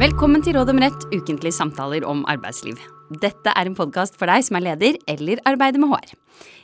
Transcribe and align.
Velkommen 0.00 0.40
til 0.40 0.54
Råd 0.56 0.70
om 0.72 0.78
rett, 0.80 1.02
ukentlige 1.12 1.52
samtaler 1.52 2.06
om 2.08 2.22
arbeidsliv. 2.32 2.78
Dette 3.20 3.52
er 3.52 3.68
en 3.68 3.74
podkast 3.76 4.14
for 4.16 4.30
deg 4.30 4.46
som 4.46 4.56
er 4.56 4.64
leder 4.64 4.96
eller 5.12 5.42
arbeider 5.44 5.82
med 5.82 5.90
HR. 5.92 6.14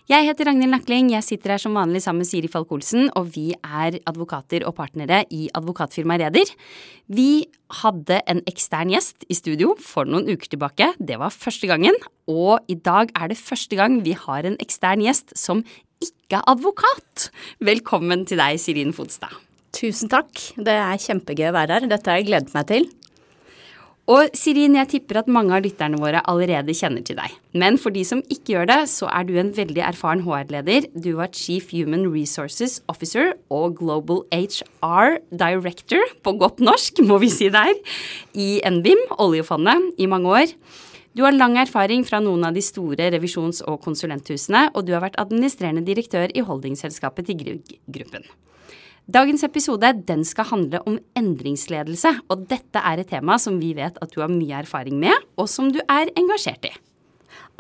Jeg 0.09 0.25
heter 0.25 0.49
Ragnhild 0.49 0.73
Nakling, 0.73 1.11
jeg 1.13 1.27
sitter 1.27 1.53
her 1.53 1.61
som 1.61 1.77
vanlig 1.77 2.01
sammen 2.01 2.25
med 2.25 2.31
Siri 2.31 2.49
Falk-Olsen, 2.49 3.11
og 3.13 3.29
vi 3.35 3.51
er 3.61 3.99
advokater 4.09 4.65
og 4.65 4.79
partnere 4.79 5.21
i 5.29 5.51
advokatfirmaet 5.53 6.25
Reder. 6.25 6.55
Vi 7.13 7.45
hadde 7.83 8.23
en 8.25 8.41
ekstern 8.49 8.95
gjest 8.95 9.29
i 9.29 9.37
studio 9.37 9.77
for 9.85 10.09
noen 10.09 10.33
uker 10.33 10.57
tilbake, 10.57 10.95
det 10.97 11.21
var 11.21 11.37
første 11.37 11.69
gangen, 11.69 12.01
og 12.25 12.65
i 12.73 12.81
dag 12.81 13.13
er 13.21 13.35
det 13.35 13.41
første 13.43 13.77
gang 13.77 14.01
vi 14.07 14.17
har 14.17 14.49
en 14.49 14.57
ekstern 14.65 15.05
gjest 15.05 15.37
som 15.37 15.61
ikke 16.01 16.41
er 16.41 16.53
advokat. 16.57 17.29
Velkommen 17.61 18.25
til 18.25 18.41
deg, 18.41 18.57
Sirin 18.65 18.97
Fodstad. 18.97 19.43
Tusen 19.77 20.09
takk, 20.09 20.55
det 20.57 20.73
er 20.73 21.03
kjempegøy 21.11 21.51
å 21.51 21.59
være 21.59 21.83
her, 21.83 21.93
dette 21.93 22.09
har 22.09 22.25
jeg 22.25 22.33
gledet 22.33 22.57
meg 22.57 22.73
til. 22.73 22.95
Og 24.07 24.31
Sirin, 24.39 24.77
jeg 24.79 24.87
tipper 24.93 25.19
at 25.19 25.31
mange 25.31 25.51
av 25.57 25.65
lytterne 25.65 25.99
våre 25.99 26.21
allerede 26.31 26.75
kjenner 26.79 27.03
til 27.03 27.19
deg. 27.19 27.33
Men 27.59 27.75
for 27.75 27.91
de 27.91 28.05
som 28.07 28.21
ikke 28.31 28.53
gjør 28.53 28.69
det, 28.71 28.79
så 28.93 29.09
er 29.11 29.27
du 29.27 29.33
en 29.35 29.51
veldig 29.57 29.83
erfaren 29.83 30.23
HR-leder. 30.23 30.87
Du 30.95 31.17
var 31.19 31.33
Chief 31.35 31.73
Human 31.75 32.07
Resources 32.15 32.79
Officer 32.93 33.33
og 33.51 33.81
Global 33.81 34.23
HR 34.31 35.19
Director, 35.35 36.07
på 36.23 36.37
godt 36.39 36.63
norsk 36.63 37.03
må 37.03 37.19
vi 37.19 37.33
si 37.35 37.51
der, 37.51 37.75
i 38.39 38.61
NBIM, 38.63 39.09
oljefondet, 39.19 39.91
i 39.99 40.07
mange 40.07 40.39
år. 40.39 40.55
Du 41.17 41.25
har 41.25 41.35
lang 41.35 41.59
erfaring 41.59 42.07
fra 42.07 42.23
noen 42.23 42.47
av 42.47 42.55
de 42.55 42.63
store 42.63 43.11
revisjons- 43.11 43.65
og 43.67 43.81
konsulenthusene, 43.83 44.69
og 44.77 44.87
du 44.87 44.95
har 44.95 45.03
vært 45.03 45.19
administrerende 45.19 45.83
direktør 45.83 46.31
i 46.31 46.47
holdingselskapet 46.47 47.27
til 47.27 47.43
Grieg-gruppen. 47.43 48.29
Dagens 49.07 49.45
episode 49.47 49.93
den 50.03 50.25
skal 50.27 50.49
handle 50.51 50.81
om 50.83 50.97
endringsledelse, 51.15 52.11
og 52.27 52.49
dette 52.51 52.81
er 52.83 52.99
et 52.99 53.07
tema 53.13 53.37
som 53.39 53.61
vi 53.63 53.71
vet 53.79 54.01
at 54.03 54.11
du 54.11 54.19
har 54.19 54.33
mye 54.33 54.57
erfaring 54.65 54.97
med, 54.99 55.15
og 55.39 55.47
som 55.47 55.69
du 55.71 55.79
er 55.85 56.11
engasjert 56.19 56.67
i. 56.67 56.73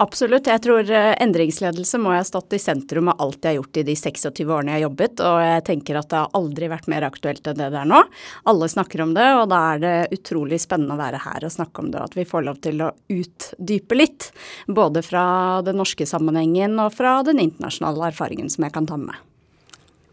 Absolutt. 0.02 0.48
Jeg 0.50 0.60
tror 0.64 0.90
eh, 0.90 1.12
endringsledelse 1.22 2.00
må 2.02 2.10
ha 2.12 2.24
stått 2.26 2.56
i 2.58 2.60
sentrum 2.60 3.12
av 3.12 3.22
alt 3.22 3.38
jeg 3.46 3.54
har 3.54 3.60
gjort 3.60 3.78
i 3.80 3.84
de 3.86 3.94
26 3.96 4.42
årene 4.42 4.74
jeg 4.74 4.80
har 4.80 4.84
jobbet, 4.88 5.22
og 5.22 5.36
jeg 5.44 5.62
tenker 5.70 6.00
at 6.00 6.08
det 6.10 6.18
har 6.18 6.34
aldri 6.40 6.70
vært 6.72 6.90
mer 6.92 7.06
aktuelt 7.06 7.46
enn 7.46 7.62
det 7.62 7.70
det 7.72 7.78
er 7.80 7.92
nå. 7.94 8.02
Alle 8.50 8.70
snakker 8.74 9.04
om 9.06 9.14
det, 9.16 9.28
og 9.38 9.46
da 9.54 9.62
er 9.70 9.84
det 9.84 9.94
utrolig 10.18 10.58
spennende 10.64 10.98
å 10.98 11.00
være 11.00 11.22
her 11.28 11.46
og 11.46 11.54
snakke 11.54 11.84
om 11.84 11.94
det, 11.94 12.02
og 12.02 12.10
at 12.10 12.18
vi 12.18 12.26
får 12.26 12.48
lov 12.50 12.60
til 12.66 12.82
å 12.82 12.90
utdype 13.20 14.02
litt. 14.02 14.28
Både 14.66 15.06
fra 15.06 15.24
den 15.64 15.78
norske 15.78 16.10
sammenhengen 16.10 16.74
og 16.82 16.92
fra 16.98 17.20
den 17.30 17.40
internasjonale 17.46 18.10
erfaringen 18.10 18.50
som 18.52 18.66
jeg 18.66 18.76
kan 18.76 18.90
ta 18.90 18.98
med 18.98 19.14
meg. 19.14 19.25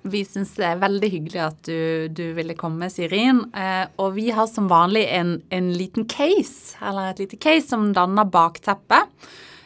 Vi 0.04 0.26
syns 0.28 0.52
det 0.58 0.66
er 0.68 0.82
veldig 0.82 1.10
hyggelig 1.14 1.40
at 1.40 1.60
du, 1.64 2.10
du 2.12 2.26
ville 2.36 2.58
komme, 2.60 2.90
Sirin. 2.92 3.40
Eh, 3.56 3.86
og 4.04 4.18
vi 4.18 4.28
har 4.36 4.50
som 4.52 4.68
vanlig 4.72 5.06
en, 5.16 5.38
en, 5.54 5.70
liten 5.80 6.08
case, 6.12 6.76
eller 6.84 7.14
et 7.14 7.24
lite 7.24 7.40
case 7.40 7.70
som 7.72 7.88
danner 7.96 8.28
bakteppet. 8.28 9.08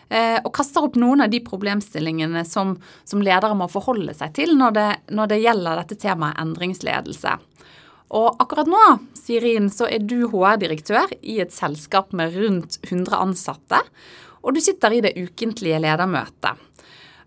Eh, 0.09 0.37
og 0.43 0.53
kaster 0.55 0.85
opp 0.85 0.95
noen 0.99 1.25
av 1.25 1.31
de 1.33 1.41
problemstillingene 1.43 2.45
som, 2.47 2.75
som 3.03 3.23
ledere 3.25 3.57
må 3.57 3.67
forholde 3.71 4.13
seg 4.15 4.35
til 4.37 4.53
når 4.55 4.77
det, 4.77 4.87
når 5.17 5.33
det, 5.33 5.41
gjelder 5.43 5.81
dette 5.81 5.97
temaet 6.05 6.39
endringsledelse. 6.43 7.33
Og 8.15 8.37
akkurat 8.39 8.69
nå, 8.71 8.83
Sirin, 9.17 9.71
så 9.73 9.89
er 9.89 10.05
du 10.05 10.29
HR-direktør 10.31 11.17
i 11.19 11.41
et 11.43 11.51
selskap 11.51 12.13
med 12.15 12.37
rundt 12.37 12.77
100 12.85 13.17
ansatte. 13.17 13.81
Og 14.45 14.55
du 14.55 14.61
sitter 14.63 14.95
i 14.95 15.03
det 15.03 15.17
ukentlige 15.17 15.81
ledermøtet. 15.83 16.66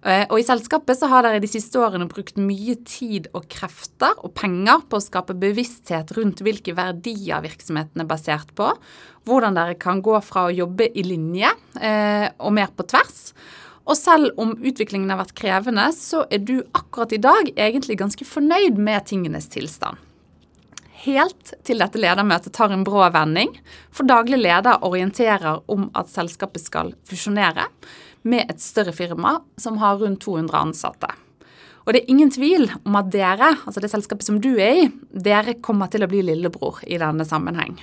Eh, 0.00 0.24
og 0.32 0.38
I 0.40 0.46
selskapet 0.46 0.96
så 0.96 1.10
har 1.12 1.26
dere 1.26 1.42
de 1.42 1.50
siste 1.50 1.76
årene 1.76 2.08
brukt 2.08 2.38
mye 2.40 2.78
tid 2.88 3.28
og 3.36 3.44
krefter 3.52 4.16
og 4.24 4.32
penger 4.38 4.86
på 4.88 4.96
å 4.96 5.04
skape 5.04 5.36
bevissthet 5.36 6.14
rundt 6.16 6.40
hvilke 6.44 6.72
verdier 6.76 7.44
virksomheten 7.44 8.00
er 8.00 8.08
basert 8.08 8.54
på, 8.56 8.70
hvordan 9.28 9.58
dere 9.58 9.76
kan 9.80 10.00
gå 10.04 10.16
fra 10.24 10.46
å 10.48 10.54
jobbe 10.54 10.88
i 10.96 11.04
linje 11.04 11.52
eh, 11.76 12.28
og 12.40 12.56
mer 12.56 12.72
på 12.72 12.88
tvers. 12.88 13.34
Og 13.90 13.96
selv 13.98 14.40
om 14.40 14.54
utviklingen 14.56 15.10
har 15.12 15.20
vært 15.20 15.36
krevende, 15.36 15.90
så 15.92 16.24
er 16.32 16.44
du 16.48 16.60
akkurat 16.76 17.12
i 17.12 17.20
dag 17.20 17.50
egentlig 17.56 17.98
ganske 18.00 18.24
fornøyd 18.24 18.80
med 18.80 19.04
tingenes 19.10 19.50
tilstand. 19.52 20.00
Helt 21.00 21.54
til 21.64 21.80
dette 21.80 22.00
ledermøtet 22.00 22.52
tar 22.52 22.72
en 22.72 22.84
brå 22.84 23.06
vending, 23.12 23.54
for 23.88 24.08
daglig 24.08 24.42
leder 24.42 24.84
orienterer 24.84 25.62
om 25.72 25.88
at 25.96 26.12
selskapet 26.12 26.60
skal 26.60 26.92
fusjonere 27.08 27.64
med 28.22 28.50
et 28.50 28.60
større 28.62 28.94
firma 28.96 29.38
som 29.60 29.78
har 29.80 30.00
rundt 30.00 30.22
200 30.24 30.56
ansatte. 30.60 31.10
Og 31.86 31.94
det 31.94 32.02
er 32.02 32.12
ingen 32.12 32.30
tvil 32.32 32.68
om 32.84 32.98
at 33.00 33.08
dere, 33.12 33.54
altså 33.64 33.80
det 33.82 33.90
selskapet 33.92 34.26
som 34.26 34.40
du 34.42 34.52
er 34.60 34.82
i, 34.82 34.88
dere 35.10 35.56
kommer 35.64 35.90
til 35.90 36.04
å 36.04 36.10
bli 36.10 36.20
lillebror 36.28 36.82
i 36.86 37.00
denne 37.00 37.24
sammenheng. 37.26 37.78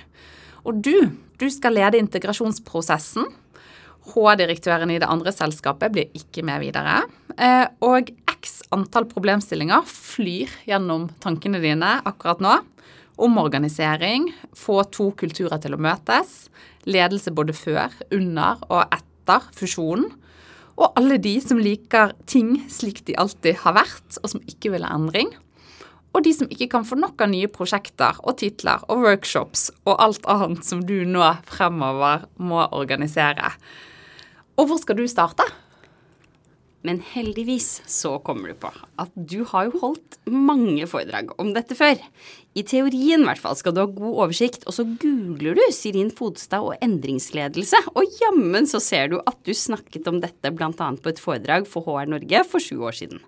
Og 0.64 0.78
du, 0.84 1.10
du 1.40 1.46
skal 1.50 1.76
lede 1.76 2.00
integrasjonsprosessen. 2.00 3.26
H-direktøren 4.08 4.92
i 4.94 5.00
det 5.02 5.08
andre 5.10 5.34
selskapet 5.34 5.92
blir 5.92 6.14
ikke 6.16 6.44
med 6.46 6.62
videre. 6.62 7.02
Eh, 7.36 7.66
og 7.84 8.08
x 8.38 8.62
antall 8.74 9.08
problemstillinger 9.10 9.84
flyr 9.88 10.54
gjennom 10.70 11.08
tankene 11.22 11.60
dine 11.62 11.98
akkurat 12.08 12.40
nå. 12.44 12.54
Omorganisering, 13.18 14.30
få 14.54 14.84
to 14.94 15.10
kulturer 15.18 15.58
til 15.60 15.74
å 15.74 15.82
møtes, 15.82 16.46
ledelse 16.86 17.34
både 17.34 17.56
før, 17.56 17.92
under 18.14 18.62
og 18.70 18.84
etter 18.94 19.50
fusjonen 19.58 20.12
og 20.78 20.94
alle 20.98 21.18
de 21.18 21.34
som 21.42 21.58
liker 21.58 22.14
ting 22.30 22.54
slik 22.70 23.02
de 23.08 23.16
alltid 23.18 23.58
har 23.64 23.74
vært, 23.80 24.18
og 24.22 24.30
som 24.30 24.42
ikke 24.46 24.72
vil 24.74 24.86
ha 24.86 24.94
endring. 24.94 25.32
Og 26.16 26.24
de 26.24 26.32
som 26.34 26.48
ikke 26.50 26.70
kan 26.72 26.86
få 26.86 26.96
nok 26.98 27.20
av 27.22 27.30
nye 27.32 27.50
prosjekter 27.52 28.16
og 28.24 28.38
titler 28.40 28.82
og 28.88 29.02
workshops 29.04 29.68
og 29.84 29.98
alt 30.00 30.24
annet 30.30 30.64
som 30.66 30.80
du 30.86 31.02
nå 31.06 31.24
fremover 31.50 32.24
må 32.40 32.62
organisere. 32.74 33.52
Og 34.58 34.70
hvor 34.70 34.80
skal 34.82 34.98
du 34.98 35.04
starte? 35.10 35.44
Men 36.88 37.02
heldigvis 37.04 37.82
så 37.84 38.14
kommer 38.24 38.48
du 38.48 38.56
på 38.62 38.70
at 38.72 39.12
du 39.12 39.42
har 39.50 39.66
jo 39.68 39.80
holdt 39.82 40.16
mange 40.32 40.86
foredrag 40.88 41.34
om 41.36 41.50
dette 41.52 41.76
før. 41.76 42.00
I 42.56 42.64
teorien 42.64 43.20
i 43.20 43.28
hvert 43.28 43.42
fall 43.42 43.58
skal 43.60 43.74
du 43.76 43.82
ha 43.82 43.90
god 43.92 44.22
oversikt, 44.24 44.64
og 44.64 44.72
så 44.72 44.86
googler 45.02 45.58
du 45.58 45.60
Sirin 45.74 46.08
Fodstad 46.08 46.64
og 46.64 46.80
endringsledelse, 46.84 47.82
og 47.92 48.18
jammen 48.22 48.66
så 48.70 48.80
ser 48.80 49.12
du 49.12 49.18
at 49.20 49.36
du 49.44 49.52
snakket 49.52 50.08
om 50.08 50.22
dette 50.24 50.54
bl.a. 50.54 50.72
på 50.72 51.12
et 51.12 51.20
foredrag 51.20 51.68
for 51.68 51.84
HR 51.84 52.08
Norge 52.14 52.42
for 52.48 52.64
sju 52.64 52.80
år 52.88 52.96
siden. 53.02 53.20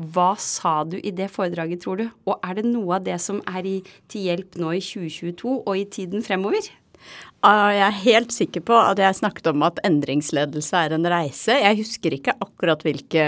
Hva 0.00 0.34
sa 0.40 0.82
du 0.88 0.98
i 1.00 1.12
det 1.12 1.30
foredraget, 1.32 1.82
tror 1.82 2.00
du, 2.00 2.06
og 2.28 2.36
er 2.44 2.60
det 2.60 2.68
noe 2.68 3.00
av 3.00 3.08
det 3.08 3.16
som 3.20 3.40
er 3.48 3.64
i, 3.68 3.78
til 4.12 4.28
hjelp 4.28 4.60
nå 4.60 4.76
i 4.76 4.84
2022 4.84 5.56
og 5.56 5.74
i 5.76 5.88
tiden 5.88 6.24
fremover? 6.24 6.68
Jeg 7.40 7.80
er 7.80 7.94
helt 8.02 8.34
sikker 8.36 8.60
på 8.68 8.74
at 8.76 8.98
jeg 9.00 9.16
snakket 9.16 9.46
om 9.48 9.62
at 9.64 9.78
endringsledelse 9.86 10.76
er 10.76 10.92
en 10.92 11.08
reise. 11.08 11.54
Jeg 11.56 11.78
husker 11.78 12.12
ikke 12.12 12.34
akkurat 12.36 12.82
hvilke 12.84 13.22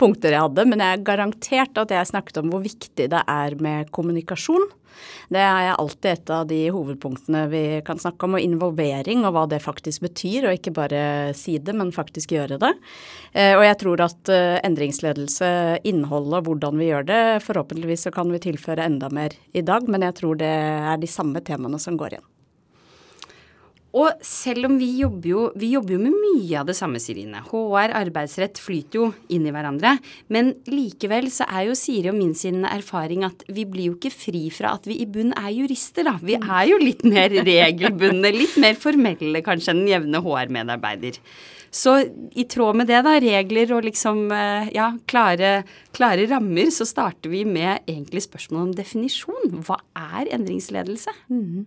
punkter 0.00 0.34
jeg 0.34 0.42
hadde, 0.42 0.64
men 0.66 0.82
jeg 0.82 0.96
er 0.96 1.04
garantert 1.06 1.78
at 1.78 1.94
jeg 1.94 2.10
snakket 2.10 2.40
om 2.42 2.50
hvor 2.50 2.64
viktig 2.64 3.06
det 3.12 3.20
er 3.22 3.54
med 3.62 3.92
kommunikasjon. 3.94 4.66
Det 5.30 5.38
er 5.38 5.76
alltid 5.76 6.08
et 6.10 6.30
av 6.34 6.48
de 6.50 6.58
hovedpunktene 6.74 7.44
vi 7.52 7.62
kan 7.86 8.00
snakke 8.02 8.26
om, 8.26 8.34
og 8.34 8.42
involvering 8.42 9.22
og 9.22 9.36
hva 9.36 9.44
det 9.52 9.60
faktisk 9.62 10.08
betyr, 10.08 10.48
og 10.48 10.56
ikke 10.56 10.74
bare 10.74 11.02
si 11.38 11.58
det, 11.62 11.76
men 11.78 11.92
faktisk 11.94 12.34
gjøre 12.34 12.58
det. 12.58 12.72
Eh, 13.32 13.52
og 13.52 13.62
jeg 13.62 13.78
tror 13.84 14.02
at 14.08 14.32
eh, 14.34 14.56
endringsledelse, 14.66 15.52
innholdet 15.86 16.40
og 16.40 16.50
hvordan 16.50 16.80
vi 16.80 16.90
gjør 16.90 17.06
det, 17.12 17.20
forhåpentligvis 17.46 18.08
så 18.08 18.14
kan 18.18 18.34
vi 18.34 18.42
tilføre 18.48 18.88
enda 18.88 19.12
mer 19.14 19.36
i 19.54 19.62
dag, 19.62 19.86
men 19.86 20.08
jeg 20.08 20.18
tror 20.18 20.42
det 20.42 20.50
er 20.50 20.98
de 20.98 21.12
samme 21.12 21.44
temaene 21.46 21.78
som 21.82 22.00
går 22.00 22.16
igjen. 22.18 22.28
Og 23.96 24.20
selv 24.24 24.68
om 24.68 24.74
vi 24.76 24.88
jobber 25.00 25.28
jo, 25.30 25.42
vi 25.56 25.70
jobber 25.72 25.94
jo 25.94 26.00
med 26.02 26.12
mye 26.12 26.60
av 26.60 26.68
det 26.68 26.76
samme, 26.76 27.00
Sirine. 27.00 27.40
HR, 27.48 27.94
arbeidsrett 27.96 28.60
flyter 28.60 29.00
jo 29.00 29.06
inn 29.32 29.46
i 29.48 29.52
hverandre. 29.54 29.94
Men 30.34 30.52
likevel 30.68 31.30
så 31.32 31.46
er 31.48 31.70
jo 31.70 31.76
Siri 31.78 32.12
og 32.12 32.18
min 32.18 32.34
sin 32.36 32.66
erfaring 32.68 33.24
at 33.24 33.46
vi 33.48 33.64
blir 33.68 33.88
jo 33.88 33.96
ikke 33.96 34.12
fri 34.12 34.44
fra 34.52 34.74
at 34.76 34.88
vi 34.88 34.98
i 35.00 35.08
bunn 35.08 35.32
er 35.32 35.54
jurister, 35.56 36.04
da. 36.08 36.18
Vi 36.20 36.36
er 36.36 36.64
jo 36.68 36.80
litt 36.82 37.04
mer 37.08 37.32
regelbundne, 37.32 38.34
litt 38.36 38.58
mer 38.60 38.76
formelle 38.76 39.44
kanskje 39.46 39.72
enn 39.72 39.86
den 39.86 39.94
jevne 39.94 40.20
HR-medarbeider. 40.24 41.22
Så 41.70 41.98
i 42.32 42.44
tråd 42.48 42.78
med 42.80 42.88
det, 42.88 43.00
da, 43.04 43.16
regler 43.20 43.72
og 43.76 43.84
liksom 43.84 44.30
eh, 44.32 44.70
ja, 44.76 44.90
klare, 45.10 45.62
klare 45.96 46.24
rammer, 46.30 46.70
så 46.72 46.86
starter 46.88 47.32
vi 47.32 47.44
med 47.48 47.84
egentlig 47.84 48.24
spørsmålet 48.24 48.64
om 48.64 48.76
definisjon. 48.78 49.58
Hva 49.66 49.80
er 49.96 50.32
endringsledelse? 50.38 51.12
Mm. 51.28 51.66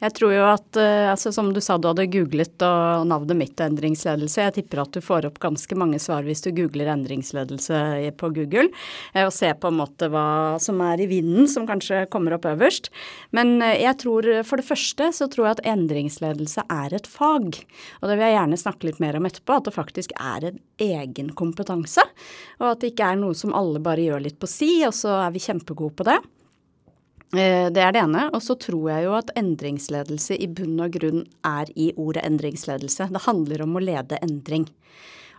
Jeg 0.00 0.14
tror 0.16 0.32
jo 0.32 0.44
at, 0.48 0.78
eh, 0.80 1.10
altså 1.10 1.28
som 1.34 1.50
du 1.52 1.60
sa, 1.60 1.76
du 1.76 1.90
hadde 1.90 2.06
googlet 2.08 2.62
og 2.64 3.04
navnet 3.10 3.36
mitt 3.36 3.60
endringsledelse. 3.60 4.46
Jeg 4.46 4.54
tipper 4.56 4.80
at 4.80 4.94
du 4.96 5.02
får 5.04 5.28
opp 5.28 5.36
ganske 5.42 5.76
mange 5.76 6.00
svar 6.00 6.24
hvis 6.24 6.40
du 6.46 6.48
googler 6.56 6.88
endringsledelse 6.94 7.82
på 8.20 8.30
Google, 8.36 8.70
eh, 9.12 9.26
og 9.26 9.34
ser 9.36 9.58
på 9.60 9.68
en 9.68 9.80
måte 9.82 10.08
hva 10.08 10.56
som 10.62 10.80
er 10.86 11.04
i 11.04 11.08
vinden, 11.10 11.44
som 11.52 11.68
kanskje 11.68 12.06
kommer 12.12 12.38
opp 12.38 12.48
øverst. 12.48 12.88
Men 13.36 13.58
eh, 13.60 13.82
jeg 13.84 14.00
tror 14.00 14.30
for 14.48 14.60
det 14.60 14.68
første 14.70 15.10
så 15.16 15.28
tror 15.28 15.50
jeg 15.50 15.58
at 15.58 15.64
endringsledelse 15.76 16.64
er 16.72 16.96
et 16.96 17.10
fag. 17.10 17.60
Og 18.00 18.08
det 18.08 18.16
vil 18.16 18.26
jeg 18.26 18.38
gjerne 18.38 18.62
snakke 18.64 18.88
litt 18.88 19.04
mer 19.04 19.20
om 19.20 19.28
etterpå, 19.28 19.60
at 19.60 19.68
det 19.68 19.76
faktisk 19.76 20.16
er 20.16 20.48
en 20.48 20.60
egen 20.80 21.32
kompetanse. 21.36 22.08
Og 22.62 22.72
at 22.72 22.80
det 22.80 22.94
ikke 22.94 23.12
er 23.12 23.20
noe 23.20 23.36
som 23.36 23.52
alle 23.52 23.84
bare 23.84 24.08
gjør 24.08 24.24
litt 24.30 24.40
på 24.40 24.48
si, 24.48 24.78
og 24.88 24.96
så 24.96 25.26
er 25.26 25.34
vi 25.36 25.44
kjempegode 25.44 25.98
på 26.00 26.08
det. 26.08 26.20
Eh, 27.36 27.68
det 27.70 27.82
er 27.82 27.94
det 27.94 28.02
ene. 28.02 28.26
Og 28.34 28.42
så 28.42 28.56
tror 28.58 28.90
jeg 28.90 29.06
jo 29.06 29.16
at 29.18 29.32
endringsledelse 29.38 30.38
i 30.38 30.50
bunn 30.50 30.80
og 30.82 30.96
grunn 30.98 31.24
er 31.46 31.70
i 31.78 31.90
ordet 31.96 32.24
endringsledelse. 32.26 33.10
Det 33.14 33.26
handler 33.26 33.64
om 33.66 33.76
å 33.78 33.84
lede 33.84 34.18
endring. 34.24 34.66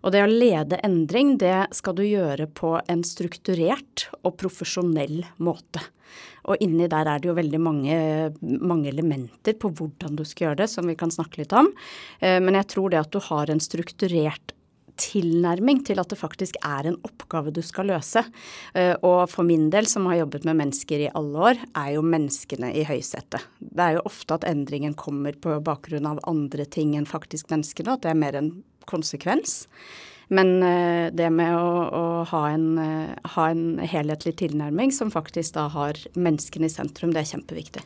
Og 0.01 0.15
det 0.15 0.23
å 0.23 0.29
lede 0.29 0.79
endring, 0.81 1.35
det 1.38 1.67
skal 1.77 1.93
du 1.97 2.01
gjøre 2.07 2.47
på 2.57 2.73
en 2.89 3.03
strukturert 3.05 4.07
og 4.23 4.33
profesjonell 4.41 5.19
måte. 5.38 5.83
Og 6.49 6.57
inni 6.63 6.88
der 6.89 7.05
er 7.05 7.21
det 7.21 7.29
jo 7.29 7.38
veldig 7.38 7.59
mange, 7.61 7.97
mange, 8.41 8.89
elementer 8.89 9.53
på 9.61 9.69
hvordan 9.77 10.17
du 10.17 10.23
skal 10.25 10.47
gjøre 10.47 10.63
det, 10.63 10.71
som 10.71 10.89
vi 10.89 10.97
kan 10.97 11.13
snakke 11.13 11.43
litt 11.43 11.53
om. 11.53 11.69
Eh, 12.19 12.39
men 12.41 12.57
jeg 12.57 12.71
tror 12.73 12.89
det 12.89 13.03
at 13.03 13.13
du 13.13 13.21
har 13.27 13.51
en 13.51 13.61
strukturert 13.61 14.55
tilnærming 14.99 15.83
til 15.88 16.01
at 16.01 16.11
det 16.11 16.19
faktisk 16.19 16.57
er 16.65 16.89
en 16.89 16.99
oppgave 17.07 17.53
du 17.53 17.61
skal 17.65 17.89
løse. 17.91 18.23
Eh, 18.75 18.93
og 19.01 19.25
for 19.31 19.47
min 19.47 19.69
del, 19.73 19.88
som 19.89 20.09
har 20.09 20.21
jobbet 20.21 20.47
med 20.47 20.59
mennesker 20.63 21.05
i 21.05 21.11
alle 21.17 21.47
år, 21.51 21.63
er 21.77 21.93
jo 21.95 22.05
menneskene 22.05 22.73
i 22.77 22.85
høysetet. 22.88 23.47
Det 23.59 23.85
er 23.85 23.97
jo 23.97 24.05
ofte 24.09 24.39
at 24.39 24.47
endringen 24.49 24.97
kommer 24.97 25.38
på 25.38 25.59
bakgrunn 25.63 26.09
av 26.09 26.23
andre 26.29 26.65
ting 26.65 26.95
enn 26.97 27.09
faktisk 27.09 27.51
menneskene, 27.53 27.95
at 27.95 28.05
det 28.05 28.13
er 28.13 28.23
mer 28.23 28.39
en 28.39 28.53
konsekvens. 28.89 29.61
Men 30.31 30.61
eh, 30.63 31.11
det 31.11 31.27
med 31.35 31.55
å, 31.57 31.71
å 31.91 32.03
ha, 32.31 32.43
en, 32.53 32.67
eh, 32.79 33.31
ha 33.35 33.49
en 33.51 33.81
helhetlig 33.83 34.38
tilnærming 34.39 34.93
som 34.95 35.11
faktisk 35.11 35.57
da 35.57 35.67
har 35.73 35.99
menneskene 36.15 36.69
i 36.69 36.71
sentrum, 36.71 37.11
det 37.11 37.25
er 37.25 37.33
kjempeviktig. 37.33 37.83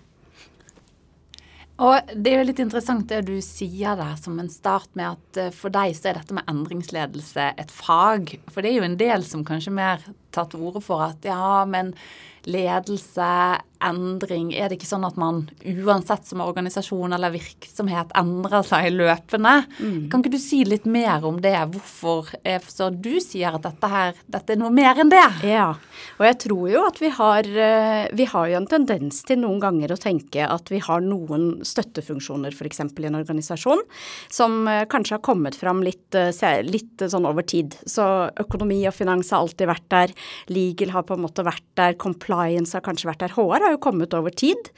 Og 1.84 2.12
det 2.16 2.32
er 2.32 2.40
jo 2.40 2.48
litt 2.48 2.62
interessant 2.64 3.10
det 3.10 3.26
du 3.28 3.34
sier 3.44 3.98
der 4.00 4.14
som 4.20 4.38
en 4.40 4.52
start 4.52 4.88
med 4.96 5.18
at 5.18 5.40
eh, 5.42 5.56
for 5.56 5.74
deg 5.74 5.96
så 5.98 6.12
er 6.12 6.22
dette 6.22 6.36
med 6.38 6.48
endringsledelse 6.52 7.50
et 7.60 7.74
fag. 7.74 8.38
For 8.48 8.64
det 8.64 8.72
er 8.72 8.78
jo 8.80 8.88
en 8.88 9.00
del 9.00 9.26
som 9.28 9.44
kanskje 9.48 9.76
mer 9.76 10.06
tar 10.36 10.52
til 10.52 10.68
orde 10.68 10.84
for 10.84 11.04
at 11.08 11.26
ja, 11.28 11.64
men 11.70 11.94
ledelse, 12.46 13.30
endring? 13.86 14.52
Er 14.56 14.70
det 14.70 14.80
ikke 14.80 14.88
sånn 14.88 15.06
at 15.06 15.18
man 15.20 15.44
uansett 15.66 16.26
som 16.28 16.42
organisasjon 16.44 17.14
eller 17.16 17.34
virksomhet 17.34 18.14
endrer 18.18 18.66
seg 18.66 18.90
løpende? 18.96 19.56
Mm. 19.78 20.08
Kan 20.12 20.24
ikke 20.24 20.34
du 20.36 20.40
si 20.42 20.62
litt 20.68 20.88
mer 20.90 21.26
om 21.28 21.42
det? 21.44 21.56
Hvorfor 21.74 22.32
så 22.72 22.90
du 22.94 23.18
sier 23.24 23.58
at 23.58 23.66
dette, 23.66 23.90
her, 23.92 24.16
dette 24.32 24.56
er 24.56 24.62
noe 24.62 24.74
mer 24.74 25.02
enn 25.02 25.12
det? 25.14 25.26
Ja, 25.46 25.74
og 26.18 26.26
jeg 26.28 26.40
tror 26.46 26.66
jo 26.72 26.86
at 26.88 27.02
vi 27.04 27.12
har, 27.14 27.50
eh, 27.50 28.08
vi 28.16 28.28
har 28.32 28.50
jo 28.52 28.60
en 28.62 28.70
tendens 28.70 29.22
til 29.28 29.42
noen 29.44 29.62
ganger 29.64 29.94
å 29.94 30.00
tenke 30.00 30.48
at 30.48 30.72
vi 30.72 30.82
har 30.84 31.04
noen 31.04 31.66
støttefunksjoner 31.66 32.56
f.eks. 32.56 32.82
i 32.86 33.10
en 33.10 33.20
organisasjon 33.20 33.84
som 34.34 34.64
eh, 34.72 34.86
kanskje 34.90 35.18
har 35.18 35.26
kommet 35.26 35.58
fram 35.60 35.84
litt, 35.86 36.16
eh, 36.16 36.62
litt 36.66 37.06
sånn 37.06 37.28
over 37.30 37.46
tid. 37.46 37.76
Så 37.86 38.06
økonomi 38.42 38.82
og 38.88 38.96
finans 38.96 39.34
har 39.34 39.44
alltid 39.44 39.70
vært 39.70 39.90
der. 39.94 40.16
Legal 40.52 40.94
har 40.96 41.06
på 41.08 41.18
en 41.18 41.26
måte 41.26 41.46
vært 41.46 41.66
der. 41.80 41.96
Compliance 42.00 42.76
har 42.76 42.84
kanskje 42.86 43.10
vært 43.10 43.24
der. 43.26 43.36
HR 43.36 43.66
har 43.66 43.76
jo 43.76 43.82
kommet 43.84 44.14
over 44.18 44.34
tid. 44.34 44.70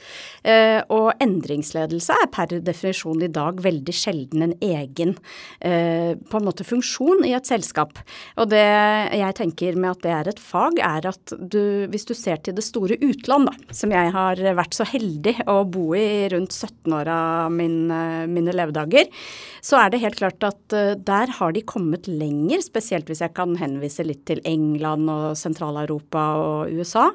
Eh, 0.42 0.80
og 0.94 1.10
endringsledelse 1.22 2.16
er 2.22 2.30
per 2.32 2.52
definisjon 2.64 3.22
i 3.24 3.30
dag 3.32 3.60
veldig 3.64 3.94
sjelden 3.94 4.46
en 4.46 4.54
egen 4.64 5.14
eh, 5.60 6.14
på 6.18 6.40
en 6.40 6.46
måte 6.46 6.66
funksjon 6.66 7.24
i 7.28 7.34
et 7.36 7.48
selskap. 7.48 8.00
Og 8.38 8.50
det 8.52 8.64
jeg 9.18 9.36
tenker 9.38 9.78
med 9.78 9.96
at 9.96 10.04
det 10.04 10.14
er 10.14 10.32
et 10.32 10.42
fag, 10.42 10.80
er 10.84 11.08
at 11.10 11.34
du, 11.38 11.86
hvis 11.92 12.08
du 12.08 12.14
ser 12.16 12.42
til 12.42 12.56
det 12.56 12.66
store 12.66 12.98
utland, 13.04 13.48
da, 13.50 13.74
som 13.74 13.92
jeg 13.94 14.14
har 14.14 14.42
vært 14.58 14.76
så 14.76 14.86
heldig 14.88 15.38
å 15.50 15.60
bo 15.68 15.90
i 15.98 16.28
rundt 16.32 16.54
17 16.54 16.96
år 16.98 17.12
av 17.12 17.54
min, 17.54 17.80
eh, 17.94 18.26
mine 18.30 18.54
levedager, 18.54 19.10
så 19.64 19.82
er 19.82 19.92
det 19.92 20.02
helt 20.02 20.18
klart 20.18 20.44
at 20.46 20.74
der 21.04 21.32
har 21.38 21.52
de 21.52 21.62
kommet 21.66 22.06
lenger, 22.08 22.62
spesielt 22.64 23.08
hvis 23.10 23.22
jeg 23.24 23.34
kan 23.36 23.56
henvise 23.58 24.04
litt 24.06 24.24
til 24.28 24.40
England 24.48 25.10
og 25.12 25.37
Sentral-Europa 25.38 26.24
og 26.42 26.74
USA, 26.74 27.08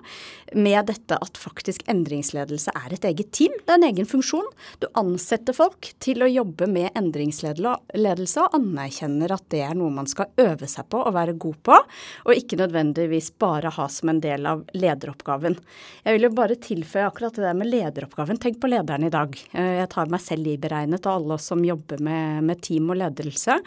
med 0.54 0.88
dette 0.90 1.18
at 1.18 1.40
faktisk 1.40 1.84
endringsledelse 1.90 2.74
er 2.78 2.94
et 2.94 3.06
eget 3.10 3.32
team. 3.36 3.54
Det 3.64 3.74
er 3.74 3.80
en 3.80 3.88
egen 3.90 4.08
funksjon. 4.10 4.48
Du 4.82 4.88
ansetter 5.00 5.56
folk 5.58 5.92
til 6.04 6.24
å 6.24 6.30
jobbe 6.30 6.68
med 6.70 6.94
endringsledelse 7.00 8.44
og 8.44 8.58
anerkjenner 8.58 9.34
at 9.34 9.46
det 9.54 9.64
er 9.66 9.78
noe 9.78 9.94
man 9.94 10.10
skal 10.10 10.32
øve 10.42 10.70
seg 10.70 10.88
på 10.94 11.02
og 11.04 11.16
være 11.16 11.38
god 11.42 11.60
på, 11.66 11.80
og 12.28 12.38
ikke 12.38 12.60
nødvendigvis 12.62 13.34
bare 13.42 13.74
ha 13.74 13.88
som 13.92 14.14
en 14.14 14.22
del 14.24 14.48
av 14.50 14.64
lederoppgaven. 14.78 15.58
Jeg 16.06 16.18
vil 16.18 16.30
jo 16.30 16.34
bare 16.38 16.60
tilføye 16.62 17.08
akkurat 17.10 17.36
det 17.38 17.48
der 17.48 17.58
med 17.58 17.72
lederoppgaven. 17.72 18.40
Tenk 18.42 18.62
på 18.62 18.72
lederen 18.72 19.08
i 19.08 19.14
dag. 19.14 19.36
Eh, 19.54 19.76
jeg 19.82 19.92
tar 19.94 20.12
meg 20.12 20.24
selv 20.24 20.50
i 20.50 20.58
beregnet, 20.62 21.06
og 21.08 21.18
alle 21.18 21.38
oss 21.38 21.50
som 21.52 21.64
jobber 21.66 22.02
med, 22.04 22.44
med 22.48 22.62
team 22.64 22.92
og 22.94 23.00
ledelse 23.02 23.60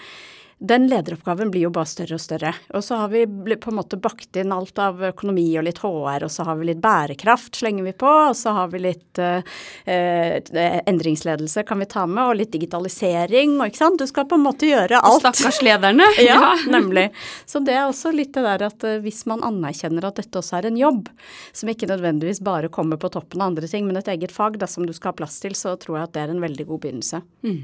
den 0.59 0.87
lederoppgaven 0.89 1.51
blir 1.51 1.67
jo 1.67 1.71
bare 1.71 1.89
større 1.89 2.17
og 2.17 2.21
større. 2.23 2.55
Og 2.73 2.85
så 2.85 2.97
har 2.97 3.11
vi 3.13 3.27
på 3.61 3.71
en 3.71 3.77
måte 3.77 3.99
bakt 4.01 4.39
inn 4.41 4.55
alt 4.57 4.79
av 4.81 5.03
økonomi 5.11 5.45
og 5.61 5.67
litt 5.67 5.83
HR, 5.83 6.25
og 6.25 6.33
så 6.33 6.47
har 6.49 6.57
vi 6.57 6.71
litt 6.71 6.81
bærekraft 6.81 7.59
slenger 7.61 7.85
vi 7.85 7.93
på, 7.93 8.09
og 8.09 8.37
så 8.39 8.55
har 8.57 8.71
vi 8.73 8.81
litt 8.87 9.21
eh, 9.21 9.45
endringsledelse 9.85 11.67
kan 11.69 11.85
vi 11.85 11.89
ta 11.93 12.07
med, 12.09 12.23
og 12.25 12.41
litt 12.41 12.55
digitalisering, 12.57 13.59
og 13.61 13.69
ikke 13.69 13.83
sant. 13.83 14.01
Du 14.01 14.09
skal 14.09 14.29
på 14.31 14.41
en 14.41 14.47
måte 14.47 14.71
gjøre 14.71 15.03
alt. 15.05 15.27
Stakkars 15.27 15.61
lederne. 15.67 16.09
ja, 16.25 16.55
nemlig. 16.73 17.11
Så 17.45 17.61
det 17.61 17.77
er 17.77 17.85
også 17.85 18.15
litt 18.17 18.33
det 18.37 18.47
der 18.49 18.69
at 18.71 18.89
uh, 18.89 18.97
hvis 19.05 19.27
man 19.29 19.45
anerkjenner 19.45 20.09
at 20.09 20.23
dette 20.23 20.41
også 20.41 20.63
er 20.63 20.71
en 20.71 20.81
jobb, 20.81 21.11
som 21.53 21.69
ikke 21.69 21.91
nødvendigvis 21.93 22.41
bare 22.45 22.73
kommer 22.73 22.97
på 23.01 23.13
toppen 23.13 23.45
av 23.45 23.53
andre 23.53 23.69
ting, 23.69 23.85
men 23.85 24.01
et 24.01 24.09
eget 24.09 24.33
fag 24.33 24.57
da, 24.63 24.71
som 24.71 24.89
du 24.89 24.97
skal 24.97 25.13
ha 25.13 25.21
plass 25.21 25.37
til, 25.45 25.53
så 25.59 25.77
tror 25.81 26.01
jeg 26.01 26.09
at 26.09 26.17
det 26.17 26.25
er 26.25 26.33
en 26.33 26.45
veldig 26.49 26.69
god 26.73 26.87
begynnelse. 26.87 27.21
Mm. 27.45 27.61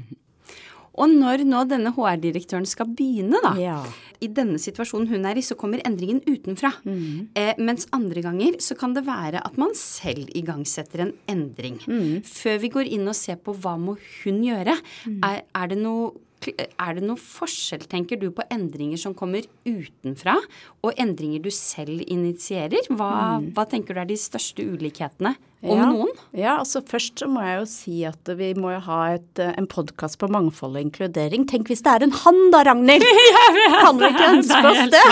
Og 0.93 1.09
når 1.09 1.43
nå 1.47 1.63
denne 1.69 1.93
HR-direktøren 1.95 2.67
skal 2.69 2.91
begynne, 2.93 3.39
da, 3.43 3.53
ja. 3.57 3.77
i 4.21 4.29
denne 4.29 4.59
situasjonen 4.61 5.09
hun 5.09 5.25
er 5.29 5.39
i, 5.39 5.45
så 5.45 5.57
kommer 5.59 5.81
endringen 5.87 6.21
utenfra. 6.27 6.73
Mm. 6.85 7.31
Eh, 7.39 7.53
mens 7.61 7.87
andre 7.95 8.21
ganger 8.25 8.59
så 8.63 8.77
kan 8.79 8.93
det 8.93 9.05
være 9.07 9.41
at 9.41 9.57
man 9.61 9.73
selv 9.77 10.29
igangsetter 10.37 11.07
en 11.07 11.15
endring. 11.31 11.79
Mm. 11.87 12.21
Før 12.27 12.61
vi 12.61 12.73
går 12.75 12.91
inn 12.97 13.09
og 13.09 13.17
ser 13.17 13.41
på 13.41 13.55
hva 13.57 13.73
må 13.81 13.97
hun 14.21 14.43
gjøre, 14.45 14.77
mm. 15.09 15.17
er, 15.25 15.41
er, 15.49 15.73
det 15.73 15.79
noe 15.81 16.13
er 16.51 16.97
det 16.97 17.05
noe 17.05 17.19
forskjell, 17.19 17.85
tenker 17.89 18.19
du, 18.19 18.29
på 18.35 18.45
endringer 18.53 18.99
som 18.99 19.15
kommer 19.17 19.45
utenfra, 19.65 20.35
og 20.83 20.99
endringer 20.99 21.43
du 21.43 21.49
selv 21.53 22.03
initierer? 22.03 22.89
Hva, 22.91 23.39
mm. 23.39 23.49
hva 23.55 23.65
tenker 23.69 23.95
du 23.95 24.03
er 24.03 24.09
de 24.09 24.19
største 24.19 24.65
ulikhetene? 24.65 25.35
Om 25.63 25.79
ja. 25.79 25.85
noen? 25.87 26.09
Ja, 26.35 26.53
altså 26.59 26.81
Først 26.83 27.21
så 27.21 27.29
må 27.31 27.39
jeg 27.45 27.61
jo 27.61 27.67
si 27.71 28.01
at 28.03 28.31
vi 28.35 28.49
må 28.59 28.73
jo 28.73 28.81
ha 28.83 28.99
et, 29.15 29.39
en 29.39 29.67
podkast 29.71 30.19
på 30.19 30.27
mangfold 30.27 30.75
og 30.75 30.83
inkludering. 30.89 31.47
Tenk 31.47 31.71
hvis 31.71 31.85
det 31.85 31.93
er 31.93 32.07
en 32.07 32.15
han 32.25 32.41
da, 32.51 32.65
Ragnhild! 32.67 33.07
kan 33.85 34.01
vi 34.01 34.11
ikke 34.11 34.31
ønske 34.35 34.63
oss 34.73 34.83
det? 34.91 35.05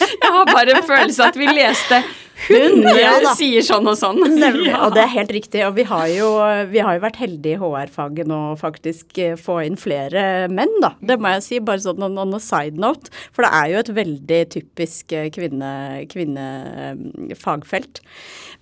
Jeg 0.00 0.32
har 0.38 0.48
bare 0.48 0.78
en 0.78 0.86
følelse 0.88 1.28
at 1.28 1.36
vi 1.36 1.50
leste 1.52 2.00
hun 2.48 2.82
ja, 2.98 3.12
sier 3.38 3.62
sånn 3.64 3.86
og 3.88 3.96
sånn. 3.98 4.18
Nemlig, 4.34 4.72
og 4.84 4.90
det 4.96 5.02
er 5.04 5.12
helt 5.14 5.32
riktig. 5.34 5.60
Og 5.66 5.74
vi 5.78 5.84
har 5.88 6.06
jo, 6.12 6.28
vi 6.70 6.78
har 6.84 6.92
jo 6.96 7.02
vært 7.04 7.20
heldige 7.22 7.54
i 7.56 7.60
HR-faget 7.60 8.26
nå 8.30 8.40
faktisk 8.60 9.06
eh, 9.22 9.36
få 9.40 9.54
inn 9.66 9.78
flere 9.80 10.20
menn, 10.52 10.74
da. 10.82 10.90
Det 11.00 11.16
må 11.20 11.26
jeg 11.36 11.42
si, 11.46 11.56
bare 11.64 11.80
sånn 11.84 12.02
on, 12.04 12.18
on 12.20 12.36
a 12.36 12.40
side 12.42 12.76
note. 12.80 13.06
For 13.34 13.40
det 13.46 13.52
er 13.54 13.66
jo 13.72 13.78
et 13.82 13.96
veldig 14.00 14.40
typisk 14.56 15.04
eh, 15.14 15.30
kvinnefagfelt. 15.34 17.94
Kvinne 18.02 18.12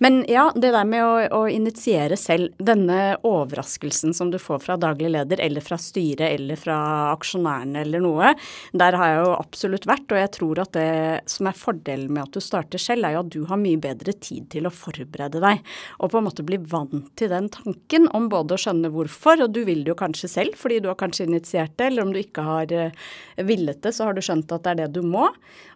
Men 0.03 0.13
ja, 0.29 0.45
det 0.55 0.71
der 0.75 0.85
med 0.87 1.03
å, 1.05 1.13
å, 1.41 1.43
initiere 1.49 2.17
selv 2.19 2.45
denne 2.57 3.17
overraskelsen 3.25 4.13
som 4.15 4.31
du 4.33 4.39
får 4.41 4.59
fra 4.63 4.75
daglig 4.79 5.09
leder 5.13 5.37
eller 5.43 5.61
fra 5.65 5.77
styret 5.81 6.29
eller 6.33 6.55
fra 6.59 6.77
aksjonærene 7.13 7.81
eller 7.83 7.99
noe, 8.03 8.27
der 8.73 8.93
har 8.99 9.07
jeg 9.09 9.19
jo 9.23 9.31
absolutt 9.37 9.85
vært. 9.89 10.11
Og 10.11 10.17
jeg 10.19 10.31
tror 10.37 10.55
at 10.63 10.71
det 10.77 10.93
som 11.31 11.47
er 11.49 11.55
fordelen 11.57 12.11
med 12.13 12.23
at 12.27 12.33
du 12.35 12.41
starter 12.43 12.79
selv, 12.81 13.05
er 13.07 13.13
jo 13.17 13.23
at 13.23 13.33
du 13.33 13.41
har 13.49 13.59
mye 13.63 13.81
bedre 13.81 14.13
tid 14.13 14.49
til 14.53 14.67
å 14.67 14.73
forberede 14.73 15.41
deg. 15.43 15.63
Og 15.99 16.11
på 16.13 16.19
en 16.19 16.27
måte 16.27 16.45
bli 16.45 16.59
vant 16.59 17.09
til 17.19 17.31
den 17.31 17.49
tanken 17.53 18.09
om 18.15 18.29
både 18.31 18.57
å 18.57 18.61
skjønne 18.61 18.91
hvorfor, 18.93 19.45
og 19.45 19.53
du 19.55 19.63
vil 19.67 19.83
det 19.83 19.93
jo 19.93 19.99
kanskje 19.99 20.31
selv 20.31 20.59
fordi 20.59 20.81
du 20.83 20.89
har 20.91 20.99
kanskje 20.99 21.27
initiert 21.29 21.75
det, 21.77 21.89
eller 21.89 22.05
om 22.05 22.13
du 22.13 22.19
ikke 22.21 22.45
har 22.45 22.73
eh, 22.75 22.95
villet 23.41 23.81
det, 23.83 23.93
så 23.95 24.09
har 24.09 24.17
du 24.17 24.23
skjønt 24.23 24.51
at 24.53 24.65
det 24.65 24.73
er 24.73 24.81
det 24.83 24.91
du 24.97 25.01
må. 25.05 25.29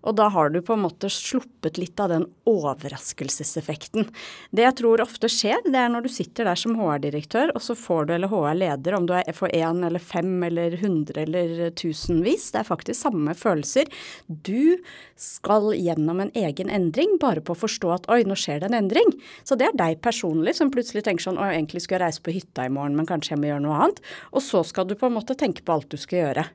Og 0.07 0.15
da 0.17 0.29
har 0.31 0.51
du 0.53 0.61
på 0.63 0.75
en 0.75 0.83
måte 0.85 1.09
sluppet 1.11 1.79
litt 1.81 1.99
av 1.99 2.11
den 2.13 2.27
overraskelseseffekten. 2.47 4.07
Det 4.55 4.63
jeg 4.63 4.77
tror 4.79 5.03
ofte 5.03 5.29
skjer, 5.31 5.59
det 5.65 5.79
er 5.81 5.91
når 5.91 6.07
du 6.07 6.11
sitter 6.13 6.47
der 6.47 6.59
som 6.59 6.77
HR-direktør, 6.79 7.51
og 7.55 7.63
så 7.63 7.75
får 7.77 8.07
du, 8.07 8.13
eller 8.15 8.31
HR-leder, 8.31 8.97
om 8.97 9.07
du 9.09 9.15
er 9.17 9.35
for 9.35 9.51
én 9.55 9.83
eller 9.87 10.03
fem 10.03 10.31
eller 10.47 10.77
hundre 10.81 11.25
eller 11.25 11.71
tusenvis, 11.77 12.51
det 12.53 12.61
er 12.61 12.69
faktisk 12.69 13.01
samme 13.01 13.35
følelser. 13.37 13.91
Du 14.27 14.77
skal 15.19 15.73
gjennom 15.75 16.21
en 16.23 16.33
egen 16.37 16.71
endring 16.73 17.17
bare 17.21 17.41
på 17.43 17.55
å 17.55 17.61
forstå 17.65 17.76
at 17.93 18.07
oi, 18.13 18.23
nå 18.27 18.35
skjer 18.37 18.63
det 18.63 18.69
en 18.71 18.77
endring. 18.79 19.13
Så 19.47 19.57
det 19.59 19.69
er 19.69 19.77
deg 19.77 20.01
personlig 20.05 20.55
som 20.57 20.71
plutselig 20.73 21.05
tenker 21.05 21.27
sånn 21.27 21.39
å, 21.39 21.45
egentlig 21.51 21.83
skulle 21.83 22.01
jeg 22.01 22.05
reise 22.05 22.23
på 22.25 22.33
hytta 22.35 22.65
i 22.67 22.73
morgen, 22.73 22.97
men 22.97 23.07
kanskje 23.09 23.35
jeg 23.35 23.41
må 23.43 23.51
gjøre 23.51 23.65
noe 23.67 23.77
annet. 23.77 24.01
Og 24.33 24.43
så 24.45 24.63
skal 24.67 24.89
du 24.89 24.95
på 24.97 25.09
en 25.09 25.17
måte 25.19 25.37
tenke 25.37 25.63
på 25.65 25.77
alt 25.77 25.89
du 25.93 25.97
skal 26.01 26.23
gjøre. 26.23 26.47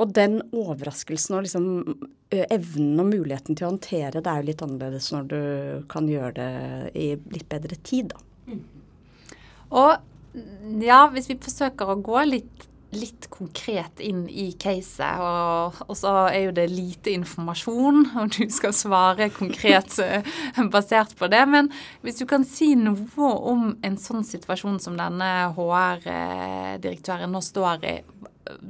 Og 0.00 0.16
den 0.16 0.40
overraskelsen 0.50 1.36
og 1.36 1.46
liksom 1.46 1.68
evnen 2.32 3.00
og 3.02 3.10
muligheten 3.10 3.58
til 3.58 3.66
å 3.66 3.72
håndtere 3.74 4.22
det 4.22 4.30
er 4.30 4.40
jo 4.40 4.48
litt 4.48 4.62
annerledes 4.64 5.10
når 5.12 5.28
du 5.28 5.40
kan 5.92 6.08
gjøre 6.08 6.32
det 6.38 6.92
i 6.96 7.08
litt 7.34 7.48
bedre 7.50 7.76
tid, 7.84 8.14
da. 8.14 8.56
Og 9.72 9.92
ja, 10.84 11.04
hvis 11.12 11.28
vi 11.28 11.40
forsøker 11.40 11.92
å 11.92 12.00
gå 12.04 12.22
litt 12.28 12.68
litt 12.92 13.28
konkret 13.32 14.00
inn 14.04 14.24
i 14.28 14.50
caset. 14.60 15.20
Og, 15.20 15.78
og, 15.86 15.94
så 15.96 16.12
er 16.28 16.46
jo 16.46 16.54
det 16.56 16.66
lite 16.72 17.14
informasjon, 17.16 18.04
og 18.20 18.34
du 18.36 18.44
skal 18.52 18.74
svare 18.76 19.30
konkret 19.34 19.96
basert 20.72 21.16
på 21.18 21.30
det. 21.32 21.42
Men 21.50 21.70
hvis 22.04 22.20
du 22.20 22.26
kan 22.30 22.46
si 22.48 22.72
noe 22.78 23.32
om 23.52 23.72
en 23.84 23.98
sånn 24.00 24.26
situasjon 24.28 24.80
som 24.82 24.98
denne 25.00 25.30
HR-direktøren 25.56 27.32
nå 27.32 27.42
står 27.44 27.88
i, 27.88 27.96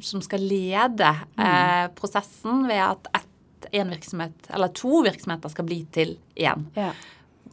som 0.05 0.23
skal 0.23 0.43
lede 0.45 1.09
mm. 1.35 1.43
eh, 1.43 1.85
prosessen 1.97 2.67
ved 2.69 2.83
at 2.85 3.15
ett 3.17 3.29
en 3.73 3.93
virksomhet, 3.93 4.49
eller 4.51 4.73
to 4.75 5.03
virksomheter 5.07 5.49
skal 5.53 5.65
bli 5.65 5.79
til 5.95 6.17
én. 6.35 6.65
Ja. 6.77 6.91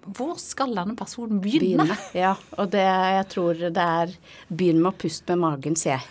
Hvor 0.10 0.40
skal 0.42 0.74
denne 0.76 0.96
personen 0.98 1.42
begynne? 1.44 1.86
begynne? 1.86 1.98
Ja, 2.18 2.34
og 2.58 2.72
det 2.74 2.86
jeg 2.86 3.28
tror 3.34 3.62
det 3.62 3.86
er 3.86 4.16
Begynn 4.50 4.82
med 4.82 4.94
å 4.94 4.98
puste 5.00 5.36
med 5.36 5.44
magen, 5.46 5.78
sier 5.80 6.00
jeg. 6.00 6.08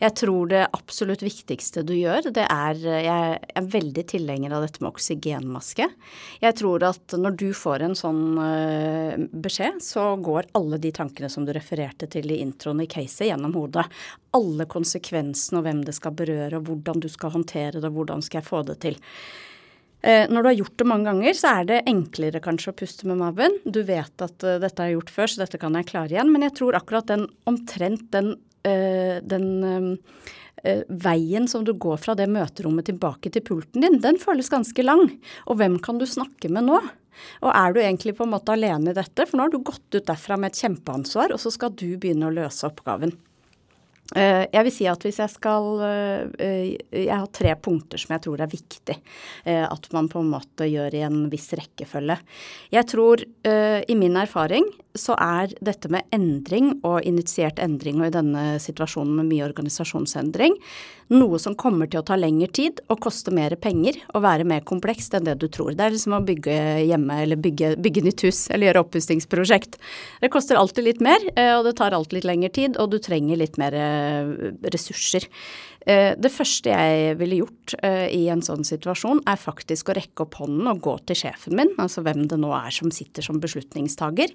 Jeg 0.00 0.14
tror 0.16 0.48
det 0.48 0.62
absolutt 0.72 1.20
viktigste 1.20 1.82
du 1.84 1.92
gjør, 1.92 2.30
det 2.32 2.46
er 2.48 2.78
Jeg 2.80 3.40
er 3.60 3.66
veldig 3.74 4.04
tilhenger 4.08 4.54
av 4.56 4.64
dette 4.64 4.80
med 4.80 4.94
oksygenmaske. 4.94 5.88
Jeg 6.40 6.56
tror 6.56 6.86
at 6.88 7.16
når 7.20 7.36
du 7.42 7.50
får 7.56 7.84
en 7.84 7.96
sånn 7.98 8.22
uh, 8.40 9.20
beskjed, 9.44 9.82
så 9.84 10.14
går 10.16 10.48
alle 10.56 10.80
de 10.80 10.94
tankene 10.96 11.28
som 11.32 11.44
du 11.44 11.52
refererte 11.52 12.08
til 12.08 12.32
i 12.32 12.40
introen 12.40 12.80
i 12.80 12.88
caset, 12.88 13.28
gjennom 13.28 13.52
hodet. 13.58 13.84
Alle 14.36 14.64
konsekvensene 14.70 15.60
og 15.60 15.68
hvem 15.68 15.84
det 15.84 15.96
skal 15.98 16.16
berøre, 16.16 16.56
og 16.56 16.70
hvordan 16.70 17.04
du 17.04 17.10
skal 17.12 17.36
håndtere 17.36 17.76
det, 17.76 17.86
og 17.90 18.00
hvordan 18.00 18.24
skal 18.24 18.40
jeg 18.40 18.48
få 18.48 18.64
det 18.72 18.80
til. 18.80 19.00
Eh, 20.00 20.24
når 20.32 20.40
du 20.40 20.48
har 20.48 20.60
gjort 20.62 20.78
det 20.80 20.88
mange 20.88 21.10
ganger, 21.10 21.36
så 21.36 21.56
er 21.58 21.66
det 21.68 21.86
enklere 21.90 22.40
kanskje 22.40 22.72
å 22.72 22.78
puste 22.80 23.08
med 23.10 23.20
maven. 23.20 23.60
Du 23.68 23.82
vet 23.84 24.24
at 24.24 24.46
uh, 24.48 24.56
dette 24.62 24.86
jeg 24.86 24.96
gjort 24.96 25.18
før, 25.18 25.28
så 25.28 25.44
dette 25.44 25.60
kan 25.60 25.76
jeg 25.76 25.92
klare 25.92 26.16
igjen. 26.16 26.32
Men 26.32 26.48
jeg 26.48 26.56
tror 26.56 26.78
akkurat 26.80 27.12
den 27.12 27.28
omtrent 27.50 28.08
den 28.16 28.38
Eh, 28.38 28.49
den 28.64 29.46
eh, 30.62 30.82
veien 30.88 31.48
som 31.48 31.64
du 31.64 31.72
går 31.72 32.00
fra 32.02 32.16
det 32.18 32.28
møterommet 32.30 32.90
tilbake 32.90 33.32
til 33.32 33.44
pulten 33.46 33.86
din, 33.86 34.00
den 34.04 34.20
føles 34.20 34.52
ganske 34.52 34.84
lang. 34.84 35.06
Og 35.48 35.60
hvem 35.60 35.78
kan 35.82 36.00
du 36.00 36.06
snakke 36.08 36.52
med 36.52 36.68
nå? 36.68 36.80
Og 37.44 37.50
er 37.52 37.72
du 37.72 37.80
egentlig 37.82 38.16
på 38.18 38.26
en 38.26 38.34
måte 38.34 38.54
alene 38.54 38.92
i 38.92 38.96
dette? 38.96 39.26
For 39.26 39.36
nå 39.36 39.46
har 39.46 39.54
du 39.54 39.62
gått 39.64 39.96
ut 39.96 40.06
derfra 40.06 40.38
med 40.40 40.52
et 40.52 40.62
kjempeansvar, 40.62 41.34
og 41.34 41.42
så 41.42 41.52
skal 41.54 41.74
du 41.74 41.88
begynne 42.00 42.28
å 42.28 42.34
løse 42.34 42.68
oppgaven. 42.68 43.12
Eh, 44.16 44.44
jeg 44.50 44.66
vil 44.66 44.74
si 44.74 44.88
at 44.90 45.04
hvis 45.06 45.20
jeg 45.22 45.30
skal 45.30 45.68
Jeg 45.80 47.14
har 47.14 47.28
tre 47.34 47.54
punkter 47.62 48.00
som 48.00 48.14
jeg 48.16 48.24
tror 48.24 48.40
det 48.40 48.46
er 48.46 48.52
viktig 48.52 48.96
at 49.50 49.86
man 49.94 50.08
på 50.10 50.20
en 50.20 50.30
måte 50.32 50.66
gjør 50.68 50.94
i 50.96 51.02
en 51.06 51.22
viss 51.32 51.48
rekkefølge. 51.56 52.16
Jeg 52.74 52.86
tror, 52.90 53.22
i 53.22 53.96
min 53.98 54.16
erfaring, 54.18 54.66
så 54.98 55.14
er 55.14 55.52
dette 55.62 55.90
med 55.92 56.06
endring 56.14 56.72
og 56.86 57.04
initiert 57.06 57.60
endring, 57.62 58.00
og 58.00 58.08
i 58.08 58.14
denne 58.14 58.44
situasjonen 58.62 59.20
med 59.20 59.28
mye 59.30 59.46
organisasjonsendring, 59.46 60.56
noe 61.10 61.38
som 61.42 61.56
kommer 61.58 61.88
til 61.90 62.00
å 62.00 62.06
ta 62.06 62.16
lengre 62.18 62.50
tid 62.54 62.80
og 62.90 63.00
koste 63.02 63.32
mer 63.34 63.56
penger 63.58 63.98
og 64.14 64.22
være 64.22 64.46
mer 64.46 64.62
komplekst 64.66 65.14
enn 65.16 65.26
det 65.26 65.36
du 65.42 65.48
tror. 65.50 65.72
Det 65.74 65.86
er 65.86 65.94
liksom 65.94 66.14
å 66.18 66.22
bygge 66.26 66.56
hjemme 66.86 67.16
eller 67.24 67.40
bygge, 67.40 67.72
bygge 67.82 68.04
nytt 68.06 68.24
hus 68.26 68.44
eller 68.50 68.68
gjøre 68.70 68.84
oppussingsprosjekt. 68.86 69.78
Det 70.22 70.30
koster 70.32 70.58
alltid 70.58 70.86
litt 70.86 71.02
mer, 71.04 71.22
eh, 71.34 71.52
og 71.56 71.66
det 71.66 71.76
tar 71.80 71.96
alltid 71.96 72.20
litt 72.20 72.30
lengre 72.30 72.52
tid, 72.60 72.78
og 72.78 72.92
du 72.94 72.98
trenger 73.02 73.40
litt 73.40 73.58
mer 73.62 73.74
eh, 73.74 73.99
ressurser. 74.72 75.26
Eh, 75.88 76.12
det 76.20 76.28
første 76.32 76.72
jeg 76.72 77.16
ville 77.20 77.38
gjort 77.40 77.74
eh, 77.86 78.10
i 78.12 78.26
en 78.32 78.42
sånn 78.44 78.66
situasjon, 78.66 79.22
er 79.30 79.40
faktisk 79.40 79.88
å 79.88 79.96
rekke 79.96 80.26
opp 80.26 80.36
hånden 80.42 80.68
og 80.68 80.82
gå 80.84 80.96
til 81.08 81.22
sjefen 81.22 81.56
min, 81.56 81.72
altså 81.80 82.04
hvem 82.04 82.26
det 82.28 82.36
nå 82.40 82.52
er 82.56 82.74
som 82.74 82.92
sitter 82.92 83.24
som 83.24 83.40
beslutningstaker, 83.40 84.34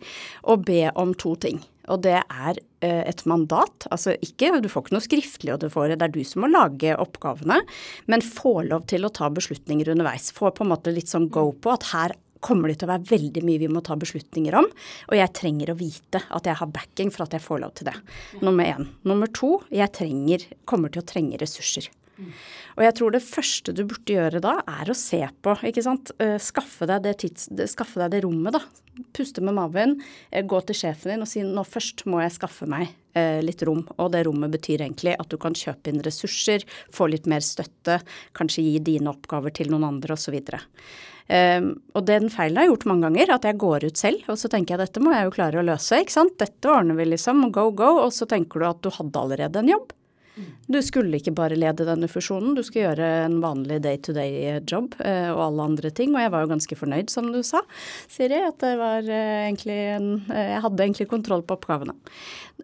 og 0.50 0.66
be 0.66 0.88
om 0.98 1.14
to 1.14 1.36
ting. 1.46 1.62
Og 1.94 2.02
det 2.02 2.18
er 2.18 2.58
eh, 2.82 3.04
et 3.06 3.22
mandat. 3.30 3.86
Altså 3.94 4.16
ikke, 4.26 4.56
du 4.58 4.70
får 4.72 4.88
ikke 4.88 4.98
noe 4.98 5.06
skriftlig, 5.06 5.54
og 5.54 5.62
du 5.62 5.70
får, 5.70 5.94
det 5.94 6.08
er 6.08 6.16
du 6.16 6.24
som 6.26 6.46
må 6.46 6.50
lage 6.50 6.98
oppgavene, 6.98 7.62
men 8.10 8.26
få 8.26 8.58
lov 8.66 8.88
til 8.90 9.06
å 9.06 9.14
ta 9.14 9.30
beslutninger 9.30 9.94
underveis. 9.94 10.32
Få 10.34 10.50
på 10.50 10.66
en 10.66 10.74
måte 10.74 10.94
litt 10.96 11.14
sånn 11.14 11.30
go 11.30 11.52
på 11.54 11.76
at 11.78 11.92
her 11.94 12.18
kommer 12.44 12.72
det 12.72 12.80
til 12.82 12.89
å 12.89 12.94
være 12.94 13.10
veldig 13.10 13.44
mye 13.48 13.62
vi 13.62 13.72
må 13.72 13.84
ta 13.86 13.98
beslutninger 14.00 14.58
om. 14.60 14.70
Og 15.10 15.18
jeg 15.20 15.34
trenger 15.38 15.72
å 15.72 15.77
vite 15.80 16.24
at 16.24 16.50
jeg 16.50 16.60
har 16.62 16.74
backing 16.74 17.13
for 17.13 17.25
at 17.25 17.36
jeg 17.38 17.46
får 17.46 17.62
lov 17.63 17.75
til 17.77 17.89
det. 17.89 17.96
Nummer 18.46 18.72
én. 18.75 18.89
Nummer 19.08 19.32
to, 19.32 19.58
jeg 19.74 19.94
trenger, 19.96 20.50
kommer 20.68 20.94
til 20.94 21.04
å 21.04 21.08
trenge 21.08 21.39
ressurser. 21.42 21.89
Og 22.76 22.84
jeg 22.84 22.96
tror 22.98 23.14
det 23.16 23.24
første 23.26 23.74
du 23.76 23.84
burde 23.88 24.16
gjøre 24.16 24.42
da, 24.44 24.58
er 24.82 24.92
å 24.92 24.98
se 24.98 25.22
på, 25.44 25.56
ikke 25.68 25.84
sant. 25.86 26.12
Eh, 26.24 26.38
skaffe 26.42 26.88
deg 26.90 27.06
det, 27.06 27.16
tids, 27.24 27.50
skaffe 27.72 28.02
deg 28.02 28.14
det 28.16 28.24
rommet, 28.26 28.56
da. 28.56 28.64
Puste 29.16 29.44
med 29.44 29.58
maven, 29.58 29.98
eh, 30.32 30.46
gå 30.48 30.62
til 30.68 30.78
sjefen 30.80 31.14
din 31.14 31.26
og 31.26 31.30
si 31.30 31.44
nå 31.44 31.66
først 31.68 32.06
må 32.08 32.22
jeg 32.24 32.36
skaffe 32.38 32.68
meg 32.72 32.88
eh, 33.16 33.42
litt 33.44 33.64
rom. 33.68 33.84
Og 33.98 34.12
det 34.14 34.26
rommet 34.28 34.54
betyr 34.56 34.86
egentlig 34.86 35.16
at 35.20 35.32
du 35.32 35.38
kan 35.42 35.56
kjøpe 35.56 35.92
inn 35.92 36.04
ressurser, 36.06 36.64
få 36.94 37.10
litt 37.12 37.28
mer 37.28 37.44
støtte, 37.44 38.00
kanskje 38.38 38.64
gi 38.64 38.78
dine 38.94 39.12
oppgaver 39.12 39.56
til 39.56 39.74
noen 39.74 39.88
andre 39.90 40.16
osv. 40.16 40.40
Um, 41.26 41.72
og 41.98 42.04
den 42.06 42.28
feilen 42.30 42.60
har 42.60 42.68
jeg 42.68 42.70
gjort 42.70 42.84
mange 42.92 43.08
ganger, 43.08 43.32
at 43.34 43.46
jeg 43.48 43.58
går 43.58 43.88
ut 43.88 43.98
selv 43.98 44.28
og 44.30 44.38
så 44.38 44.46
tenker 44.54 44.76
jeg 44.76 44.84
dette 44.84 45.02
må 45.02 45.10
jeg 45.10 45.26
jo 45.26 45.32
klare 45.34 45.58
å 45.58 45.66
løse. 45.66 45.98
ikke 45.98 46.14
sant? 46.14 46.36
Dette 46.38 46.70
ordner 46.70 47.00
vi 47.00 47.08
liksom, 47.10 47.48
go, 47.56 47.72
go. 47.74 47.96
Og 48.04 48.14
så 48.14 48.28
tenker 48.30 48.62
du 48.62 48.68
at 48.70 48.84
du 48.86 48.92
hadde 48.94 49.24
allerede 49.24 49.64
en 49.64 49.72
jobb. 49.74 49.96
Du 50.72 50.80
skulle 50.84 51.20
ikke 51.20 51.34
bare 51.36 51.58
lede 51.60 51.88
denne 51.88 52.10
fusjonen, 52.12 52.56
du 52.58 52.63
skulle 52.65 52.89
gjøre 52.89 53.10
en 53.25 53.38
vanlig 53.44 53.82
day-to-day-jobb 53.86 54.98
uh, 55.00 55.30
og 55.34 55.42
alle 55.50 55.68
andre 55.72 55.92
ting. 55.96 56.15
Og 56.15 56.24
jeg 56.24 56.34
var 56.34 56.46
jo 56.46 56.51
ganske 56.54 56.80
fornøyd, 56.80 57.12
som 57.13 57.30
du 57.34 57.42
sa, 57.46 57.63
Siri, 58.12 58.42
at 58.48 58.60
det 58.63 58.74
var 58.82 59.06
uh, 59.08 59.46
egentlig 59.46 59.80
en 59.96 60.10
Jeg 60.30 60.63
hadde 60.65 60.84
egentlig 60.84 61.10
kontroll 61.12 61.44
på 61.46 61.56
oppgavene. 61.58 61.96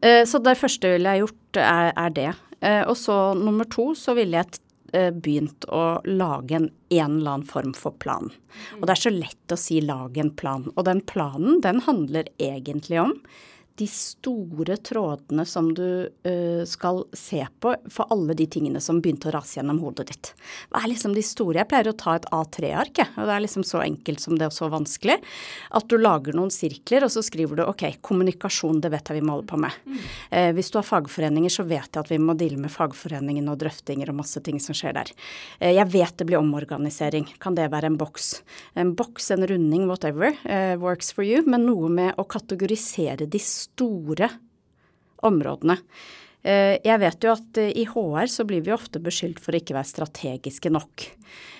så 0.01 0.39
det 0.41 0.57
første 0.57 0.87
jeg 0.87 0.99
ville 0.99 1.13
gjort, 1.19 1.59
er, 1.59 1.91
er 1.95 2.13
det. 2.15 2.31
og 2.87 2.95
så 2.97 3.33
nummer 3.37 3.67
to, 3.69 3.91
så 3.95 4.15
ville 4.17 4.39
jeg 4.39 4.59
Eh, 4.91 5.11
begynt 5.15 5.63
å 5.71 6.01
lage 6.03 6.57
en, 6.57 6.65
en 6.91 7.13
eller 7.21 7.37
annen 7.37 7.47
form 7.47 7.71
for 7.77 7.95
plan. 8.03 8.27
Og 8.79 8.83
det 8.83 8.91
er 8.91 8.99
så 8.99 9.11
lett 9.13 9.53
å 9.53 9.57
si 9.59 9.79
'lag 9.79 10.17
en 10.19 10.33
plan'. 10.35 10.67
Og 10.75 10.83
den 10.83 10.99
planen, 11.07 11.61
den 11.63 11.79
handler 11.85 12.27
egentlig 12.37 12.99
om 12.99 13.13
de 13.79 13.87
store 13.87 14.75
trådene 14.77 15.45
som 15.47 15.69
du 15.73 16.09
uh, 16.27 16.63
skal 16.67 17.03
se 17.17 17.41
på 17.63 17.73
for 17.91 18.11
alle 18.13 18.35
de 18.37 18.47
tingene 18.51 18.81
som 18.83 18.99
begynte 19.01 19.29
å 19.29 19.33
rase 19.35 19.59
gjennom 19.59 19.79
hodet 19.83 20.07
ditt. 20.11 20.31
Hva 20.69 20.83
er 20.83 20.91
liksom 20.91 21.15
de 21.15 21.23
store? 21.25 21.61
Jeg 21.61 21.69
pleier 21.71 21.91
å 21.91 21.95
ta 21.97 22.17
et 22.17 22.27
A3-ark, 22.35 23.01
og 23.15 23.29
det 23.29 23.35
er 23.35 23.43
liksom 23.45 23.65
så 23.67 23.81
enkelt 23.85 24.23
som 24.23 24.37
det 24.39 24.47
er 24.47 24.55
så 24.55 24.69
vanskelig. 24.71 25.17
At 25.77 25.87
du 25.91 25.97
lager 26.01 26.35
noen 26.37 26.51
sirkler, 26.53 27.05
og 27.07 27.13
så 27.13 27.23
skriver 27.25 27.61
du 27.61 27.65
ok, 27.65 27.85
kommunikasjon, 28.03 28.81
det 28.83 28.91
vet 28.93 29.11
jeg 29.11 29.21
vi 29.21 29.25
må 29.25 29.37
holde 29.37 29.49
på 29.51 29.61
med. 29.61 29.77
Mm. 29.85 30.01
Uh, 30.33 30.49
hvis 30.57 30.73
du 30.73 30.79
har 30.81 30.87
fagforeninger, 30.87 31.53
så 31.53 31.65
vet 31.67 31.89
jeg 31.89 32.03
at 32.03 32.11
vi 32.11 32.19
må 32.21 32.35
deale 32.39 32.59
med 32.61 32.73
fagforeningene 32.73 33.55
og 33.55 33.61
drøftinger 33.63 34.11
og 34.11 34.19
masse 34.19 34.43
ting 34.45 34.59
som 34.63 34.77
skjer 34.77 34.97
der. 34.99 35.13
Uh, 35.61 35.71
jeg 35.71 35.87
vet 35.95 36.17
det 36.19 36.29
blir 36.29 36.41
omorganisering. 36.41 37.29
Kan 37.41 37.57
det 37.57 37.71
være 37.73 37.91
en 37.91 37.99
boks? 38.01 38.33
En 38.79 38.93
boks, 38.97 39.31
en 39.33 39.47
runding, 39.47 39.87
whatever, 39.89 40.35
works 40.81 41.11
for 41.15 41.25
you, 41.25 41.41
men 41.47 41.65
noe 41.67 41.89
med 41.91 42.19
å 42.19 42.25
kategorisere 42.29 43.27
de 43.29 43.39
store 43.61 44.31
områdene. 45.27 45.77
Eh, 46.41 46.79
jeg 46.81 47.01
vet 47.03 47.25
jo 47.25 47.35
at 47.35 47.61
eh, 47.61 47.73
i 47.77 47.85
HR 47.85 48.31
så 48.33 48.45
blir 48.49 48.63
vi 48.65 48.73
ofte 48.73 49.01
beskyldt 49.03 49.41
for 49.43 49.53
å 49.53 49.61
ikke 49.61 49.77
være 49.77 49.91
strategiske 49.91 50.73
nok. 50.73 51.05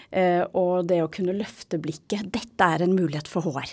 Eh, 0.10 0.42
og 0.58 0.90
det 0.90 1.04
å 1.04 1.12
kunne 1.14 1.38
løfte 1.38 1.80
blikket 1.80 2.34
Dette 2.34 2.68
er 2.68 2.84
en 2.84 2.98
mulighet 2.98 3.30
for 3.32 3.46
HR 3.46 3.70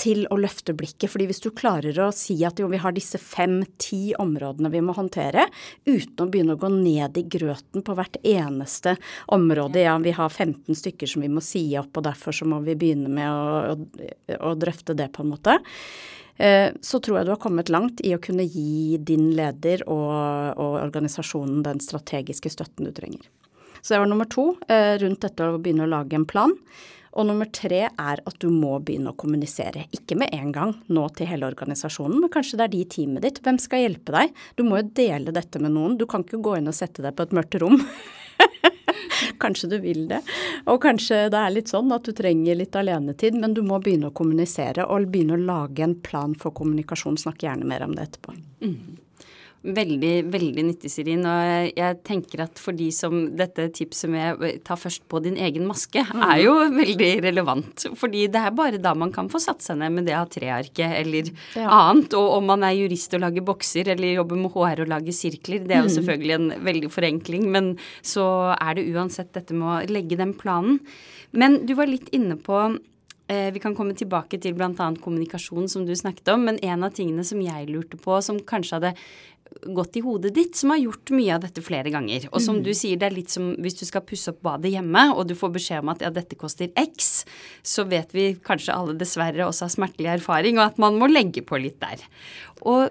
til 0.00 0.24
å 0.32 0.38
løfte 0.40 0.72
blikket. 0.76 1.10
fordi 1.10 1.26
hvis 1.28 1.42
du 1.44 1.50
klarer 1.52 1.98
å 2.00 2.08
si 2.16 2.38
at 2.46 2.58
jo, 2.58 2.68
vi 2.72 2.80
har 2.80 2.94
disse 2.96 3.18
fem-ti 3.20 4.14
områdene 4.18 4.70
vi 4.72 4.80
må 4.84 4.94
håndtere, 4.96 5.44
uten 5.84 6.24
å 6.24 6.28
begynne 6.30 6.56
å 6.56 6.60
gå 6.60 6.70
ned 6.72 7.18
i 7.20 7.26
grøten 7.28 7.84
på 7.84 7.96
hvert 7.98 8.16
eneste 8.22 8.96
område 9.36 9.84
Ja, 9.84 9.98
vi 9.98 10.14
har 10.16 10.30
15 10.30 10.78
stykker 10.78 11.10
som 11.10 11.24
vi 11.24 11.30
må 11.32 11.44
si 11.44 11.66
opp, 11.78 11.96
og 11.96 12.06
derfor 12.08 12.32
så 12.32 12.48
må 12.48 12.62
vi 12.64 12.76
begynne 12.78 13.12
med 13.12 13.28
å, 13.28 13.76
å, 13.76 14.40
å 14.52 14.56
drøfte 14.56 14.96
det, 14.96 15.10
på 15.12 15.26
en 15.26 15.32
måte. 15.34 15.58
Eh, 16.36 16.70
så 16.80 17.00
tror 17.00 17.18
jeg 17.18 17.28
du 17.28 17.34
har 17.34 17.42
kommet 17.42 17.72
langt 17.72 18.00
i 18.06 18.14
å 18.16 18.22
kunne 18.22 18.46
gi 18.46 18.96
din 18.98 19.30
leder 19.36 19.84
og, 19.88 20.56
og 20.56 20.78
organisasjonen 20.80 21.62
den 21.66 21.82
strategiske 21.84 22.52
støtten 22.52 22.88
du 22.88 22.94
trenger. 22.96 23.28
Så 23.82 23.94
det 23.94 24.02
var 24.02 24.10
nummer 24.10 24.28
to 24.30 24.52
eh, 24.70 24.96
rundt 25.02 25.24
dette 25.24 25.46
å 25.46 25.58
begynne 25.58 25.86
å 25.88 25.92
lage 25.92 26.16
en 26.16 26.26
plan. 26.28 26.54
Og 27.12 27.26
nummer 27.28 27.48
tre 27.52 27.82
er 27.90 28.22
at 28.24 28.36
du 28.40 28.48
må 28.48 28.78
begynne 28.80 29.12
å 29.12 29.18
kommunisere. 29.18 29.84
Ikke 29.92 30.16
med 30.16 30.32
en 30.32 30.52
gang 30.54 30.72
nå 30.88 31.04
til 31.16 31.28
hele 31.28 31.50
organisasjonen, 31.50 32.22
men 32.22 32.32
kanskje 32.32 32.56
det 32.60 32.64
er 32.64 32.72
de 32.72 32.80
i 32.80 32.88
teamet 32.94 33.26
ditt. 33.26 33.42
Hvem 33.44 33.58
skal 33.60 33.84
hjelpe 33.84 34.14
deg? 34.14 34.32
Du 34.56 34.64
må 34.64 34.80
jo 34.80 34.88
dele 34.96 35.34
dette 35.34 35.60
med 35.60 35.74
noen. 35.74 35.98
Du 36.00 36.06
kan 36.08 36.24
ikke 36.24 36.40
gå 36.40 36.56
inn 36.56 36.72
og 36.72 36.78
sette 36.78 37.04
deg 37.04 37.12
på 37.18 37.26
et 37.26 37.36
mørkt 37.36 37.58
rom 37.60 37.76
kanskje 39.42 39.72
du 39.74 39.78
vil 39.84 40.06
det. 40.10 40.22
Og 40.70 40.80
kanskje 40.82 41.26
det 41.32 41.40
er 41.40 41.54
litt 41.54 41.72
sånn 41.72 41.92
at 41.94 42.06
du 42.06 42.14
trenger 42.16 42.58
litt 42.58 42.76
alenetid, 42.78 43.38
men 43.38 43.56
du 43.56 43.62
må 43.66 43.80
begynne 43.82 44.10
å 44.10 44.16
kommunisere 44.16 44.86
og 44.88 45.10
begynne 45.12 45.38
å 45.38 45.46
lage 45.46 45.84
en 45.84 45.96
plan 46.04 46.36
for 46.38 46.54
kommunikasjon. 46.56 47.20
Snakk 47.20 47.44
gjerne 47.46 47.68
mer 47.68 47.86
om 47.86 47.96
det 47.96 48.10
etterpå. 48.10 48.36
Mm. 48.64 49.01
Veldig, 49.62 50.24
veldig 50.26 50.62
nyttig, 50.66 50.90
Sirin. 50.90 51.22
Og 51.28 51.68
jeg 51.78 51.98
tenker 52.02 52.42
at 52.42 52.58
for 52.58 52.74
de 52.74 52.88
som 52.94 53.14
dette 53.38 53.68
tipset 53.76 54.10
med 54.10 54.42
ta 54.66 54.74
først 54.78 55.04
på 55.10 55.20
din 55.22 55.38
egen 55.38 55.68
maske, 55.68 56.02
mm. 56.02 56.24
er 56.26 56.40
jo 56.42 56.56
veldig 56.74 57.10
relevant. 57.28 57.86
Fordi 57.98 58.26
det 58.32 58.42
er 58.42 58.56
bare 58.58 58.82
da 58.82 58.94
man 58.98 59.14
kan 59.14 59.30
få 59.30 59.38
satt 59.42 59.62
seg 59.62 59.78
ned 59.78 59.94
med 59.94 60.10
det 60.10 60.18
A3-arket 60.18 60.96
eller 60.98 61.30
ja. 61.54 61.68
annet. 61.68 62.18
Og 62.18 62.38
om 62.40 62.50
man 62.50 62.66
er 62.66 62.74
jurist 62.80 63.14
og 63.14 63.22
lager 63.22 63.46
bokser 63.46 63.94
eller 63.94 64.16
jobber 64.16 64.42
med 64.42 64.56
HR 64.56 64.84
og 64.86 64.94
lager 64.96 65.14
sirkler, 65.16 65.62
det 65.62 65.78
er 65.78 65.84
jo 65.84 65.92
mm. 65.92 65.96
selvfølgelig 66.00 66.38
en 66.40 66.52
veldig 66.72 66.94
forenkling. 66.98 67.46
Men 67.54 67.74
så 68.02 68.26
er 68.58 68.80
det 68.80 68.88
uansett 68.90 69.30
dette 69.36 69.54
med 69.54 69.68
å 69.70 69.92
legge 69.94 70.18
den 70.18 70.34
planen. 70.34 70.82
Men 71.32 71.62
du 71.68 71.76
var 71.78 71.88
litt 71.88 72.10
inne 72.12 72.34
på 72.36 72.66
Eh, 73.32 73.52
vi 73.52 73.60
kan 73.62 73.74
komme 73.74 73.94
tilbake 73.96 74.38
til 74.42 74.56
bl.a. 74.58 74.88
kommunikasjon, 75.00 75.68
som 75.70 75.86
du 75.86 75.94
snakket 75.96 76.32
om. 76.34 76.46
Men 76.48 76.58
en 76.64 76.84
av 76.84 76.94
tingene 76.96 77.24
som 77.24 77.40
jeg 77.40 77.70
lurte 77.70 78.00
på, 78.00 78.18
som 78.24 78.40
kanskje 78.48 78.78
hadde 78.78 78.94
gått 79.76 79.98
i 79.98 80.02
hodet 80.04 80.34
ditt, 80.36 80.56
som 80.58 80.72
har 80.74 80.82
gjort 80.82 81.12
mye 81.14 81.36
av 81.36 81.44
dette 81.44 81.64
flere 81.64 81.92
ganger. 81.94 82.28
Og 82.32 82.42
som 82.42 82.58
mm. 82.58 82.64
du 82.66 82.72
sier, 82.76 82.98
det 83.00 83.08
er 83.08 83.16
litt 83.16 83.32
som 83.32 83.52
hvis 83.62 83.78
du 83.80 83.84
skal 83.88 84.04
pusse 84.06 84.32
opp 84.32 84.42
badet 84.44 84.74
hjemme, 84.74 85.08
og 85.14 85.26
du 85.28 85.36
får 85.38 85.54
beskjed 85.56 85.84
om 85.84 85.92
at 85.94 86.04
ja, 86.04 86.12
dette 86.14 86.38
koster 86.40 86.72
X, 86.78 87.12
så 87.62 87.86
vet 87.88 88.14
vi 88.16 88.32
kanskje 88.44 88.76
alle 88.76 88.98
dessverre 88.98 89.46
også 89.46 89.68
har 89.68 89.74
smertelig 89.76 90.12
erfaring, 90.18 90.60
og 90.60 90.70
at 90.70 90.82
man 90.82 91.00
må 91.00 91.10
legge 91.10 91.44
på 91.46 91.60
litt 91.62 91.80
der. 91.82 92.04
Og 92.66 92.90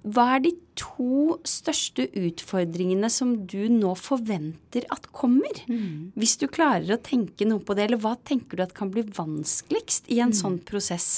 hva 0.00 0.26
er 0.36 0.44
de 0.46 0.52
to 0.80 1.36
største 1.44 2.06
utfordringene 2.16 3.10
som 3.12 3.34
du 3.50 3.68
nå 3.72 3.92
forventer 4.00 4.86
at 4.94 5.10
kommer? 5.12 5.60
Mm. 5.68 6.12
Hvis 6.16 6.38
du 6.40 6.46
klarer 6.48 6.96
å 6.96 7.02
tenke 7.04 7.48
noe 7.48 7.60
på 7.60 7.76
det, 7.76 7.88
eller 7.88 8.00
hva 8.00 8.14
tenker 8.16 8.56
du 8.56 8.64
at 8.64 8.76
kan 8.76 8.92
bli 8.92 9.04
vanskeligst 9.04 10.08
i 10.08 10.22
en 10.24 10.32
mm. 10.32 10.38
sånn 10.40 10.56
prosess? 10.64 11.10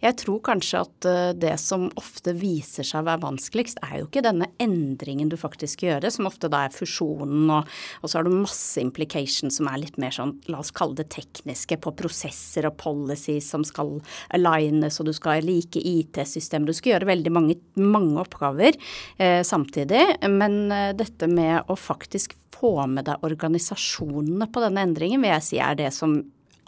Jeg 0.00 0.16
tror 0.22 0.40
kanskje 0.46 0.82
at 0.84 1.08
eh, 1.08 1.32
det 1.38 1.54
som 1.62 1.88
ofte 2.00 2.34
viser 2.36 2.86
seg 2.86 3.02
å 3.02 3.08
være 3.08 3.24
vanskeligst, 3.24 3.80
er 3.86 4.00
jo 4.00 4.08
ikke 4.08 4.24
denne 4.24 4.50
endringen 4.62 5.30
du 5.30 5.36
faktisk 5.40 5.84
gjør, 5.86 6.08
som 6.12 6.28
ofte 6.30 6.50
da 6.52 6.64
er 6.66 6.74
fusjonen, 6.74 7.46
og, 7.52 7.70
og, 8.00 8.08
så 8.08 8.18
har 8.18 8.26
du 8.26 8.34
masse 8.34 8.80
implications 8.82 9.60
som 9.60 9.70
er 9.70 9.82
litt 9.84 10.00
mer 10.00 10.14
sånn, 10.14 10.36
la 10.50 10.60
oss 10.62 10.72
kalle 10.74 10.98
det 10.98 11.10
tekniske, 11.14 11.80
på 11.80 11.94
prosesser 11.98 12.68
og 12.68 12.76
policies 12.80 13.50
som 13.52 13.64
skal 13.66 13.98
alignes, 14.36 15.00
og 15.00 15.10
du 15.10 15.14
skal 15.16 15.44
like 15.46 15.80
IT-systemer, 15.80 16.70
du 16.70 16.76
skal 16.76 16.96
gjøre 16.96 17.10
veldig 17.12 17.34
mange, 17.34 17.58
mange 17.80 18.20
oppgaver 18.22 18.76
eh, 19.18 19.40
samtidig. 19.46 20.04
Men 20.30 20.62
eh, 20.74 20.90
dette 20.98 21.28
med 21.30 21.70
å 21.70 21.78
faktisk 21.78 22.36
få 22.60 22.74
med 22.90 23.06
deg 23.08 23.24
organisasjonene 23.26 24.50
på 24.52 24.62
denne 24.64 24.84
endringen, 24.88 25.22
vil 25.22 25.34
jeg 25.36 25.46
si 25.46 25.60
er 25.62 25.78
det 25.78 25.90
som 25.96 26.18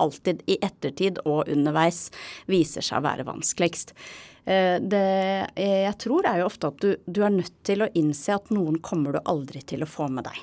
alltid 0.03 0.43
i 0.47 0.59
ettertid 0.63 1.21
og 1.25 1.51
underveis 1.53 2.07
viser 2.51 2.85
seg 2.85 3.01
å 3.01 3.07
være 3.07 3.27
vanskeligst. 3.29 3.95
Eh, 4.45 4.79
det 4.81 5.03
jeg 5.59 5.97
tror 6.03 6.27
er 6.29 6.41
jo 6.41 6.49
ofte 6.49 6.73
at 6.73 6.81
du, 6.83 6.95
du 7.07 7.21
er 7.23 7.35
nødt 7.35 7.59
til 7.67 7.85
å 7.85 7.91
innse 7.99 8.39
at 8.39 8.51
noen 8.55 8.81
kommer 8.83 9.17
du 9.17 9.23
aldri 9.25 9.63
til 9.67 9.85
å 9.85 9.91
få 9.91 10.09
med 10.13 10.27
deg. 10.31 10.41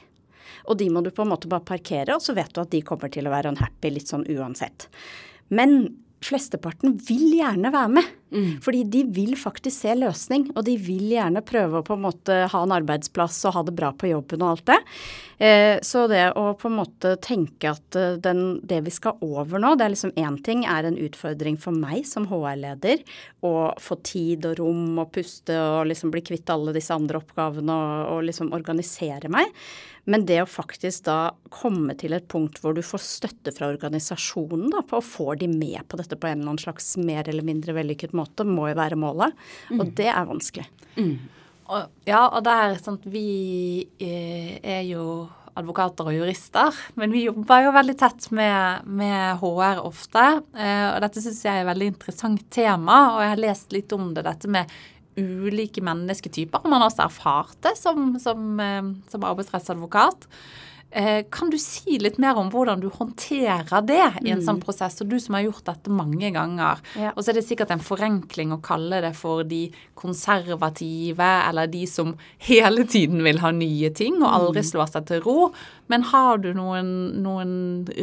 Og 0.70 0.78
de 0.78 0.90
må 0.94 1.02
du 1.02 1.10
på 1.16 1.26
en 1.26 1.32
måte 1.32 1.50
bare 1.50 1.66
parkere, 1.66 2.14
og 2.16 2.24
så 2.24 2.36
vet 2.38 2.54
du 2.54 2.62
at 2.62 2.72
de 2.74 2.84
kommer 2.86 3.12
til 3.12 3.28
å 3.28 3.34
være 3.34 3.54
unhappy 3.54 3.92
litt 3.94 4.12
sånn 4.12 4.28
uansett. 4.30 4.90
Men 5.50 5.96
flesteparten 6.26 6.98
vil 7.08 7.40
gjerne 7.40 7.72
være 7.74 7.94
med. 7.96 8.16
Mm. 8.32 8.60
Fordi 8.62 8.84
de 8.84 9.04
vil 9.14 9.34
faktisk 9.40 9.74
se 9.86 9.96
løsning, 9.98 10.50
og 10.56 10.66
de 10.68 10.76
vil 10.78 11.16
gjerne 11.16 11.42
prøve 11.46 11.80
å 11.80 11.86
på 11.86 11.98
en 11.98 12.06
måte 12.06 12.44
ha 12.52 12.62
en 12.64 12.76
arbeidsplass 12.76 13.42
og 13.50 13.58
ha 13.58 13.66
det 13.66 13.76
bra 13.78 13.90
på 13.96 14.12
jobben 14.12 14.44
og 14.46 14.54
alt 14.54 14.68
det. 14.70 14.80
Eh, 15.40 15.78
så 15.86 16.04
det 16.12 16.26
å 16.36 16.50
på 16.60 16.68
en 16.68 16.78
måte 16.82 17.14
tenke 17.24 17.72
at 17.72 17.96
eh, 17.96 18.18
den, 18.20 18.60
det 18.68 18.82
vi 18.86 18.92
skal 18.92 19.22
over 19.24 19.62
nå, 19.62 19.74
det 19.80 19.86
er 19.86 19.94
liksom 19.94 20.12
én 20.20 20.36
ting 20.44 20.66
er 20.68 20.84
en 20.84 21.00
utfordring 21.00 21.56
for 21.62 21.72
meg 21.72 22.04
som 22.08 22.28
HR-leder 22.28 23.06
å 23.48 23.54
få 23.80 24.02
tid 24.04 24.50
og 24.50 24.60
rom 24.60 25.00
og 25.00 25.14
puste 25.16 25.56
og 25.56 25.88
liksom 25.88 26.12
bli 26.12 26.26
kvitt 26.28 26.52
alle 26.52 26.76
disse 26.76 26.92
andre 26.92 27.22
oppgavene 27.22 27.72
og, 27.72 28.02
og 28.18 28.28
liksom 28.28 28.52
organisere 28.58 29.32
meg. 29.32 29.56
Men 30.10 30.26
det 30.26 30.40
å 30.42 30.50
faktisk 30.50 31.06
da 31.06 31.18
komme 31.54 31.94
til 32.00 32.16
et 32.18 32.28
punkt 32.32 32.58
hvor 32.64 32.74
du 32.74 32.82
får 32.86 33.02
støtte 33.06 33.54
fra 33.54 33.70
organisasjonen 33.70 34.72
da, 34.74 34.82
på 34.84 34.98
å 34.98 35.06
få 35.06 35.36
de 35.40 35.48
med 35.52 35.86
på 35.88 36.00
dette 36.00 36.18
på 36.18 36.28
en 36.28 36.40
eller 36.40 36.54
annen 36.54 36.62
slags 36.62 36.96
mer 36.98 37.30
eller 37.30 37.46
mindre 37.46 37.76
vellykket 37.78 38.16
måte, 38.18 38.19
må 38.48 38.70
jo 38.70 38.78
være 38.80 39.00
målet. 39.00 39.36
Mm. 39.70 39.82
Og 39.82 39.92
det 39.98 40.10
er 40.12 40.30
vanskelig. 40.30 40.68
Mm. 40.98 41.18
Og, 41.70 41.90
ja, 42.10 42.24
og 42.28 42.42
det 42.46 42.54
er 42.54 42.80
sånn 42.82 42.98
at 42.98 43.10
vi 43.14 43.28
eh, 44.02 44.56
er 44.58 44.86
jo 44.90 45.28
advokater 45.60 46.08
og 46.08 46.16
jurister, 46.16 46.76
men 47.00 47.12
vi 47.14 47.26
jobber 47.26 47.66
jo 47.66 47.74
veldig 47.76 47.96
tett 48.00 48.30
med, 48.36 48.88
med 48.88 49.42
HR 49.42 49.82
ofte. 49.86 50.24
Eh, 50.56 50.88
og 50.94 51.02
dette 51.04 51.24
syns 51.24 51.44
jeg 51.46 51.60
er 51.60 51.66
et 51.66 51.70
veldig 51.70 51.92
interessant 51.94 52.46
tema, 52.54 53.02
og 53.16 53.22
jeg 53.24 53.34
har 53.34 53.44
lest 53.44 53.76
litt 53.76 53.94
om 53.96 54.14
det, 54.16 54.26
dette 54.28 54.50
med 54.52 54.72
ulike 55.20 55.84
mennesketyper. 55.84 56.64
Man 56.70 56.80
har 56.80 56.90
også 56.90 57.06
erfart 57.08 57.60
det 57.66 57.76
som, 57.78 58.14
som, 58.24 58.50
eh, 58.64 58.82
som 59.12 59.28
arbeidsrettsadvokat. 59.30 60.30
Eh, 60.92 61.26
kan 61.30 61.50
du 61.50 61.58
si 61.62 62.00
litt 62.02 62.18
mer 62.18 62.38
om 62.42 62.48
hvordan 62.50 62.82
du 62.82 62.88
håndterer 62.90 63.84
det 63.86 64.02
i 64.24 64.32
en 64.32 64.40
mm. 64.40 64.46
sånn 64.48 64.62
prosess? 64.64 64.98
Og 65.04 65.12
du 65.12 65.20
som 65.22 65.38
har 65.38 65.46
gjort 65.46 65.68
dette 65.70 65.94
mange 65.94 66.32
ganger. 66.34 66.82
Ja. 66.98 67.12
Og 67.14 67.22
så 67.22 67.30
er 67.30 67.40
det 67.40 67.46
sikkert 67.46 67.74
en 67.76 67.84
forenkling 67.84 68.56
å 68.56 68.62
kalle 68.66 69.04
det 69.06 69.14
for 69.20 69.46
de 69.46 69.68
konservative, 70.00 71.30
eller 71.46 71.70
de 71.70 71.84
som 71.90 72.16
hele 72.48 72.88
tiden 72.90 73.22
vil 73.26 73.44
ha 73.44 73.54
nye 73.54 73.94
ting 73.94 74.18
og 74.24 74.32
aldri 74.32 74.66
mm. 74.66 74.70
slår 74.72 74.92
seg 74.96 75.08
til 75.12 75.24
ro. 75.28 75.38
Men 75.94 76.10
har 76.10 76.42
du 76.42 76.52
noen, 76.58 76.92
noen 77.22 77.54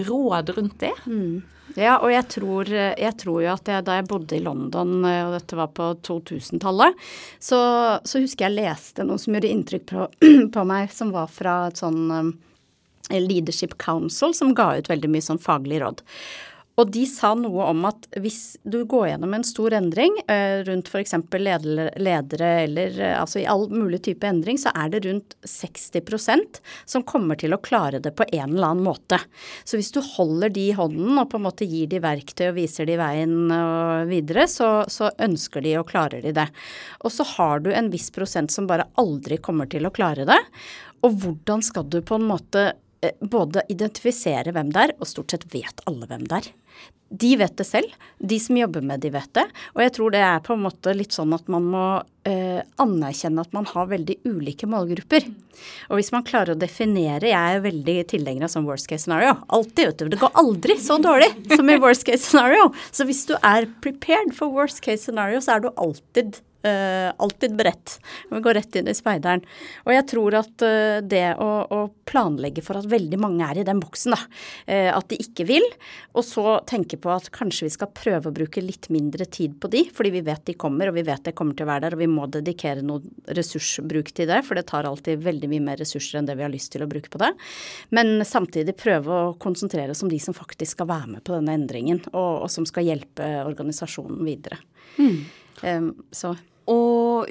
råd 0.07 0.55
rundt 0.55 0.79
det? 0.87 0.95
Mm. 1.11 1.43
Ja, 1.75 1.99
og 1.99 2.13
jeg 2.13 2.25
tror, 2.31 2.71
jeg 2.71 3.15
tror, 3.19 3.41
jo 3.43 3.51
at 3.51 3.67
jeg, 3.69 3.83
da 3.85 3.99
jeg 3.99 4.07
bodde 4.09 4.39
i 4.39 4.45
London, 4.45 5.01
og 5.03 5.35
dette 5.35 5.59
var 5.59 5.75
på 5.75 5.91
2000-tallet, 6.07 6.95
så, 7.43 7.59
så, 8.07 8.23
husker 8.23 8.47
jeg 8.47 8.61
leste 8.63 9.05
noe 9.05 9.19
som 9.21 9.35
gjorde 9.35 9.51
inntrykk 9.51 9.89
på, 9.91 10.07
på 10.55 10.65
meg, 10.71 10.95
som 10.95 11.11
var 11.13 11.27
fra 11.35 11.65
et 11.67 11.83
sånn 11.83 12.31
Leadership 13.11 13.77
Council, 13.79 14.35
som 14.35 14.55
ga 14.55 14.75
ut 14.79 14.91
veldig 14.91 15.11
mye 15.13 15.25
sånn 15.25 15.43
faglig 15.43 15.81
råd. 15.85 16.03
Og 16.77 16.91
de 16.93 17.07
sa 17.09 17.31
noe 17.39 17.71
om 17.71 17.87
at 17.89 18.05
hvis 18.21 18.59
du 18.69 18.83
går 18.89 19.07
gjennom 19.09 19.33
en 19.33 19.45
stor 19.49 19.73
endring 19.79 20.19
eh, 20.29 20.61
rundt 20.67 20.91
f.eks. 20.91 21.15
Ledere, 21.33 21.87
ledere 21.97 22.51
eller 22.67 22.99
eh, 23.01 23.15
altså 23.17 23.41
i 23.41 23.47
all 23.49 23.65
mulig 23.73 24.03
type 24.05 24.29
endring, 24.29 24.61
så 24.61 24.75
er 24.77 24.93
det 24.93 25.01
rundt 25.07 25.39
60% 25.49 26.61
som 26.85 27.07
kommer 27.09 27.41
til 27.41 27.57
å 27.57 27.61
klare 27.65 28.03
det 28.05 28.13
på 28.19 28.29
en 28.29 28.59
eller 28.59 28.75
annen 28.75 28.85
måte. 28.85 29.23
Så 29.65 29.81
hvis 29.81 29.93
du 29.97 30.03
holder 30.05 30.53
de 30.53 30.69
i 30.69 30.77
hånden 30.77 31.17
og 31.17 31.31
på 31.33 31.41
en 31.41 31.47
måte 31.49 31.69
gir 31.69 31.89
de 31.93 32.03
verktøy 32.05 32.51
og 32.51 32.59
viser 32.61 32.89
de 32.89 33.01
veien 33.01 33.37
videre, 34.11 34.45
så, 34.51 34.71
så 34.93 35.09
ønsker 35.17 35.65
de 35.65 35.79
og 35.81 35.89
klarer 35.89 36.25
de 36.25 36.35
det. 36.37 36.49
Og 37.09 37.15
så 37.15 37.25
har 37.37 37.65
du 37.65 37.73
en 37.73 37.89
viss 37.93 38.11
prosent 38.13 38.53
som 38.53 38.69
bare 38.69 38.89
aldri 39.01 39.41
kommer 39.41 39.71
til 39.73 39.89
å 39.89 39.95
klare 39.97 40.29
det. 40.29 40.43
Og 41.07 41.23
hvordan 41.23 41.65
skal 41.65 41.89
du 41.89 42.03
på 42.05 42.19
en 42.19 42.29
måte 42.29 42.75
både 43.21 43.65
identifisere 43.73 44.55
hvem 44.55 44.71
det 44.75 44.89
er, 44.89 44.95
og 45.01 45.11
stort 45.11 45.35
sett 45.35 45.49
vet 45.53 45.85
alle 45.89 46.09
hvem 46.11 46.27
det 46.29 46.43
er. 46.43 46.53
De 47.09 47.37
vet 47.39 47.55
det 47.55 47.65
selv. 47.65 47.93
De 48.19 48.37
som 48.43 48.57
jobber 48.59 48.83
med 48.83 49.01
de 49.01 49.13
vet 49.15 49.31
det. 49.39 49.45
Og 49.77 49.83
jeg 49.85 49.93
tror 49.95 50.13
det 50.13 50.23
er 50.27 50.41
på 50.43 50.57
en 50.57 50.65
måte 50.65 50.95
litt 50.97 51.15
sånn 51.15 51.35
at 51.37 51.47
man 51.53 51.69
må 51.71 51.85
eh, 52.27 52.59
anerkjenne 52.83 53.45
at 53.45 53.55
man 53.55 53.69
har 53.71 53.87
veldig 53.93 54.17
ulike 54.27 54.67
målgrupper. 54.71 55.29
Og 55.87 56.01
hvis 56.01 56.11
man 56.13 56.27
klarer 56.27 56.53
å 56.53 56.59
definere 56.59 57.31
Jeg 57.31 57.55
er 57.55 57.63
veldig 57.65 57.95
tilhenger 58.11 58.49
av 58.49 58.53
sånn 58.53 58.67
worst 58.67 58.91
case 58.91 59.07
scenario. 59.07 59.37
Alltid, 59.47 59.93
vet 59.93 60.03
du. 60.03 60.11
Det 60.17 60.21
går 60.25 60.35
aldri 60.43 60.79
så 60.83 60.99
dårlig 61.03 61.31
som 61.55 61.71
i 61.71 61.79
worst 61.87 62.09
case 62.09 62.27
scenario. 62.27 62.73
Så 62.91 63.07
hvis 63.07 63.23
du 63.31 63.37
er 63.39 63.71
prepared 63.87 64.35
for 64.35 64.51
worst 64.51 64.83
case 64.83 65.07
scenario, 65.07 65.39
så 65.45 65.57
er 65.57 65.63
du 65.63 65.71
alltid 65.77 66.43
Uh, 66.67 67.13
alltid 67.23 67.55
beredt. 67.57 68.01
Vi 68.31 68.41
går 68.43 68.57
rett 68.59 68.77
inn 68.81 68.89
i 68.91 68.95
speideren. 68.97 69.45
Og 69.85 69.93
jeg 69.95 70.07
tror 70.11 70.35
at 70.41 70.65
uh, 70.67 70.99
det 71.05 71.37
å, 71.39 71.51
å, 71.71 71.81
planlegge 72.07 72.63
for 72.65 72.79
at 72.81 72.89
veldig 72.91 73.19
mange 73.23 73.47
er 73.47 73.61
i 73.61 73.67
den 73.67 73.79
boksen, 73.83 74.15
da, 74.15 74.19
uh, 74.19 74.91
at 74.97 75.07
de 75.13 75.19
ikke 75.23 75.47
vil, 75.47 75.63
og 76.17 76.25
så 76.27 76.57
tenke 76.67 76.99
på 76.99 77.13
at 77.13 77.29
kanskje 77.35 77.69
vi 77.69 77.75
skal 77.75 77.93
prøve 77.95 78.31
å 78.31 78.35
bruke 78.35 78.65
litt 78.65 78.89
mindre 78.95 79.29
tid 79.31 79.55
på 79.63 79.71
de, 79.71 79.85
fordi 79.95 80.13
vi 80.17 80.25
vet 80.27 80.43
de 80.49 80.57
kommer, 80.59 80.91
og 80.91 80.99
vi 80.99 81.07
vet 81.07 81.23
det 81.29 81.37
kommer 81.39 81.55
til 81.55 81.69
å 81.69 81.71
være 81.71 81.87
der, 81.87 81.97
og 81.99 82.03
vi 82.03 82.11
må 82.11 82.27
dedikere 82.35 82.83
noe 82.87 83.31
ressursbruk 83.39 84.11
til 84.17 84.31
det, 84.33 84.43
for 84.49 84.59
det 84.59 84.67
tar 84.73 84.89
alltid 84.91 85.23
veldig 85.23 85.53
mye 85.53 85.67
mer 85.69 85.81
ressurser 85.83 86.19
enn 86.21 86.31
det 86.31 86.39
vi 86.39 86.47
har 86.47 86.53
lyst 86.53 86.73
til 86.75 86.83
å 86.83 86.91
bruke 86.91 87.13
på 87.13 87.23
det. 87.23 87.31
Men 87.95 88.19
samtidig 88.27 88.75
prøve 88.81 89.23
å 89.23 89.33
konsentrere 89.43 89.95
oss 89.95 90.03
om 90.03 90.11
de 90.11 90.19
som 90.23 90.35
faktisk 90.37 90.79
skal 90.79 90.91
være 90.91 91.15
med 91.15 91.27
på 91.27 91.37
denne 91.37 91.55
endringen, 91.61 92.03
og, 92.11 92.47
og 92.47 92.51
som 92.53 92.67
skal 92.67 92.91
hjelpe 92.91 93.31
organisasjonen 93.47 94.23
videre. 94.27 94.59
Mm. 94.99 95.19
Um, 95.63 95.91
så 96.11 96.35
og 97.17 97.29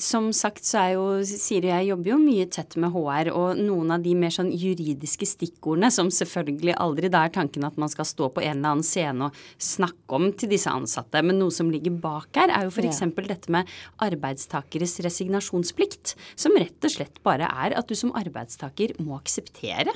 som 0.00 0.30
sagt 0.32 0.64
så 0.64 0.78
er 0.80 0.92
jo 0.94 1.04
Siri 1.26 1.68
og 1.68 1.74
jeg 1.74 1.88
jobber 1.90 2.10
jo 2.12 2.18
mye 2.22 2.46
tett 2.52 2.76
med 2.80 2.94
HR, 2.94 3.28
og 3.36 3.60
noen 3.60 3.92
av 3.92 4.04
de 4.04 4.14
mer 4.16 4.32
sånn 4.32 4.48
juridiske 4.48 5.28
stikkordene, 5.28 5.90
som 5.92 6.08
selvfølgelig 6.12 6.76
aldri 6.80 7.10
da 7.12 7.26
er 7.26 7.34
tanken 7.34 7.66
at 7.68 7.76
man 7.80 7.92
skal 7.92 8.08
stå 8.08 8.30
på 8.32 8.44
en 8.44 8.56
eller 8.56 8.76
annen 8.76 8.86
scene 8.86 9.28
og 9.28 9.42
snakke 9.60 10.16
om 10.16 10.30
til 10.32 10.52
disse 10.54 10.72
ansatte, 10.72 11.20
men 11.20 11.40
noe 11.42 11.52
som 11.52 11.70
ligger 11.72 11.98
bak 12.02 12.40
her, 12.40 12.52
er 12.52 12.68
jo 12.68 12.72
f.eks. 12.72 13.04
Ja. 13.04 13.10
dette 13.28 13.52
med 13.52 13.70
arbeidstakeres 14.02 14.98
resignasjonsplikt, 15.04 16.16
som 16.40 16.56
rett 16.56 16.88
og 16.88 16.96
slett 16.96 17.20
bare 17.26 17.50
er 17.50 17.76
at 17.76 17.88
du 17.88 17.98
som 17.98 18.14
arbeidstaker 18.16 18.96
må 19.02 19.20
akseptere 19.20 19.92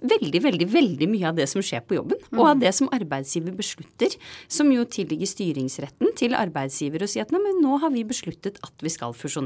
veldig, 0.00 0.40
veldig 0.42 0.66
veldig 0.72 1.08
mye 1.10 1.28
av 1.28 1.38
det 1.38 1.46
som 1.50 1.62
skjer 1.64 1.82
på 1.84 1.96
jobben, 1.98 2.20
og 2.36 2.44
av 2.52 2.60
det 2.60 2.72
som 2.76 2.90
arbeidsgiver 2.94 3.54
beslutter, 3.56 4.14
som 4.48 4.70
jo 4.72 4.86
tilligger 4.88 5.28
styringsretten 5.28 6.14
til 6.18 6.36
arbeidsgiver 6.38 7.04
å 7.04 7.10
si 7.10 7.22
at 7.22 7.32
nei, 7.34 7.42
men 7.44 7.60
nå 7.64 7.78
har 7.82 7.92
vi 7.94 8.06
besluttet 8.08 8.60
at 8.64 8.84
vi 8.84 8.92
skal 8.92 9.14
fusjonere. 9.16 9.39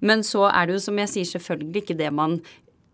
Men 0.00 0.22
så 0.26 0.48
er 0.52 0.66
det 0.66 0.74
jo, 0.78 0.84
som 0.90 0.98
jeg 0.98 1.08
sier, 1.08 1.24
selvfølgelig 1.38 1.82
ikke 1.84 1.96
det 1.98 2.12
man 2.12 2.40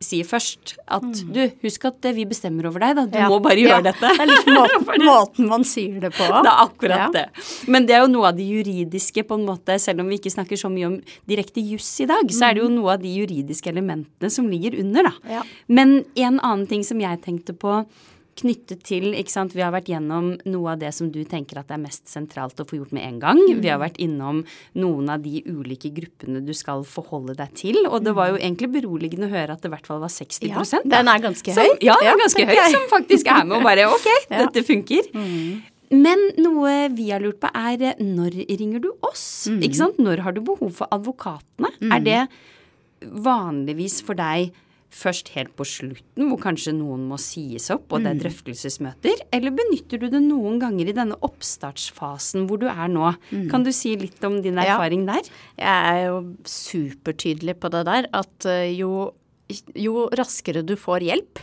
sier 0.00 0.22
først. 0.22 0.76
At 0.86 1.02
du, 1.34 1.40
husk 1.64 1.84
at 1.88 2.06
vi 2.14 2.22
bestemmer 2.30 2.68
over 2.68 2.78
deg, 2.84 2.92
da. 2.94 3.04
Du 3.10 3.16
Ja. 3.18 3.28
må 3.28 3.40
bare 3.42 3.56
gjøre 3.58 3.80
Ja, 3.80 3.80
dette. 3.82 3.98
Det 4.14 4.20
er 4.22 4.26
litt 4.30 4.46
måten, 4.60 5.02
måten 5.04 5.48
man 5.50 5.64
sier 5.66 5.96
det 6.04 6.12
på. 6.14 6.22
Det 6.22 6.46
er 6.52 6.60
akkurat 6.62 6.98
Ja. 6.98 7.08
det. 7.10 7.24
Men 7.66 7.84
det 7.88 7.96
er 7.96 8.04
jo 8.04 8.12
noe 8.12 8.28
av 8.28 8.36
det 8.36 8.46
juridiske, 8.46 9.24
på 9.26 9.34
en 9.34 9.44
måte, 9.48 9.74
selv 9.80 10.00
om 10.04 10.08
vi 10.08 10.18
ikke 10.20 10.30
snakker 10.30 10.54
så 10.56 10.70
mye 10.70 10.86
om 10.86 11.00
direkte 11.26 11.58
juss 11.60 11.88
i 12.00 12.06
dag, 12.06 12.30
så 12.30 12.46
er 12.50 12.54
det 12.54 12.62
jo 12.62 12.68
noe 12.68 12.92
av 12.94 13.02
de 13.02 13.08
juridiske 13.10 13.66
elementene 13.74 14.30
som 14.30 14.46
ligger 14.48 14.78
under, 14.78 15.02
da. 15.10 15.12
Mm. 15.26 15.42
Men 15.68 16.04
en 16.14 16.38
annen 16.38 16.68
ting 16.68 16.84
som 16.86 17.00
jeg 17.00 17.20
tenkte 17.26 17.52
på 17.58 17.84
knyttet 18.38 18.82
til, 18.86 19.10
ikke 19.18 19.32
sant, 19.32 19.52
vi 19.56 19.62
har 19.64 19.72
vært 19.74 19.88
gjennom 19.90 20.30
noe 20.48 20.72
av 20.74 20.78
det 20.80 20.92
som 20.94 21.08
du 21.12 21.18
tenker 21.28 21.58
at 21.60 21.70
er 21.74 21.80
mest 21.82 22.06
sentralt 22.10 22.60
å 22.62 22.66
få 22.68 22.78
gjort 22.80 22.92
med 22.96 23.04
en 23.06 23.18
gang. 23.22 23.40
Mm. 23.40 23.62
Vi 23.64 23.70
har 23.72 23.80
vært 23.82 23.98
innom 24.02 24.44
noen 24.78 25.10
av 25.12 25.22
de 25.24 25.42
ulike 25.46 25.90
gruppene 25.96 26.40
du 26.46 26.52
skal 26.56 26.84
forholde 26.88 27.34
deg 27.38 27.54
til, 27.58 27.80
og 27.88 28.04
det 28.06 28.14
var 28.16 28.30
jo 28.32 28.38
egentlig 28.40 28.70
beroligende 28.78 29.26
å 29.28 29.32
høre 29.34 29.56
at 29.56 29.62
det 29.64 29.70
i 29.70 29.74
hvert 29.74 29.88
fall 29.90 30.00
var 30.04 30.12
60 30.14 30.48
Mm. 30.48 30.54
Ja, 30.54 30.62
da. 30.62 30.78
den 30.96 31.08
er 31.08 31.18
ganske 31.24 31.54
Som, 31.54 31.72
ja, 31.82 31.94
den 31.98 32.12
er 32.12 32.20
ganske 32.22 32.46
høy, 32.46 32.60
som 32.72 32.86
faktisk 32.92 33.26
er 33.32 33.44
med 33.44 33.58
og 33.58 33.66
bare 33.66 33.88
ok, 33.90 34.06
Ja. 34.30 34.38
Mm. 34.38 34.46
dette 34.46 34.62
funker. 34.66 35.10
Men 35.90 36.18
noe 36.36 36.72
vi 36.92 37.08
har 37.10 37.20
lurt 37.24 37.40
på 37.40 37.48
er 37.56 37.96
når 37.98 38.34
ringer 38.60 38.82
du 38.84 38.90
oss? 39.08 39.48
Mm. 39.48 39.62
Ikke 39.64 39.78
sant? 39.80 39.98
Når 39.98 40.20
har 40.26 40.32
du 40.36 40.42
behov 40.44 40.70
for 40.82 40.86
advokatene? 40.92 41.70
Er 41.92 42.00
det 42.04 42.20
vanligvis 43.02 44.00
for 44.04 44.18
deg 44.18 44.52
først 44.90 45.28
helt 45.34 45.52
på 45.54 45.66
slutten, 45.68 46.28
hvor 46.30 46.38
kanskje 46.40 46.72
noen 46.72 47.02
må 47.10 47.18
sies 47.20 47.68
opp 47.70 47.92
og 47.92 48.02
det 48.02 48.08
Mm. 48.08 48.16
er 48.16 48.22
drøftelsesmøter? 48.24 49.20
Eller 49.32 49.50
benytter 49.52 49.98
du 50.00 50.08
det 50.08 50.22
noen 50.24 50.58
ganger 50.58 50.88
i 50.88 50.92
denne 50.96 51.14
oppstartsfasen 51.20 52.46
hvor 52.48 52.58
du 52.58 52.66
er 52.66 52.88
nå? 52.88 53.14
Kan 53.50 53.64
du 53.64 53.70
si 53.72 53.94
litt 53.96 54.22
om 54.24 54.40
din 54.42 54.56
erfaring 54.56 55.06
Ja. 55.06 55.12
der? 55.14 55.30
Jeg 55.58 55.68
er 55.92 56.06
jo 56.08 56.36
supertydelig 56.44 57.54
på 57.60 57.70
det 57.70 57.84
der, 57.88 58.06
at 58.12 58.46
eh, 58.46 58.72
jo, 58.78 59.12
jo 59.74 60.08
raskere 60.12 60.64
du 60.64 60.74
får 60.76 61.00
hjelp, 61.06 61.38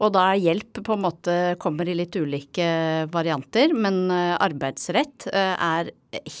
og 0.00 0.12
da 0.16 0.32
er 0.34 0.40
hjelp 0.40 0.82
på 0.84 0.92
en 0.96 1.04
måte 1.06 1.36
kommer 1.62 1.88
i 1.88 1.94
litt 1.96 2.16
ulike 2.16 3.08
varianter, 3.12 3.72
men 3.74 4.10
eh, 4.10 4.36
arbeidsrett 4.40 5.28
eh, 5.32 5.54
er 5.56 5.90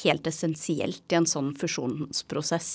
helt 0.02 0.26
essensielt 0.30 1.12
i 1.12 1.18
en 1.18 1.26
sånn 1.28 1.50
fusjonsprosess. 1.58 2.70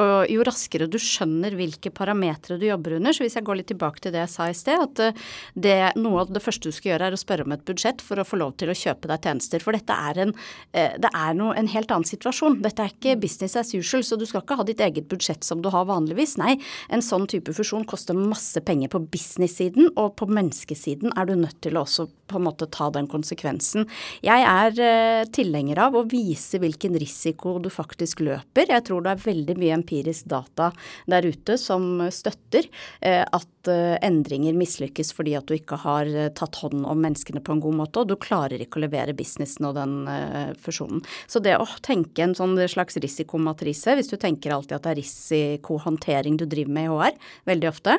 Og 0.00 0.30
jo 0.32 0.46
raskere 0.46 0.88
du 0.90 0.98
skjønner 1.02 1.54
hvilke 1.58 1.92
parametere 1.94 2.58
du 2.60 2.66
jobber 2.68 2.96
under, 2.98 3.14
så 3.14 3.26
hvis 3.26 3.36
jeg 3.38 3.46
går 3.46 3.60
litt 3.60 3.70
tilbake 3.72 4.02
til 4.02 4.14
det 4.14 4.24
jeg 4.24 4.32
sa 4.32 4.48
i 4.48 4.56
sted, 4.56 4.80
at 4.86 5.02
eh, 5.04 5.28
det, 5.54 5.76
noe 6.00 6.24
av 6.24 6.32
det 6.32 6.42
første 6.44 6.70
du 6.70 6.74
skal 6.74 6.94
gjøre 6.94 7.10
er 7.10 7.16
å 7.16 7.20
spørre 7.20 7.46
om 7.46 7.54
et 7.54 7.66
budsjett 7.68 8.02
for 8.04 8.20
å 8.20 8.26
få 8.26 8.40
lov 8.40 8.56
til 8.60 8.72
å 8.72 8.78
kjøpe 8.78 9.10
deg 9.12 9.28
tjenester. 9.28 9.62
For 9.62 9.76
dette 9.76 9.98
er 10.10 10.22
en, 10.26 10.34
eh, 10.72 10.96
det 10.96 11.12
er 11.12 11.38
noe, 11.38 11.54
en 11.58 11.70
helt 11.70 11.92
annen 11.92 12.08
situasjon. 12.08 12.60
Dette 12.64 12.86
er 12.86 12.94
ikke 12.94 13.18
business 13.20 13.58
as 13.60 13.74
usual, 13.76 14.06
så 14.06 14.18
du 14.18 14.26
skal 14.28 14.46
ikke 14.46 14.58
ha 14.60 14.66
ditt 14.68 14.80
eget 14.80 15.10
budsjett 15.12 15.44
som 15.44 15.62
du 15.62 15.68
har 15.74 15.86
vanligvis. 15.90 16.38
Nei, 16.40 16.56
en 16.88 17.04
sånn 17.04 17.28
type 17.30 17.52
fusjon 17.56 17.86
koster 17.88 18.16
masse 18.16 18.60
penger 18.64 18.92
på 18.92 19.04
business-siden, 19.12 19.92
og 20.00 20.16
på 20.16 20.30
menneskesiden 20.30 21.12
er 21.18 21.28
du 21.28 21.36
nødt 21.36 21.60
til 21.64 21.76
å 21.76 21.82
også 21.82 22.08
på 22.30 22.38
en 22.38 22.46
måte 22.46 22.68
ta 22.72 22.88
den 22.94 23.08
konsekvensen. 23.10 23.86
Jeg 24.24 24.46
er 24.48 24.78
eh, 24.80 25.24
tilhenger 25.34 25.82
av 25.86 25.98
å 25.98 26.04
vise 26.08 26.31
hvilken 26.62 26.96
risiko 27.00 27.56
du 27.62 27.68
faktisk 27.72 28.22
løper. 28.24 28.70
Jeg 28.72 28.86
tror 28.88 29.04
det 29.04 29.14
er 29.14 29.24
veldig 29.26 29.56
mye 29.60 29.76
empirisk 29.76 30.28
data 30.32 30.70
der 31.10 31.28
ute 31.28 31.58
som 31.60 32.04
støtter 32.12 32.68
eh, 33.00 33.24
eh, 33.70 33.96
endringer 34.04 34.56
mislykkes 34.58 35.12
fordi 35.16 35.34
at 35.38 35.48
du 35.48 35.56
ikke 35.56 35.78
har 35.84 36.08
eh, 36.08 36.30
tatt 36.36 36.58
hånd 36.62 36.86
om 36.88 37.02
menneskene 37.02 37.42
på 37.44 37.56
en 37.56 37.62
god 37.64 37.78
måte, 37.82 38.02
og 38.02 38.10
du 38.10 38.16
klarer 38.20 38.62
ikke 38.62 38.80
å 38.80 38.84
levere 38.84 39.16
businessen 39.16 39.68
og 39.68 39.76
den 39.78 39.96
eh, 40.10 40.52
fusjonen. 40.62 41.02
Så 41.30 41.42
det 41.44 41.56
å 41.60 41.68
tenke 41.84 42.24
en 42.24 42.36
sånn 42.38 42.56
slags 42.70 42.98
risikomatrise, 43.02 43.96
hvis 43.98 44.12
du 44.12 44.16
tenker 44.20 44.54
alltid 44.54 44.78
at 44.78 44.86
det 44.86 44.94
er 44.94 45.00
risikohåndtering 45.02 46.38
du 46.40 46.46
driver 46.46 46.76
med 46.76 46.88
i 46.88 46.92
HR, 46.92 47.18
veldig 47.48 47.68
ofte, 47.70 47.98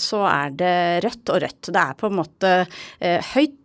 så 0.00 0.20
er 0.28 0.54
det 0.58 0.76
rødt 1.04 1.30
og 1.32 1.40
rødt. 1.44 1.70
Det 1.74 1.80
er 1.80 1.96
på 1.98 2.08
en 2.08 2.16
måte 2.18 2.50
høyt 3.34 3.60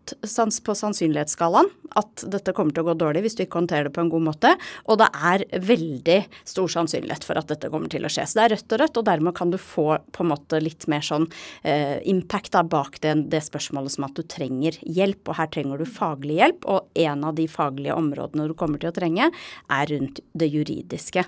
på 0.66 0.76
sannsynlighetsskalaen 0.76 1.70
at 2.00 2.24
dette 2.32 2.54
kommer 2.56 2.74
til 2.74 2.84
å 2.84 2.90
gå 2.90 2.96
dårlig 3.00 3.24
hvis 3.26 3.38
du 3.38 3.44
ikke 3.46 3.60
håndterer 3.62 3.90
det 3.90 3.96
på 3.96 4.04
en 4.04 4.12
god 4.12 4.26
måte, 4.30 4.54
og 4.86 5.00
det 5.02 5.10
er 5.14 5.46
veldig 5.66 6.20
stor 6.48 6.72
sannsynlighet 6.76 7.26
for 7.26 7.40
at 7.40 7.50
dette 7.50 7.72
kommer 7.72 7.92
til 7.92 8.06
å 8.06 8.12
skje. 8.12 8.28
Så 8.30 8.40
det 8.40 8.46
er 8.46 8.56
rødt 8.56 8.76
og 8.76 8.82
rødt, 8.84 9.00
og 9.02 9.08
dermed 9.10 9.38
kan 9.38 9.54
du 9.54 9.60
få 9.62 9.88
på 10.14 10.26
en 10.26 10.32
måte 10.32 10.62
litt 10.62 10.88
mer 10.92 10.99
sånn 11.06 11.28
eh, 11.64 11.98
impact 12.10 12.54
da, 12.56 12.64
bak 12.64 13.00
det, 13.04 13.16
det 13.32 13.42
spørsmålet 13.46 13.96
som 13.96 14.08
at 14.08 14.18
du 14.18 14.24
trenger 14.24 14.78
hjelp, 14.84 15.24
og 15.30 15.40
her 15.40 15.52
trenger 15.54 15.82
du 15.82 15.88
faglig 15.90 16.40
hjelp, 16.40 16.68
og 16.70 17.00
en 17.00 17.26
av 17.28 17.38
de 17.40 17.48
faglige 17.52 17.98
områdene 17.98 18.48
du 18.50 18.56
kommer 18.58 18.82
til 18.82 18.92
å 18.92 18.96
trenge, 18.96 19.30
er 19.70 19.94
rundt 19.94 20.22
det 20.34 20.50
juridiske. 20.52 21.26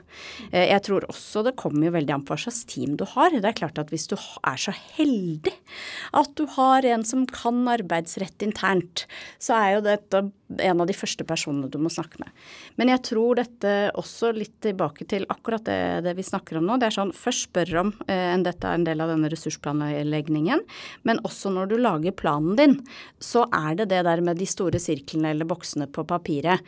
Eh, 0.52 0.68
jeg 0.72 0.86
tror 0.88 1.08
også 1.12 1.46
det 1.48 1.58
kommer 1.60 1.90
jo 1.90 1.96
veldig 1.98 2.18
an 2.18 2.26
på 2.26 2.36
hva 2.36 2.44
slags 2.46 2.64
team 2.70 2.98
du 3.00 3.06
har. 3.16 3.34
Det 3.36 3.48
er 3.48 3.58
klart 3.58 3.82
at 3.82 3.94
hvis 3.94 4.10
du 4.12 4.18
er 4.18 4.60
så 4.62 4.76
heldig 4.98 5.56
at 6.18 6.36
du 6.38 6.46
har 6.58 6.86
en 6.88 7.06
som 7.08 7.26
kan 7.30 7.64
arbeidsrett 7.72 8.46
internt, 8.46 9.06
så 9.42 9.58
er 9.58 9.76
jo 9.76 9.86
dette 9.86 10.24
en 10.60 10.84
av 10.84 10.90
de 10.90 10.96
første 10.96 11.26
personene 11.28 11.70
du 11.72 11.78
må 11.82 11.92
snakke 11.94 12.22
med. 12.22 12.32
Men 12.80 12.92
jeg 12.94 13.04
tror 13.12 13.40
dette 13.40 13.74
også 14.00 14.34
litt 14.36 14.58
tilbake 14.64 15.08
til 15.10 15.28
akkurat 15.32 15.66
det, 15.68 15.80
det 16.08 16.16
vi 16.18 16.26
snakker 16.26 16.60
om 16.60 16.68
nå. 16.68 16.80
Det 16.82 16.90
er 16.90 16.98
sånn 16.98 17.16
først 17.16 17.50
spør 17.50 17.76
om 17.84 17.92
eh, 18.08 18.36
dette 18.44 18.68
er 18.68 18.80
en 18.80 18.88
del 18.88 19.04
av 19.04 19.12
denne 19.14 19.32
ressursplanleggingen, 19.32 20.64
men 21.08 21.22
også 21.28 21.54
når 21.54 21.72
du 21.72 21.78
lager 21.82 22.16
planen 22.18 22.58
din, 22.60 22.80
så 23.22 23.48
er 23.52 23.78
det 23.80 23.92
det 23.94 24.06
der 24.08 24.24
med 24.26 24.42
de 24.42 24.50
store 24.50 24.82
sirklene 24.82 25.34
eller 25.34 25.50
boksene 25.50 25.90
på 25.92 26.06
papiret. 26.08 26.64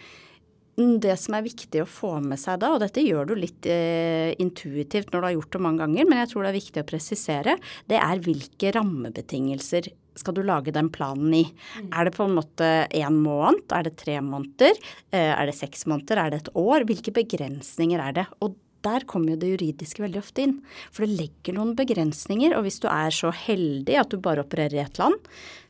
Det 0.73 1.13
som 1.21 1.35
er 1.37 1.45
viktig 1.45 1.83
å 1.83 1.89
få 1.89 2.15
med 2.23 2.39
seg 2.41 2.57
da, 2.63 2.71
og 2.73 2.79
dette 2.81 3.03
gjør 3.03 3.27
du 3.29 3.35
litt 3.37 3.67
eh, 3.69 4.33
intuitivt 4.41 5.11
når 5.13 5.19
du 5.19 5.27
har 5.27 5.35
gjort 5.35 5.53
det 5.53 5.61
mange 5.61 5.83
ganger, 5.83 6.07
men 6.09 6.23
jeg 6.23 6.31
tror 6.31 6.45
det 6.45 6.49
er 6.49 6.57
viktig 6.57 6.81
å 6.81 6.87
presisere, 6.89 7.57
det 7.91 7.99
er 8.01 8.23
hvilke 8.25 8.71
rammebetingelser 8.73 9.91
skal 10.19 10.35
du 10.37 10.43
lage 10.45 10.73
den 10.75 10.89
planen 10.93 11.33
i. 11.33 11.43
Er 11.91 12.07
det 12.07 12.15
på 12.17 12.27
en 12.27 12.35
måte 12.37 12.69
én 12.93 13.21
måned, 13.23 13.65
er 13.73 13.87
det 13.87 13.95
tre 14.01 14.19
måneder, 14.21 14.77
eh, 15.11 15.31
er 15.33 15.45
det 15.49 15.57
seks 15.57 15.87
måneder, 15.89 16.21
er 16.21 16.33
det 16.33 16.43
et 16.43 16.53
år? 16.55 16.85
Hvilke 16.89 17.15
begrensninger 17.15 17.99
er 18.03 18.19
det? 18.19 18.27
Og 18.41 18.55
der 18.85 19.05
kommer 19.09 19.33
jo 19.33 19.41
det 19.41 19.51
juridiske 19.53 20.03
veldig 20.03 20.21
ofte 20.21 20.45
inn. 20.45 20.55
For 20.91 21.05
det 21.05 21.17
legger 21.19 21.57
noen 21.57 21.73
begrensninger, 21.77 22.55
og 22.57 22.67
hvis 22.67 22.81
du 22.83 22.87
er 22.91 23.13
så 23.15 23.31
heldig 23.33 23.99
at 23.99 24.13
du 24.13 24.19
bare 24.21 24.43
opererer 24.45 24.77
i 24.77 24.83
ett 24.83 25.01
land, 25.01 25.19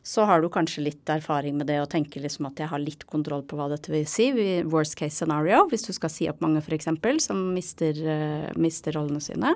så 0.04 0.26
har 0.28 0.42
du 0.42 0.50
kanskje 0.52 0.84
litt 0.84 1.08
erfaring 1.08 1.56
med 1.56 1.70
det 1.70 1.78
og 1.80 1.88
tenker 1.94 2.20
liksom 2.20 2.50
at 2.50 2.58
jeg 2.60 2.68
har 2.68 2.82
litt 2.82 3.06
kontroll 3.08 3.40
på 3.48 3.56
hva 3.56 3.70
dette 3.72 3.88
vil 3.92 4.04
si. 4.08 4.28
Worst 4.68 4.98
case 5.00 5.16
scenario, 5.16 5.62
hvis 5.70 5.86
du 5.86 5.94
skal 5.96 6.12
si 6.12 6.28
opp 6.28 6.42
mange 6.44 6.60
f.eks. 6.60 6.90
som 7.24 7.40
mister, 7.54 8.00
uh, 8.04 8.50
mister 8.60 8.98
rollene 8.98 9.22
sine. 9.24 9.54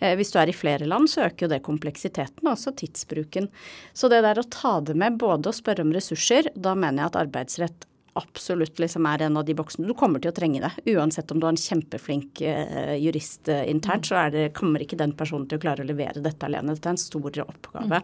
Eh, 0.00 0.14
hvis 0.16 0.32
du 0.32 0.38
er 0.40 0.48
i 0.48 0.56
flere 0.56 0.88
land, 0.88 1.10
så 1.12 1.26
øker 1.26 1.46
jo 1.46 1.52
det 1.52 1.60
kompleksiteten 1.66 2.46
og 2.46 2.54
også 2.56 2.72
tidsbruken. 2.80 3.50
Så 3.92 4.08
det 4.12 4.22
der 4.24 4.40
å 4.40 4.48
ta 4.48 4.78
det 4.80 4.96
med 4.96 5.20
både 5.20 5.52
å 5.52 5.56
spørre 5.56 5.84
om 5.84 5.92
ressurser, 5.94 6.48
da 6.56 6.72
mener 6.72 7.04
jeg 7.04 7.12
at 7.12 7.20
arbeidsrett 7.26 7.88
absolutt 8.14 8.78
liksom 8.78 9.06
er 9.10 9.26
en 9.26 9.36
av 9.36 9.44
de 9.44 9.54
boksene. 9.58 9.88
Du 9.88 9.94
kommer 9.98 10.22
til 10.22 10.30
å 10.30 10.36
trenge 10.36 10.62
det. 10.62 10.94
Uansett 10.94 11.32
om 11.34 11.40
du 11.40 11.48
har 11.48 11.54
en 11.54 11.60
kjempeflink 11.60 12.40
eh, 12.46 12.94
jurist 13.02 13.50
eh, 13.50 13.66
internt, 13.70 14.06
så 14.06 14.26
det, 14.30 14.48
kommer 14.56 14.84
ikke 14.84 14.98
den 15.00 15.16
personen 15.18 15.48
til 15.50 15.58
å 15.58 15.64
klare 15.66 15.84
å 15.84 15.88
levere 15.88 16.22
dette 16.24 16.46
alene. 16.46 16.76
Dette 16.76 16.92
er 16.92 16.96
en 16.96 17.04
stor 17.04 17.40
oppgave. 17.44 18.02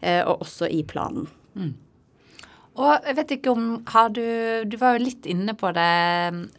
Eh, 0.00 0.22
og 0.26 0.46
også 0.46 0.70
i 0.72 0.82
planen. 0.88 1.28
Og 2.76 3.06
jeg 3.08 3.16
vet 3.16 3.30
ikke 3.38 3.52
om 3.54 3.66
har 3.88 4.10
du 4.12 4.20
Du 4.68 4.76
var 4.80 4.96
jo 4.96 5.04
litt 5.06 5.24
inne 5.30 5.54
på 5.56 5.70
det 5.76 5.86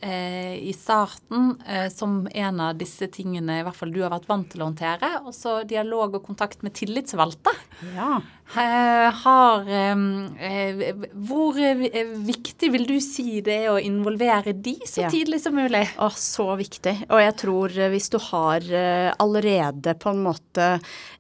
eh, 0.02 0.56
i 0.58 0.74
starten 0.74 1.52
eh, 1.68 1.88
som 1.94 2.24
en 2.32 2.62
av 2.64 2.78
disse 2.80 3.06
tingene 3.14 3.60
i 3.60 3.66
hvert 3.68 3.78
fall 3.78 3.94
du 3.94 4.02
har 4.02 4.14
vært 4.16 4.28
vant 4.30 4.48
til 4.50 4.64
å 4.64 4.70
håndtere. 4.72 5.12
Også 5.30 5.60
dialog 5.70 6.18
og 6.18 6.26
kontakt 6.26 6.64
med 6.66 6.74
tillitsvalgte. 6.78 7.54
Ja. 7.94 8.18
Eh, 8.58 9.10
har 9.22 9.68
eh, 9.68 11.04
Hvor 11.28 11.58
eh, 11.60 12.14
viktig 12.28 12.72
vil 12.74 12.88
du 12.90 12.96
si 13.04 13.42
det 13.46 13.60
er 13.66 13.74
å 13.76 13.82
involvere 13.82 14.54
de 14.56 14.78
så 14.88 15.06
Ja. 15.06 15.12
tidlig 15.14 15.42
som 15.44 15.54
mulig? 15.60 15.84
Å, 16.02 16.10
så 16.16 16.50
viktig. 16.60 16.96
Og 17.12 17.22
jeg 17.22 17.36
tror 17.44 17.78
eh, 17.78 17.92
hvis 17.94 18.10
du 18.14 18.18
har 18.32 18.64
eh, 18.72 19.12
allerede 19.20 19.94
på 20.00 20.14
en 20.16 20.24
måte 20.32 20.72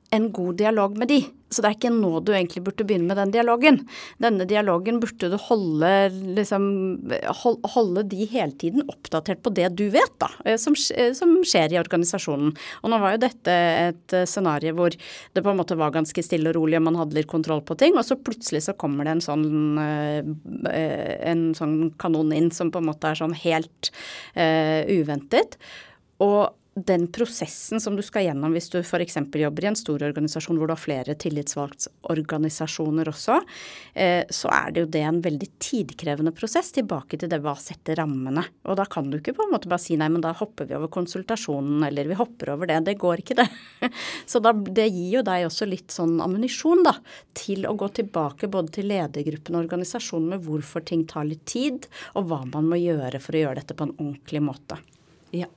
en 0.10 0.32
god 0.32 0.56
dialog 0.56 0.98
med 0.98 1.10
de, 1.12 1.20
så 1.52 1.64
det 1.64 1.70
er 1.70 1.76
ikke 1.78 1.92
nå 1.92 2.20
du 2.24 2.32
egentlig 2.34 2.62
burde 2.64 2.86
begynne 2.88 3.08
med 3.10 3.20
den 3.20 3.32
dialogen. 3.36 3.80
Denne 4.24 4.46
dialogen 4.48 5.00
burde 5.04 5.30
du 5.32 5.36
holde, 5.48 5.92
liksom, 6.38 6.68
holde 7.74 8.04
de 8.12 8.28
hele 8.32 8.56
tiden 8.60 8.86
oppdatert 8.88 9.42
på 9.44 9.52
det 9.56 9.70
du 9.80 9.86
vet, 9.94 10.14
da, 10.24 10.30
eh, 10.46 10.58
som, 10.60 10.76
eh, 10.96 11.12
som 11.18 11.34
skjer 11.48 11.76
i 11.76 11.80
organisasjonen. 11.82 12.54
Og 12.84 12.92
nå 12.92 13.00
var 13.04 13.16
jo 13.16 13.24
dette 13.26 13.56
et 13.88 14.16
eh, 14.16 14.28
scenario 14.28 14.76
hvor 14.78 14.96
det 14.96 15.44
på 15.44 15.52
en 15.52 15.60
måte 15.60 15.80
var 15.80 15.96
ganske 15.96 16.24
stille 16.24 16.52
og 16.52 16.60
rolig, 16.60 16.80
og 16.80 16.88
man 16.88 17.00
hadde 17.00 17.20
litt 17.20 17.32
kontroll 17.32 17.64
på 17.68 17.78
ting, 17.80 17.98
og 18.00 18.08
så 18.08 18.20
plutselig 18.20 18.64
så 18.68 18.76
kommer 18.80 19.08
det 19.08 19.18
en 19.18 19.26
sånn, 19.28 19.48
en 20.68 21.44
sånn 21.58 21.76
kanon 22.00 22.32
inn 22.36 22.52
som 22.56 22.72
på 22.72 22.80
en 22.82 22.90
måte 22.90 23.12
er 23.12 23.20
sånn 23.20 23.36
helt 23.38 23.92
uh, 24.38 24.84
uventet. 24.88 25.58
Og 26.24 26.50
den 26.86 27.08
prosessen 27.14 27.82
som 27.82 27.96
du 27.98 28.04
skal 28.06 28.28
gjennom 28.28 28.54
hvis 28.54 28.70
du 28.70 28.78
f.eks. 28.84 29.18
jobber 29.34 29.66
i 29.66 29.70
en 29.72 29.78
stor 29.78 30.04
organisasjon 30.06 30.60
hvor 30.60 30.70
du 30.70 30.74
har 30.76 30.82
flere 30.82 31.16
tillitsvalgtorganisasjoner 31.18 33.10
også, 33.10 33.40
eh, 33.98 34.24
så 34.30 34.52
er 34.54 34.74
det 34.74 34.84
jo 34.84 34.90
det 34.94 35.04
en 35.08 35.22
veldig 35.26 35.50
tidkrevende 35.64 36.34
prosess 36.38 36.70
tilbake 36.76 37.18
til 37.18 37.32
det 37.32 37.42
hva 37.42 37.56
setter 37.60 37.98
rammene. 38.02 38.44
Og 38.70 38.78
da 38.78 38.86
kan 38.90 39.10
du 39.10 39.18
ikke 39.20 39.36
på 39.38 39.48
en 39.48 39.54
måte 39.56 39.72
bare 39.72 39.82
si 39.82 39.98
nei, 39.98 40.10
men 40.14 40.24
da 40.24 40.36
hopper 40.38 40.70
vi 40.70 40.78
over 40.78 40.92
konsultasjonen, 40.94 41.82
eller 41.90 42.12
vi 42.12 42.20
hopper 42.20 42.54
over 42.54 42.70
det. 42.70 42.80
Det 42.88 42.98
går 43.02 43.24
ikke, 43.24 43.40
det. 43.42 43.48
Så 44.32 44.42
da, 44.44 44.54
det 44.54 44.90
gir 44.92 45.18
jo 45.18 45.26
deg 45.26 45.48
også 45.48 45.70
litt 45.70 45.94
sånn 45.96 46.20
ammunisjon, 46.24 46.86
da, 46.86 46.98
til 47.38 47.66
å 47.70 47.76
gå 47.80 47.90
tilbake 48.02 48.52
både 48.54 48.78
til 48.78 48.92
ledergruppen 48.92 49.58
og 49.58 49.66
organisasjonen 49.66 50.36
med 50.36 50.46
hvorfor 50.46 50.86
ting 50.86 51.08
tar 51.10 51.28
litt 51.30 51.46
tid, 51.50 51.90
og 52.14 52.30
hva 52.30 52.44
man 52.52 52.70
må 52.70 52.80
gjøre 52.82 53.22
for 53.24 53.38
å 53.38 53.48
gjøre 53.48 53.62
dette 53.64 53.78
på 53.78 53.88
en 53.88 53.96
ordentlig 53.98 54.44
måte. 54.46 54.78
Ja. 55.36 55.50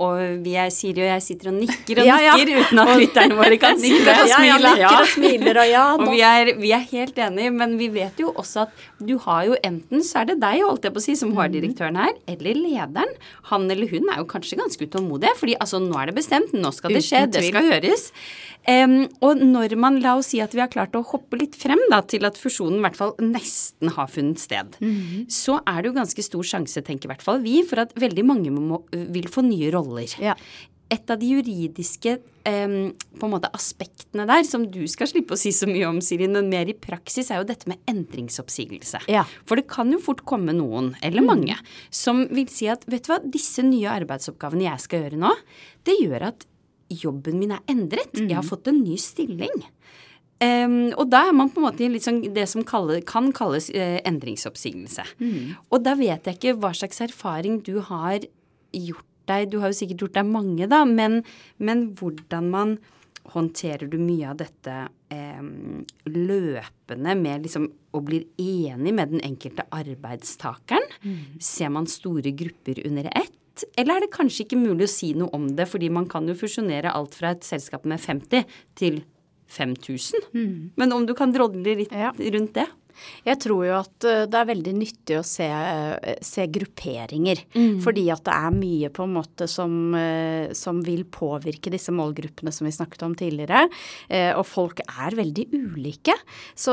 Og 0.00 0.40
vi 0.44 0.54
er, 0.56 0.70
Siri 0.72 1.02
og 1.04 1.10
jeg 1.10 1.24
sitter 1.24 1.50
og 1.50 1.56
nikker 1.58 2.00
og 2.00 2.08
ja, 2.08 2.16
ja. 2.24 2.36
nikker 2.38 2.62
uten 2.64 2.80
at 2.82 2.92
lytterne 3.02 3.36
våre 3.36 3.58
kan 3.60 3.80
nikke. 3.84 4.14
Og 4.14 4.30
smiler. 4.32 4.80
Ja, 4.80 4.92
og 4.96 5.10
smiler 5.12 5.60
og 5.60 5.74
og 5.90 6.04
vi 6.14 6.22
er, 6.24 6.52
vi 6.60 6.72
er, 6.76 6.86
helt 6.90 7.18
enige, 7.20 7.52
men 7.54 7.76
vi 7.80 7.90
vet 7.92 8.20
jo 8.22 8.32
også 8.32 8.64
at 8.64 8.86
du 8.98 9.16
har 9.26 9.44
jo 9.50 9.58
enten 9.66 10.04
så 10.06 10.22
er 10.22 10.30
det 10.32 10.38
deg, 10.42 10.62
holdt 10.64 10.88
jeg 10.88 10.94
på 10.96 11.02
å 11.02 11.04
si, 11.04 11.16
som 11.20 11.34
HR-direktøren 11.36 11.98
her, 12.00 12.14
eller 12.32 12.56
lederen. 12.58 13.12
Han 13.52 13.68
eller 13.70 13.90
hun 13.92 14.08
er 14.12 14.22
jo 14.22 14.28
kanskje 14.30 14.58
ganske 14.60 14.88
utålmodig, 14.88 15.34
fordi 15.38 15.58
altså 15.60 15.82
nå 15.84 16.00
er 16.00 16.10
det 16.10 16.16
bestemt, 16.16 16.54
nå 16.56 16.72
skal 16.74 16.96
det 16.96 17.04
skje, 17.06 17.26
det 17.30 17.44
skal 17.50 17.68
gjøres. 17.68 18.10
Um, 18.70 18.96
og 19.24 19.40
når 19.42 19.74
man, 19.80 19.98
la 20.04 20.14
oss 20.20 20.30
si 20.30 20.40
at 20.42 20.54
vi 20.54 20.62
har 20.62 20.70
klart 20.70 20.94
å 20.94 21.02
hoppe 21.06 21.38
litt 21.40 21.56
frem 21.58 21.80
da, 21.90 22.02
til 22.06 22.26
at 22.28 22.38
fusjonen 22.38 22.78
i 22.78 22.84
hvert 22.84 22.98
fall 22.98 23.14
nesten 23.22 23.90
har 23.96 24.10
funnet 24.12 24.42
sted, 24.42 24.76
mm. 24.78 25.30
så 25.32 25.58
er 25.64 25.80
det 25.80 25.90
jo 25.90 25.96
ganske 25.96 26.24
stor 26.26 26.50
sjanse, 26.52 26.82
tenker 26.86 27.08
i 27.08 27.14
hvert 27.14 27.24
fall 27.24 27.40
vi, 27.42 27.60
for 27.66 27.82
at 27.82 27.96
veldig 27.98 28.26
mange 28.28 28.52
må, 28.54 28.82
vil 28.90 29.30
få 29.32 29.42
nye 29.48 29.72
roller. 29.74 30.12
Ja. 30.22 30.36
Et 30.90 31.10
av 31.10 31.18
de 31.20 31.28
juridiske 31.30 32.16
um, 32.18 32.90
på 33.18 33.26
en 33.26 33.32
måte 33.32 33.50
aspektene 33.54 34.26
der, 34.28 34.44
som 34.46 34.66
du 34.70 34.82
skal 34.90 35.10
slippe 35.10 35.34
å 35.36 35.40
si 35.40 35.52
så 35.54 35.68
mye 35.70 35.88
om, 35.88 35.98
Siri, 36.04 36.28
men 36.30 36.50
mer 36.50 36.70
i 36.70 36.76
praksis, 36.76 37.30
er 37.30 37.40
jo 37.40 37.48
dette 37.48 37.70
med 37.70 37.80
endringsoppsigelse. 37.90 39.04
Ja. 39.10 39.24
For 39.48 39.58
det 39.58 39.68
kan 39.70 39.90
jo 39.94 40.02
fort 40.02 40.22
komme 40.28 40.54
noen, 40.56 40.92
eller 41.00 41.24
mm. 41.24 41.30
mange, 41.30 41.58
som 41.94 42.26
vil 42.30 42.50
si 42.52 42.70
at 42.70 42.86
vet 42.90 43.06
du 43.06 43.14
hva, 43.14 43.20
disse 43.24 43.64
nye 43.66 43.90
arbeidsoppgavene 44.02 44.68
jeg 44.68 44.86
skal 44.86 45.06
gjøre 45.06 45.22
nå, 45.26 45.34
det 45.88 45.98
gjør 46.02 46.30
at 46.32 46.46
jobben 46.90 47.38
min 47.40 47.54
er 47.54 47.62
endret. 47.70 48.12
Mm. 48.16 48.26
Jeg 48.28 48.36
har 48.36 48.46
mm. 48.46 48.50
fått 48.50 48.70
en 48.70 48.82
ny 48.82 48.96
stilling. 49.00 49.62
Um, 50.40 50.94
og 50.96 51.10
da 51.12 51.26
er 51.28 51.34
man 51.36 51.50
på 51.52 51.60
en 51.60 51.66
måte 51.66 51.84
i 51.84 52.00
sånn, 52.00 52.22
det 52.32 52.46
som 52.48 52.64
kaller, 52.64 53.02
kan 53.04 53.28
kalles 53.36 53.68
uh, 53.74 53.98
endringsoppsigelse. 54.08 55.04
Mm. 55.20 55.56
Og 55.68 55.82
da 55.84 55.92
vet 55.98 56.26
jeg 56.26 56.38
ikke 56.38 56.56
hva 56.62 56.72
slags 56.76 57.02
erfaring 57.04 57.60
du 57.66 57.76
har 57.90 58.24
gjort 58.72 59.08
deg. 59.28 59.50
Du 59.52 59.58
har 59.60 59.72
jo 59.72 59.80
sikkert 59.82 60.06
gjort 60.06 60.16
deg 60.16 60.30
mange, 60.30 60.70
da, 60.70 60.86
men, 60.88 61.20
men 61.60 61.90
hvordan 61.98 62.48
man 62.54 62.78
håndterer 63.30 63.90
du 63.90 63.98
mye 64.00 64.30
av 64.30 64.38
dette 64.40 64.76
eh, 65.12 65.42
løpende 66.08 67.16
med 67.20 67.44
liksom 67.44 67.68
og 67.94 68.06
blir 68.06 68.24
enig 68.40 68.94
med 68.96 69.12
den 69.12 69.22
enkelte 69.26 69.66
arbeidstakeren? 69.76 70.88
Mm. 71.04 71.36
Ser 71.42 71.72
man 71.74 71.90
store 71.90 72.32
grupper 72.32 72.80
under 72.86 73.10
ett? 73.12 73.36
Eller 73.78 73.98
er 73.98 74.06
det 74.06 74.12
kanskje 74.14 74.44
ikke 74.46 74.60
mulig 74.60 74.88
å 74.88 74.92
si 74.92 75.12
noe 75.18 75.32
om 75.36 75.48
det, 75.56 75.66
fordi 75.70 75.90
man 75.92 76.08
kan 76.10 76.28
jo 76.28 76.36
fusjonere 76.38 76.92
alt 76.94 77.16
fra 77.18 77.34
et 77.34 77.46
selskap 77.46 77.86
med 77.88 78.00
50 78.02 78.46
til 78.78 79.02
5000? 79.50 80.30
Mm. 80.34 80.70
Men 80.80 80.94
om 80.96 81.06
du 81.08 81.14
kan 81.18 81.32
drodle 81.34 81.76
litt 81.82 81.94
ja. 81.94 82.12
rundt 82.14 82.54
det? 82.58 82.66
Jeg 83.26 83.40
tror 83.44 83.64
jo 83.66 83.76
at 83.78 84.06
eh, 84.08 84.24
det 84.30 84.38
er 84.38 84.48
veldig 84.50 84.74
nyttig 84.76 85.18
å 85.18 85.24
se, 85.26 85.46
eh, 85.46 86.18
se 86.24 86.46
grupperinger. 86.52 87.42
Mm. 87.54 87.80
Fordi 87.84 88.06
at 88.12 88.24
det 88.26 88.36
er 88.36 88.56
mye 88.56 88.90
på 88.94 89.06
en 89.06 89.14
måte 89.16 89.48
som, 89.50 89.74
eh, 89.96 90.52
som, 90.56 90.80
vil 90.80 91.04
påvirke 91.12 91.72
disse 91.72 91.92
målgruppene 91.92 92.52
som 92.54 92.64
vi 92.64 92.72
snakket 92.72 93.02
om 93.04 93.14
tidligere. 93.18 93.66
Og 94.38 94.44
folk 94.48 94.80
er 94.80 95.14
veldig 95.18 95.44
ulike. 95.52 96.14
Så 96.56 96.72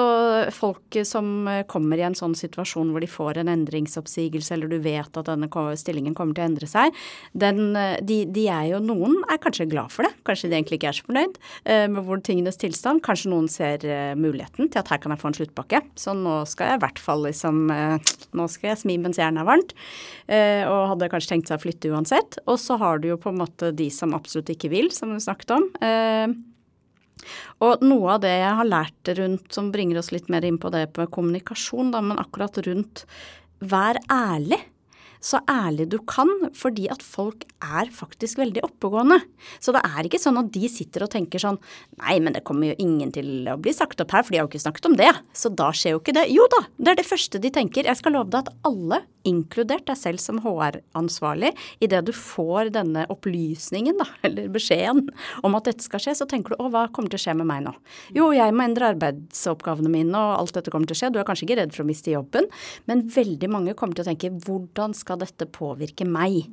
folk 0.56 0.96
som 1.06 1.50
kommer 1.68 2.00
i 2.00 2.06
en 2.08 2.16
sånn 2.16 2.36
situasjon 2.38 2.94
hvor 2.94 3.04
de 3.04 3.10
får 3.12 3.42
en 3.42 3.52
endringsoppsigelse, 3.52 4.54
eller 4.56 4.72
du 4.72 4.78
vet 4.84 5.20
at 5.20 5.28
denne 5.28 5.50
stillingen 5.80 6.16
kommer 6.16 6.38
til 6.38 6.46
å 6.46 6.48
endre 6.52 6.70
seg, 6.72 6.96
den, 7.36 7.76
de, 8.08 8.20
de, 8.32 8.46
er 8.48 8.70
jo 8.72 8.82
Noen 8.88 9.18
er 9.28 9.42
kanskje 9.44 9.68
glad 9.70 9.92
for 9.92 10.08
det. 10.08 10.14
Kanskje 10.28 10.52
de 10.52 10.60
egentlig 10.60 10.80
ikke 10.80 10.94
er 10.94 11.00
så 11.00 11.08
fornøyd 11.10 11.40
med 11.92 12.00
hvor 12.08 12.24
tingenes 12.24 12.62
tilstand. 12.62 13.04
Kanskje 13.06 13.34
noen 13.34 13.52
ser 13.52 13.84
muligheten 14.20 14.72
til 14.72 14.82
at 14.82 14.94
her 14.94 15.04
kan 15.04 15.14
jeg 15.14 15.24
få 15.24 15.32
en 15.34 15.40
sluttpakke. 15.42 15.84
Sånn 16.08 16.24
nå 16.24 16.40
skal 16.48 16.72
jeg 16.72 16.80
i 16.80 16.84
hvert 16.86 17.02
fall 17.04 17.26
liksom 17.28 17.66
eh, 17.74 18.14
Nå 18.38 18.48
skal 18.52 18.72
jeg 18.72 18.82
smi 18.84 18.98
mens 19.02 19.20
jernet 19.20 19.44
er 19.44 19.50
varmt. 19.50 19.74
Eh, 20.28 20.64
og 20.68 20.94
hadde 20.94 21.10
kanskje 21.12 21.34
tenkt 21.36 21.52
seg 21.52 21.60
å 21.60 21.64
flytte 21.66 21.92
uansett. 21.92 22.40
Og 22.48 22.60
så 22.62 22.78
har 22.80 23.02
du 23.02 23.10
jo 23.12 23.20
på 23.22 23.34
en 23.34 23.42
måte 23.42 23.74
de 23.76 23.90
som 23.94 24.16
absolutt 24.16 24.52
ikke 24.54 24.72
vil, 24.72 24.92
som 24.96 25.12
du 25.14 25.20
snakket 25.24 25.56
om. 25.58 25.68
Eh, 25.84 26.38
og 27.66 27.84
noe 27.86 28.16
av 28.16 28.24
det 28.24 28.36
jeg 28.36 28.56
har 28.60 28.70
lært 28.70 29.12
rundt, 29.18 29.50
som 29.54 29.72
bringer 29.74 30.00
oss 30.00 30.14
litt 30.14 30.30
mer 30.32 30.46
inn 30.48 30.60
på 30.62 30.72
det 30.74 30.86
på 30.96 31.08
kommunikasjon, 31.12 31.92
da, 31.96 32.04
men 32.06 32.22
akkurat 32.22 32.60
rundt 32.68 33.08
vær 33.66 33.98
ærlig 34.14 34.60
så 35.24 35.42
ærlig 35.50 35.90
du 35.92 35.98
kan, 36.08 36.30
fordi 36.58 36.88
at 36.94 37.04
folk 37.06 37.46
er 37.64 37.90
faktisk 37.94 38.40
veldig 38.42 38.64
oppegående. 38.68 39.20
Så 39.64 39.74
det 39.76 39.84
er 39.86 40.08
ikke 40.08 40.22
sånn 40.22 40.40
at 40.42 40.52
de 40.54 40.70
sitter 40.72 41.06
og 41.06 41.12
tenker 41.14 41.42
sånn 41.42 41.60
Nei, 41.98 42.18
men 42.22 42.36
det 42.36 42.44
kommer 42.48 42.72
jo 42.72 42.78
ingen 42.82 43.12
til 43.14 43.48
å 43.50 43.58
bli 43.62 43.74
sagt 43.74 44.02
opp 44.04 44.14
her, 44.14 44.26
for 44.26 44.34
de 44.34 44.40
har 44.40 44.46
jo 44.46 44.52
ikke 44.52 44.64
snakket 44.66 44.90
om 44.90 44.98
det. 45.00 45.10
Så 45.36 45.50
da 45.50 45.72
skjer 45.76 45.96
jo 45.96 46.02
ikke 46.02 46.16
det. 46.18 46.28
Jo 46.34 46.46
da, 46.54 46.64
det 46.78 46.94
er 46.94 47.00
det 47.02 47.08
første 47.10 47.42
de 47.42 47.52
tenker. 47.54 47.88
Jeg 47.90 48.00
skal 48.00 48.14
love 48.18 48.30
deg 48.34 48.46
at 48.46 48.68
alle, 48.68 49.02
inkludert 49.28 49.88
deg 49.90 49.98
selv 50.00 50.22
som 50.24 50.40
HR-ansvarlig, 50.44 51.50
idet 51.84 52.04
du 52.08 52.14
får 52.16 52.72
denne 52.76 53.04
opplysningen, 53.12 53.98
da, 54.00 54.08
eller 54.28 54.52
beskjeden 54.54 55.10
om 55.44 55.58
at 55.58 55.68
dette 55.68 55.84
skal 55.86 56.04
skje, 56.04 56.16
så 56.22 56.28
tenker 56.30 56.54
du 56.54 56.64
å, 56.64 56.70
hva 56.72 56.86
kommer 56.94 57.12
til 57.12 57.20
å 57.20 57.26
skje 57.26 57.36
med 57.40 57.50
meg 57.50 57.66
nå? 57.66 57.74
Jo, 58.16 58.30
jeg 58.36 58.56
må 58.56 58.68
endre 58.68 58.94
arbeidsoppgavene 58.94 59.92
mine, 59.92 60.16
og 60.16 60.44
alt 60.44 60.56
dette 60.60 60.72
kommer 60.74 60.88
til 60.90 60.96
å 60.98 61.02
skje. 61.02 61.12
Du 61.12 61.20
er 61.20 61.28
kanskje 61.28 61.48
ikke 61.48 61.60
redd 61.62 61.76
for 61.76 61.84
å 61.84 61.90
miste 61.90 62.14
jobben, 62.14 62.48
men 62.88 63.04
veldig 63.12 63.52
mange 63.52 63.76
kommer 63.78 63.98
til 63.98 64.06
å 64.06 64.10
tenke 64.12 64.32
hvordan 64.46 64.96
skal 64.96 65.07
skal 65.08 65.24
dette 65.24 65.48
påvirke 65.48 66.08
meg? 66.08 66.44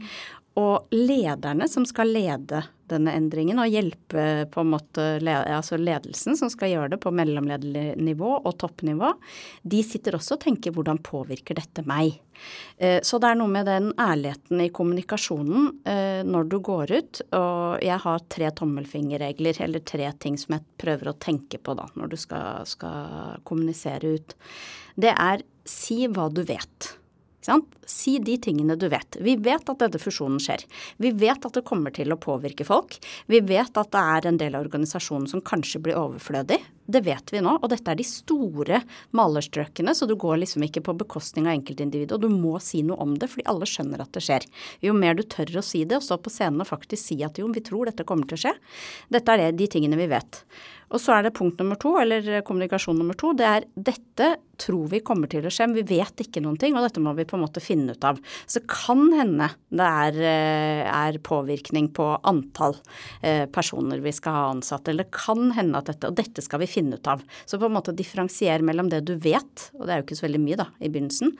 Og 0.55 0.87
lederne 0.95 1.67
som 1.67 1.83
skal 1.83 2.13
lede 2.15 2.61
denne 2.87 3.11
endringen 3.17 3.59
og 3.59 3.73
hjelpe 3.73 4.45
på 4.53 4.63
en 4.63 4.71
måte 4.71 5.07
altså 5.25 5.79
ledelsen 5.81 6.37
som 6.39 6.51
skal 6.53 6.71
gjøre 6.71 6.93
det 6.93 7.01
på 7.03 7.11
mellomledernivå 7.11 8.37
og 8.37 8.55
toppnivå, 8.61 9.11
de 9.67 9.83
sitter 9.83 10.15
også 10.15 10.37
og 10.37 10.45
tenker 10.45 10.77
hvordan 10.77 11.01
påvirker 11.03 11.59
dette 11.59 11.83
meg? 11.89 12.21
Eh, 12.79 13.01
så 13.03 13.19
det 13.19 13.33
er 13.33 13.41
noe 13.41 13.51
med 13.51 13.67
den 13.67 13.91
ærligheten 13.99 14.63
i 14.63 14.71
kommunikasjonen 14.75 15.71
eh, 15.91 16.23
når 16.29 16.51
du 16.53 16.59
går 16.71 16.95
ut. 17.01 17.23
Og 17.35 17.83
jeg 17.83 17.99
har 18.07 18.27
tre 18.37 18.55
tommelfingerregler, 18.63 19.63
eller 19.67 19.83
tre 19.83 20.13
ting 20.23 20.39
som 20.39 20.55
jeg 20.59 20.69
prøver 20.85 21.11
å 21.11 21.19
tenke 21.19 21.59
på 21.59 21.75
da 21.75 21.89
når 21.99 22.15
du 22.15 22.21
skal, 22.21 22.63
skal 22.69 23.41
kommunisere 23.49 24.19
ut. 24.21 24.37
Det 24.95 25.11
er 25.11 25.43
si 25.67 26.05
hva 26.07 26.29
du 26.31 26.45
vet. 26.47 26.95
Si 27.85 28.17
de 28.25 28.37
tingene 28.41 28.77
du 28.81 28.87
vet. 28.89 29.19
Vi 29.21 29.37
vet 29.37 29.69
at 29.69 29.83
denne 29.83 30.01
fusjonen 30.01 30.41
skjer. 30.41 30.65
Vi 30.97 31.11
vet 31.13 31.45
at 31.45 31.59
det 31.59 31.65
kommer 31.69 31.93
til 31.95 32.15
å 32.15 32.21
påvirke 32.21 32.65
folk. 32.65 32.97
Vi 33.29 33.43
vet 33.45 33.77
at 33.77 33.91
det 33.93 34.05
er 34.17 34.29
en 34.31 34.39
del 34.41 34.57
av 34.57 34.65
organisasjonen 34.65 35.29
som 35.29 35.45
kanskje 35.45 35.83
blir 35.85 35.99
overflødig. 36.01 36.63
Det 36.85 37.01
vet 37.05 37.33
vi 37.33 37.41
nå, 37.45 37.55
og 37.61 37.71
dette 37.73 37.93
er 37.93 37.97
de 37.97 38.05
store 38.05 38.81
malerstrøkene, 39.17 39.95
så 39.97 40.09
du 40.09 40.17
går 40.21 40.43
liksom 40.43 40.67
ikke 40.67 40.83
på 40.85 40.97
bekostning 41.01 41.49
av 41.49 41.57
enkeltindividet. 41.57 42.13
Og 42.17 42.25
du 42.25 42.33
må 42.33 42.59
si 42.61 42.83
noe 42.85 43.01
om 43.01 43.15
det, 43.21 43.31
fordi 43.33 43.47
alle 43.53 43.69
skjønner 43.69 44.05
at 44.05 44.13
det 44.17 44.25
skjer. 44.25 44.45
Jo 44.85 44.97
mer 44.97 45.17
du 45.17 45.25
tør 45.25 45.61
å 45.61 45.65
si 45.65 45.85
det, 45.85 46.01
og 46.01 46.05
stå 46.05 46.21
på 46.21 46.33
scenen 46.33 46.65
og 46.65 46.69
faktisk 46.69 47.01
si 47.01 47.21
at 47.25 47.41
jo, 47.41 47.49
vi 47.53 47.65
tror 47.65 47.89
dette 47.89 48.09
kommer 48.09 48.29
til 48.29 48.41
å 48.41 48.45
skje. 48.47 48.55
Dette 49.17 49.33
er 49.33 49.47
det, 49.47 49.53
de 49.61 49.71
tingene 49.77 50.01
vi 50.01 50.11
vet. 50.13 50.45
Og 50.93 51.01
så 51.01 51.17
er 51.17 51.25
det 51.27 51.35
punkt 51.37 51.59
nummer 51.61 51.79
to, 51.81 51.95
eller 52.01 52.45
kommunikasjon 52.47 52.99
nummer 53.01 53.17
to. 53.19 53.33
Det 53.37 53.49
er 53.49 53.69
dette 53.75 54.35
tror 54.61 54.89
vi 54.93 55.03
kommer 55.05 55.31
til 55.31 55.47
å 55.47 55.53
skje, 55.53 55.69
men 55.71 55.79
vi 55.81 55.99
vet 55.99 56.25
ikke 56.25 56.43
noen 56.45 56.59
ting, 56.61 56.77
og 56.77 56.87
dette 56.87 57.03
må 57.03 57.15
vi 57.19 57.27
på 57.29 57.39
en 57.39 57.45
måte 57.45 57.63
finne 57.63 57.97
ut 57.97 58.07
av. 58.07 58.21
Så 58.47 58.63
kan 58.69 59.07
hende 59.15 59.51
det 59.75 59.89
er, 59.89 60.21
eh, 60.23 60.83
er 60.89 61.19
påvirkning 61.25 61.91
på 61.95 62.09
antall 62.23 62.77
eh, 63.23 63.47
personer 63.47 64.03
vi 64.05 64.13
skal 64.15 64.39
ha 64.39 64.45
ansatt, 64.53 64.89
eller 64.89 65.09
kan 65.11 65.53
hende 65.57 65.79
at 65.79 65.91
dette 65.91 66.05
Og 66.05 66.17
dette 66.19 66.43
skal 66.45 66.61
vi 66.61 66.69
finne 66.69 66.99
ut 66.99 67.07
av. 67.09 67.23
Så 67.47 67.59
på 67.59 67.67
en 67.67 67.73
måte 67.73 67.95
differensiere 67.97 68.63
mellom 68.63 68.91
det 68.93 69.05
du 69.09 69.15
vet, 69.17 69.71
og 69.79 69.87
det 69.87 69.95
er 69.95 70.01
jo 70.01 70.05
ikke 70.05 70.19
så 70.19 70.27
veldig 70.27 70.43
mye 70.43 70.59
da 70.61 70.67
i 70.81 70.91
begynnelsen, 70.93 71.33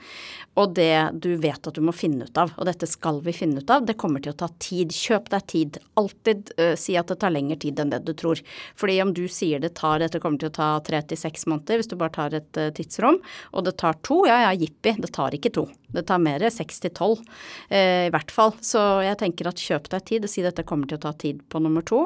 og 0.57 0.73
det 0.75 1.21
du 1.21 1.35
vet 1.37 1.67
at 1.67 1.75
du 1.75 1.83
må 1.85 1.93
finne 1.95 2.25
ut 2.25 2.37
av. 2.37 2.53
Og 2.57 2.65
dette 2.67 2.87
skal 2.89 3.21
vi 3.25 3.33
finne 3.35 3.61
ut 3.61 3.69
av. 3.69 3.85
Det 3.85 3.97
kommer 3.99 4.23
til 4.23 4.33
å 4.33 4.39
ta 4.39 4.49
tid. 4.61 4.93
Kjøp 4.95 5.29
deg 5.33 5.47
tid. 5.51 5.79
Alltid 5.99 6.51
uh, 6.59 6.73
si 6.79 6.95
at 6.99 7.11
det 7.11 7.19
tar 7.21 7.33
lengre 7.33 7.57
tid 7.61 7.79
enn 7.81 7.91
det 7.93 8.01
du 8.07 8.13
tror. 8.17 8.41
Fordi 8.79 8.97
om 9.03 9.13
du 9.15 9.25
sier 9.31 9.61
det 9.63 9.75
tar, 9.79 9.99
dette 10.01 10.21
kommer 10.23 10.41
til 10.41 10.51
å 10.51 10.55
ta 10.55 10.69
tre 10.85 11.01
til 11.05 11.19
seks 11.19 11.45
måneder, 11.51 11.81
hvis 11.81 11.91
du 11.91 11.97
bare 11.99 12.15
tar 12.15 12.37
et 12.37 12.61
uh, 12.61 12.71
tidsrom, 12.75 13.04
og 13.51 13.65
det 13.67 13.75
tar 13.81 13.99
to, 14.05 14.23
ja 14.29 14.41
ja, 14.47 14.53
jippi, 14.57 14.95
det 15.01 15.11
tar 15.15 15.35
ikke 15.37 15.53
to. 15.55 15.67
Det 15.95 16.05
tar 16.09 16.21
mer 16.23 16.43
seks 16.53 16.81
til 16.83 16.93
tolv, 16.95 17.21
eh, 17.69 18.07
i 18.07 18.13
hvert 18.13 18.33
fall. 18.33 18.53
Så 18.61 18.81
jeg 19.05 19.19
tenker 19.21 19.49
at 19.49 19.61
kjøp 19.61 19.89
deg 19.93 20.05
tid 20.11 20.27
og 20.27 20.31
si 20.31 20.43
dette 20.45 20.65
kommer 20.67 20.89
til 20.89 20.99
å 20.99 21.05
ta 21.07 21.13
tid 21.13 21.41
på 21.49 21.61
nummer 21.63 21.85
to. 21.85 22.05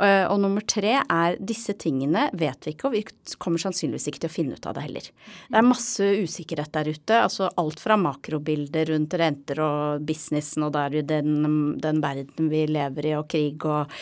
Eh, 0.00 0.24
og 0.26 0.40
nummer 0.42 0.64
tre 0.66 0.98
er 1.02 1.38
disse 1.40 1.76
tingene 1.78 2.28
vet 2.36 2.66
vi 2.66 2.74
ikke, 2.74 2.88
og 2.88 2.96
vi 2.96 3.04
kommer 3.42 3.62
sannsynligvis 3.62 4.08
ikke 4.10 4.24
til 4.24 4.30
å 4.30 4.36
finne 4.36 4.56
ut 4.56 4.68
av 4.68 4.76
det 4.76 4.86
heller. 4.86 5.10
Det 5.50 5.60
er 5.60 5.66
masse 5.66 6.10
usikkerhet 6.22 6.72
der 6.74 6.92
ute. 6.92 7.20
altså 7.20 7.50
Alt 7.60 7.80
fra 7.82 7.96
makrobilder 8.00 8.92
rundt 8.92 9.14
renter 9.18 9.60
og 9.64 10.06
businessen 10.06 10.66
og 10.66 10.74
der 10.76 11.00
i 11.00 11.04
den, 11.06 11.76
den 11.82 12.02
verden 12.04 12.50
vi 12.52 12.64
lever 12.70 13.10
i 13.10 13.14
og 13.18 13.28
krig 13.32 13.64
og, 13.66 13.92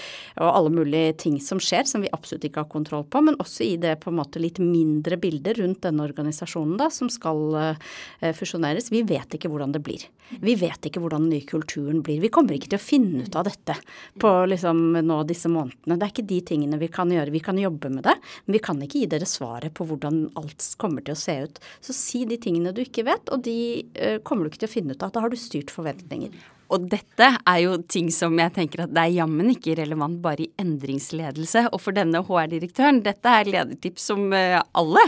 og 0.41 0.51
alle 0.51 0.73
mulige 0.75 1.15
ting 1.25 1.39
som 1.43 1.61
skjer 1.63 1.89
som 1.89 2.05
vi 2.05 2.13
absolutt 2.15 2.47
ikke 2.49 2.65
har 2.65 2.73
kontroll 2.73 3.07
på, 3.09 3.23
men 3.25 3.39
også 3.43 3.65
i 3.67 3.77
det 3.81 3.97
på 4.03 4.13
en 4.13 4.19
måte 4.19 4.43
litt 4.43 4.61
mindre 4.63 5.19
bildet 5.21 5.59
rundt 5.61 5.83
denne 5.85 6.05
organisasjonen 6.05 6.77
da, 6.81 6.91
som 6.93 7.11
skal 7.13 7.43
uh, 7.55 8.33
fusjoneres. 8.37 8.91
Vi 8.93 9.05
vet 9.07 9.24
ikke 9.33 9.49
hvordan 9.49 9.73
det 9.73 9.81
blir. 9.87 10.05
Vi 10.45 10.55
vet 10.61 10.89
ikke 10.89 11.01
hvordan 11.01 11.25
den 11.25 11.33
nye 11.33 11.49
kulturen 11.49 12.03
blir. 12.05 12.21
Vi 12.21 12.31
kommer 12.35 12.57
ikke 12.57 12.75
til 12.75 12.81
å 12.81 12.85
finne 12.85 13.25
ut 13.25 13.39
av 13.39 13.47
dette 13.49 13.77
på 14.21 14.33
liksom 14.51 14.83
nå 15.01 15.19
disse 15.29 15.49
månedene. 15.53 15.97
Det 15.97 16.07
er 16.07 16.13
ikke 16.13 16.29
de 16.35 16.41
tingene 16.53 16.81
vi 16.83 16.91
kan 16.93 17.13
gjøre. 17.13 17.33
Vi 17.35 17.45
kan 17.45 17.61
jobbe 17.61 17.93
med 17.95 18.05
det, 18.05 18.17
men 18.45 18.59
vi 18.59 18.63
kan 18.69 18.83
ikke 18.85 19.05
gi 19.05 19.11
dere 19.15 19.29
svaret 19.29 19.75
på 19.77 19.89
hvordan 19.89 20.27
alt 20.41 20.69
kommer 20.81 21.05
til 21.05 21.17
å 21.17 21.23
se 21.25 21.39
ut. 21.47 21.63
Så 21.81 21.97
si 21.97 22.25
de 22.29 22.41
tingene 22.41 22.75
du 22.75 22.83
ikke 22.85 23.07
vet, 23.09 23.33
og 23.33 23.47
de 23.47 23.59
uh, 23.97 24.19
kommer 24.27 24.45
du 24.45 24.53
ikke 24.53 24.67
til 24.67 24.73
å 24.73 24.77
finne 24.77 24.97
ut 24.97 25.07
av. 25.07 25.15
Da 25.15 25.25
har 25.25 25.33
du 25.33 25.41
styrt 25.41 25.73
forventninger. 25.75 26.35
Og 26.73 26.87
dette 26.91 27.29
er 27.37 27.59
jo 27.63 27.77
ting 27.91 28.09
som 28.15 28.35
jeg 28.41 28.55
tenker 28.57 28.85
at 28.85 28.95
det 28.95 29.03
er 29.03 29.19
jammen 29.19 29.53
ikke 29.53 29.77
relevant 29.79 30.17
bare 30.25 30.47
i 30.47 30.51
endringsledelse. 30.61 31.69
Og 31.71 31.83
for 31.83 31.97
denne 31.97 32.25
HR-direktøren, 32.25 33.03
dette 33.05 33.35
er 33.41 33.51
ledertips 33.51 34.09
som 34.11 34.33
eh, 34.35 34.57
alle, 34.75 35.05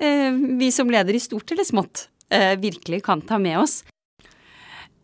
eh, 0.00 0.30
vi 0.60 0.70
som 0.74 0.90
leder 0.92 1.16
i 1.16 1.22
stort 1.22 1.50
eller 1.52 1.66
smått, 1.66 2.06
eh, 2.30 2.56
virkelig 2.60 3.02
kan 3.06 3.22
ta 3.26 3.38
med 3.42 3.60
oss. 3.62 3.80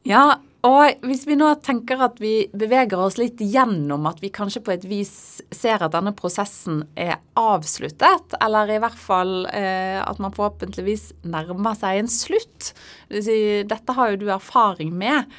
Ja, 0.07 0.39
og 0.67 1.03
hvis 1.07 1.25
vi 1.29 1.37
nå 1.39 1.49
tenker 1.62 2.01
at 2.07 2.19
vi 2.23 2.47
beveger 2.57 2.99
oss 2.99 3.19
litt 3.21 3.41
gjennom 3.43 4.07
at 4.09 4.19
vi 4.23 4.33
kanskje 4.35 4.62
på 4.67 4.73
et 4.75 4.87
vis 4.89 5.12
ser 5.55 5.83
at 5.85 5.95
denne 5.95 6.15
prosessen 6.17 6.81
er 6.99 7.21
avsluttet, 7.39 8.35
eller 8.43 8.73
i 8.73 8.79
hvert 8.83 8.99
fall 8.99 9.47
eh, 9.53 10.01
at 10.01 10.23
man 10.23 10.35
forhåpentligvis 10.35 11.11
nærmer 11.29 11.79
seg 11.79 12.01
en 12.01 12.11
slutt 12.11 12.73
Dette 13.11 13.95
har 13.99 14.12
jo 14.12 14.21
du 14.25 14.27
erfaring 14.33 14.91
med. 14.97 15.31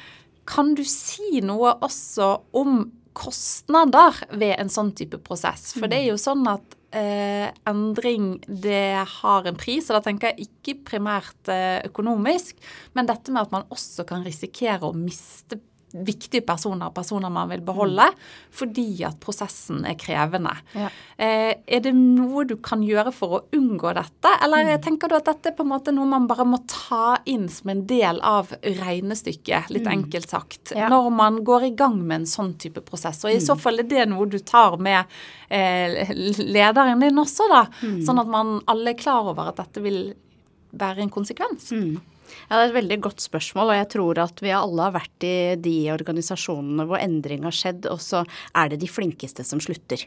Kan 0.48 0.72
du 0.78 0.84
si 0.88 1.42
noe 1.44 1.74
også 1.84 2.30
om 2.56 2.86
kostnader 3.18 4.16
ved 4.30 4.54
en 4.56 4.72
sånn 4.72 4.94
type 4.96 5.20
prosess? 5.24 5.74
For 5.76 5.90
det 5.90 6.00
er 6.00 6.12
jo 6.12 6.20
sånn 6.20 6.46
at 6.48 6.77
eh, 6.96 7.48
endring 7.68 8.38
det 8.46 9.04
har 9.20 9.48
en 9.48 9.58
pris, 9.58 9.88
og 9.88 9.98
da 9.98 10.02
tenker 10.08 10.32
jeg 10.32 10.48
ikke 10.48 10.78
primært 10.92 11.50
eh, 11.52 11.80
økonomisk, 11.88 12.58
men 12.96 13.08
dette 13.08 13.34
med 13.34 13.46
at 13.46 13.54
man 13.54 13.66
også 13.74 14.06
kan 14.08 14.24
risikere 14.26 14.88
å 14.88 14.96
miste 14.96 15.60
viktige 15.92 16.44
personer, 16.46 16.90
personer 16.92 17.30
man 17.32 17.48
vil 17.48 17.62
beholde, 17.64 18.04
fordi 18.54 19.02
at 19.08 19.16
prosessen 19.22 19.84
er 19.88 19.96
krevende. 20.00 20.52
Ja. 20.76 20.90
Eh, 21.16 21.54
er 21.64 21.82
det 21.84 21.94
noe 21.96 22.44
du 22.48 22.56
kan 22.62 22.82
gjøre 22.84 23.12
for 23.14 23.38
å 23.38 23.40
unngå 23.56 23.92
dette, 23.96 24.32
eller 24.44 24.68
mm. 24.68 24.82
tenker 24.84 25.10
du 25.10 25.16
at 25.18 25.30
dette 25.30 25.52
er 25.52 25.56
på 25.56 25.64
en 25.64 25.72
måte 25.72 25.94
noe 25.94 26.08
man 26.10 26.28
bare 26.28 26.46
må 26.48 26.60
ta 26.68 27.16
inn 27.28 27.48
som 27.52 27.72
en 27.72 27.84
del 27.88 28.20
av 28.26 28.52
regnestykket, 28.62 29.72
litt 29.72 29.88
mm. 29.88 29.94
enkelt 29.94 30.36
sagt, 30.36 30.74
ja. 30.76 30.90
når 30.92 31.10
man 31.14 31.40
går 31.46 31.70
i 31.70 31.74
gang 31.78 31.96
med 32.02 32.22
en 32.22 32.30
sånn 32.30 32.54
type 32.60 32.84
prosess? 32.84 33.24
Og 33.24 33.32
i 33.32 33.40
så 33.40 33.56
mm. 33.56 33.64
fall 33.64 33.84
er 33.84 33.88
det 33.88 34.06
noe 34.12 34.28
du 34.28 34.38
tar 34.44 34.76
med 34.82 35.18
eh, 35.48 36.12
lederen 36.44 37.00
din 37.00 37.24
også, 37.24 37.48
da, 37.50 37.64
mm. 37.80 37.98
sånn 38.06 38.22
at 38.22 38.30
man 38.30 38.58
alle 38.68 38.92
er 38.92 39.00
klar 39.00 39.32
over 39.32 39.52
at 39.52 39.60
dette 39.62 39.82
vil 39.84 40.02
være 40.78 41.04
en 41.04 41.12
konsekvens? 41.12 41.72
Mm. 41.72 41.96
Ja, 42.48 42.58
Det 42.58 42.62
er 42.62 42.68
et 42.68 42.78
veldig 42.78 43.00
godt 43.08 43.24
spørsmål, 43.24 43.72
og 43.72 43.78
jeg 43.78 43.88
tror 43.94 44.22
at 44.22 44.42
vi 44.44 44.54
alle 44.54 44.86
har 44.88 44.94
vært 44.96 45.26
i 45.26 45.36
de 45.60 45.76
organisasjonene 45.94 46.86
hvor 46.88 47.00
endring 47.00 47.44
har 47.46 47.54
skjedd, 47.54 47.88
og 47.92 48.00
så 48.02 48.24
er 48.54 48.72
det 48.72 48.80
de 48.82 48.90
flinkeste 48.90 49.44
som 49.46 49.60
slutter. 49.62 50.04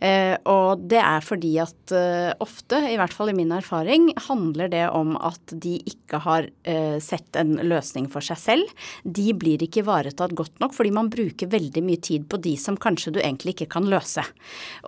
Eh, 0.00 0.36
og 0.48 0.84
det 0.90 1.00
er 1.02 1.24
fordi 1.24 1.52
at 1.62 1.94
eh, 1.96 2.32
ofte, 2.40 2.80
i 2.88 2.96
hvert 3.00 3.14
fall 3.14 3.32
i 3.32 3.36
min 3.36 3.52
erfaring, 3.52 4.10
handler 4.28 4.70
det 4.72 4.86
om 4.96 5.16
at 5.20 5.52
de 5.52 5.76
ikke 5.88 6.22
har 6.24 6.48
eh, 6.64 6.96
sett 7.02 7.36
en 7.36 7.56
løsning 7.68 8.08
for 8.12 8.24
seg 8.24 8.40
selv. 8.40 8.86
De 9.04 9.30
blir 9.36 9.62
ikke 9.64 9.84
ivaretatt 9.84 10.34
godt 10.36 10.60
nok 10.62 10.74
fordi 10.76 10.94
man 10.94 11.10
bruker 11.12 11.50
veldig 11.52 11.82
mye 11.84 12.00
tid 12.00 12.26
på 12.30 12.40
de 12.42 12.54
som 12.60 12.78
kanskje 12.80 13.14
du 13.16 13.20
egentlig 13.20 13.56
ikke 13.56 13.70
kan 13.76 13.88
løse. 13.90 14.24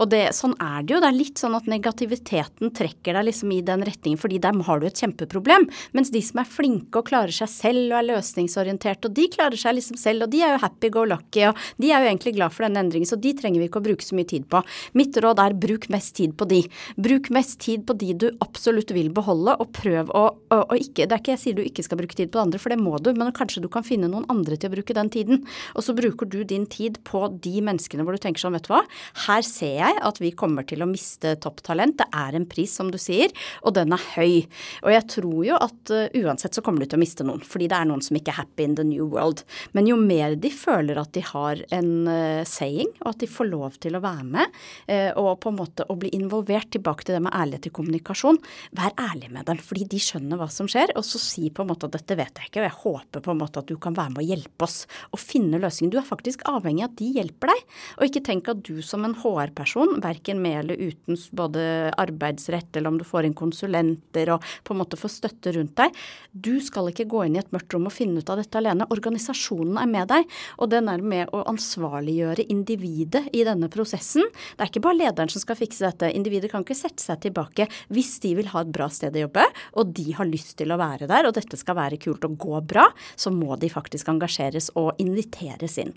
Og 0.01 0.11
det, 0.13 0.25
sånn 0.37 0.57
er 0.63 0.83
det 0.83 0.97
jo. 0.97 1.03
Det 1.03 1.11
er 1.11 1.19
litt 1.19 1.43
sånn 1.43 1.57
at 1.59 1.69
negativiteten 1.71 2.73
trekker 2.77 3.19
deg 3.19 3.29
liksom 3.29 3.53
i 3.55 3.63
den 3.67 3.85
retningen, 3.87 4.21
fordi 4.21 4.41
dem 4.43 4.63
har 4.67 4.81
du 4.81 4.89
et 4.89 5.03
kjempeproblem. 5.03 5.69
Mens 5.97 6.13
de 6.15 6.23
som 6.25 6.41
er 6.43 6.49
flinke 6.49 6.62
flinke 6.63 7.01
og 7.01 7.09
klarer 7.11 7.35
seg 7.35 7.51
selv 7.51 7.91
og 7.91 7.99
er 7.99 8.09
løsningsorienterte, 8.13 9.11
og 9.11 9.17
de 9.17 9.29
klarer 9.33 9.59
seg 9.59 9.77
liksom 9.79 9.99
selv, 10.01 10.27
og 10.27 10.33
de 10.33 10.43
er 10.47 10.55
jo 10.55 10.63
happy 10.63 10.93
go 10.95 11.05
lucky, 11.09 11.49
og 11.51 11.59
de 11.83 11.91
er 11.91 12.05
jo 12.05 12.11
egentlig 12.13 12.37
glad 12.39 12.55
for 12.55 12.67
denne 12.67 12.85
endringen, 12.85 13.09
så 13.09 13.19
de 13.19 13.35
trenger 13.39 13.63
vi 13.63 13.69
ikke 13.69 13.83
å 13.83 13.87
bruke 13.89 14.07
så 14.07 14.17
mye 14.19 14.29
tid 14.31 14.47
på. 14.51 14.63
Mitt 14.99 15.19
råd 15.23 15.43
er 15.43 15.59
bruk 15.59 15.89
mest 15.93 16.15
tid 16.19 16.37
på 16.39 16.47
de. 16.51 16.63
Bruk 17.03 17.31
mest 17.35 17.59
tid 17.65 17.87
på 17.89 17.97
de 17.99 18.13
du 18.23 18.29
absolutt 18.45 18.93
vil 18.95 19.11
beholde, 19.15 19.57
og 19.59 19.73
prøv 19.77 20.13
å 20.15 20.29
og 20.53 20.75
ikke 20.77 21.07
Det 21.09 21.15
er 21.17 21.21
ikke 21.23 21.33
jeg 21.33 21.41
sier 21.41 21.57
du 21.57 21.63
ikke 21.65 21.85
skal 21.85 21.99
bruke 21.99 22.17
tid 22.17 22.29
på 22.29 22.37
det 22.37 22.43
andre, 22.43 22.59
for 22.61 22.73
det 22.73 22.77
må 22.81 22.99
du, 23.01 23.09
men 23.17 23.31
kanskje 23.35 23.63
du 23.65 23.69
kan 23.73 23.85
finne 23.87 24.11
noen 24.11 24.27
andre 24.33 24.59
til 24.61 24.69
å 24.69 24.75
bruke 24.75 24.95
den 24.97 25.09
tiden. 25.13 25.41
Og 25.73 25.85
så 25.87 25.95
bruker 25.97 26.29
du 26.29 26.43
din 26.49 26.67
tid 26.71 26.99
på 27.09 27.25
de 27.43 27.63
menneskene 27.65 28.05
hvor 28.05 28.17
du 28.17 28.21
tenker 28.23 28.43
sånn, 28.43 28.57
vet 28.57 28.67
du 28.69 28.75
hva, 28.75 28.83
her 29.27 29.47
ser 29.47 29.79
jeg 29.81 30.03
at 30.05 30.21
vi 30.21 30.33
kommer 30.37 30.67
til 30.69 30.85
å 30.85 30.89
miste 30.91 31.35
topptalent. 31.43 31.97
Det 32.03 32.09
er 32.13 32.37
en 32.37 32.47
pris, 32.49 32.73
som 32.73 32.91
du 32.93 32.99
sier, 33.01 33.33
og 33.65 33.75
den 33.79 33.97
er 33.97 34.05
høy. 34.13 34.45
Og 34.85 34.93
jeg 34.93 35.09
tror 35.15 35.41
jo 35.49 35.57
at 35.57 35.95
uh, 35.95 36.21
uansett 36.21 36.52
så 36.55 36.65
kommer 36.65 36.83
du 36.83 36.91
til 36.91 36.99
å 36.99 37.03
miste 37.03 37.27
noen, 37.27 37.43
fordi 37.47 37.69
det 37.71 37.79
er 37.79 37.89
noen 37.89 38.03
som 38.05 38.19
ikke 38.19 38.33
er 38.35 38.41
happy 38.43 38.67
in 38.67 38.77
the 38.79 38.87
new 38.87 39.07
world. 39.13 39.45
Men 39.77 39.89
jo 39.91 39.99
mer 40.01 40.37
de 40.41 40.51
føler 40.55 40.99
at 41.01 41.13
de 41.17 41.25
har 41.27 41.63
en 41.75 41.93
uh, 42.09 42.43
saying, 42.49 42.91
og 43.03 43.13
at 43.15 43.23
de 43.23 43.31
får 43.31 43.51
lov 43.51 43.79
til 43.83 43.97
å 43.99 44.03
være 44.05 44.27
med, 44.29 44.59
uh, 44.91 45.11
og 45.21 45.41
på 45.43 45.53
en 45.53 45.59
måte 45.61 45.87
å 45.89 45.99
bli 45.99 46.13
involvert 46.17 46.73
tilbake 46.75 47.07
til 47.07 47.19
det 47.19 47.23
med 47.27 47.35
ærlighet 47.37 47.71
i 47.71 47.75
kommunikasjon, 47.79 48.41
vær 48.79 48.97
ærlig 49.01 49.33
med 49.35 49.49
dem, 49.49 49.61
fordi 49.63 49.89
de 49.95 50.01
skjønner 50.03 50.41
hva 50.41 50.49
som 50.53 50.71
skjer, 50.71 50.95
og 50.99 51.07
så 51.07 51.21
si 51.23 51.49
på 51.53 51.65
en 51.65 51.73
måte 51.73 51.89
at 51.89 51.97
dette 51.97 52.19
vet 52.19 52.43
jeg 52.43 52.51
ikke, 52.51 52.63
og 52.63 52.69
jeg 52.69 52.79
håper 52.83 53.25
på 53.25 53.35
en 53.35 53.43
måte 53.43 53.63
at 53.63 53.71
du 53.71 53.77
kan 53.83 53.97
være 53.97 54.15
med 54.15 54.25
og 54.25 54.33
hjelpe 54.33 54.67
oss 54.67 54.83
å 55.13 55.21
finne 55.21 55.61
løsningen. 55.63 55.93
Du 55.93 55.99
er 56.01 56.07
faktisk 56.07 56.45
avhengig 56.51 56.87
av 56.87 56.93
at 56.93 56.99
de 57.01 57.11
hjelper 57.19 57.53
deg, 57.53 57.65
og 57.99 58.07
ikke 58.09 58.25
tenk 58.27 58.51
at 58.53 58.63
du 58.67 58.83
som 58.85 59.07
en 59.07 59.17
HR-person, 59.19 59.99
verken 60.03 60.43
med 60.43 60.63
eller 60.63 60.81
uten 60.81 61.19
både 61.37 61.65
arbeidsrett 62.01 62.77
eller 62.77 62.93
om 62.93 62.99
du 63.01 63.07
får 63.07 63.29
inn 63.29 63.37
konsulenter 63.39 64.33
og 64.35 64.45
på 64.65 64.75
en 64.75 64.83
måte 64.83 64.99
får 65.01 65.15
støtte 65.17 65.55
rundt 65.57 65.75
deg, 65.79 66.03
du 66.45 66.55
skal 66.65 66.91
ikke 66.91 67.07
gå 67.11 67.25
inn 67.27 67.37
i 67.37 67.43
et 67.43 67.53
mørkt 67.55 67.75
rom 67.75 67.89
og 67.89 67.95
finne 67.95 68.23
ut 68.23 68.33
av 68.33 68.41
dette 68.41 68.59
alene. 68.59 68.89
Organisasjonen 68.93 69.79
er 69.81 69.91
med 69.91 70.11
deg, 70.13 70.29
og 70.59 70.71
den 70.73 70.91
er 70.93 71.05
med 71.15 71.33
å 71.35 71.45
ansvarliggjøre 71.53 72.47
individet 72.53 73.25
i 73.33 73.45
denne 73.49 73.71
prosessen. 73.73 74.27
Det 74.57 74.67
er 74.67 74.73
ikke 74.73 74.85
bare 74.85 75.01
lederen 75.01 75.33
som 75.33 75.43
skal 75.45 75.59
fikse 75.59 75.87
dette. 75.87 76.13
Individet 76.13 76.53
kan 76.53 76.67
ikke 76.67 76.79
sette 76.79 77.05
seg 77.05 77.23
tilbake 77.27 77.69
hvis 77.93 78.15
de 78.25 78.35
vil 78.39 78.51
ha 78.53 78.65
et 78.65 78.73
bra 78.75 78.89
sted 78.93 79.17
å 79.17 79.27
jobbe, 79.27 79.49
og 79.79 79.93
de 79.97 80.09
har 80.19 80.29
lyst 80.29 80.57
til 80.61 80.73
å 80.73 80.81
være 80.81 81.11
der, 81.11 81.29
og 81.29 81.37
dette 81.39 81.59
skal 81.61 81.79
være 81.79 82.01
kult 82.03 82.27
og 82.29 82.39
gå 82.41 82.63
bra, 82.75 82.89
så 83.17 83.33
må 83.35 83.57
de 83.61 83.73
faktisk 83.73 84.11
engasjeres 84.13 84.73
og 84.79 84.99
inviteres 85.03 85.79
inn. 85.83 85.95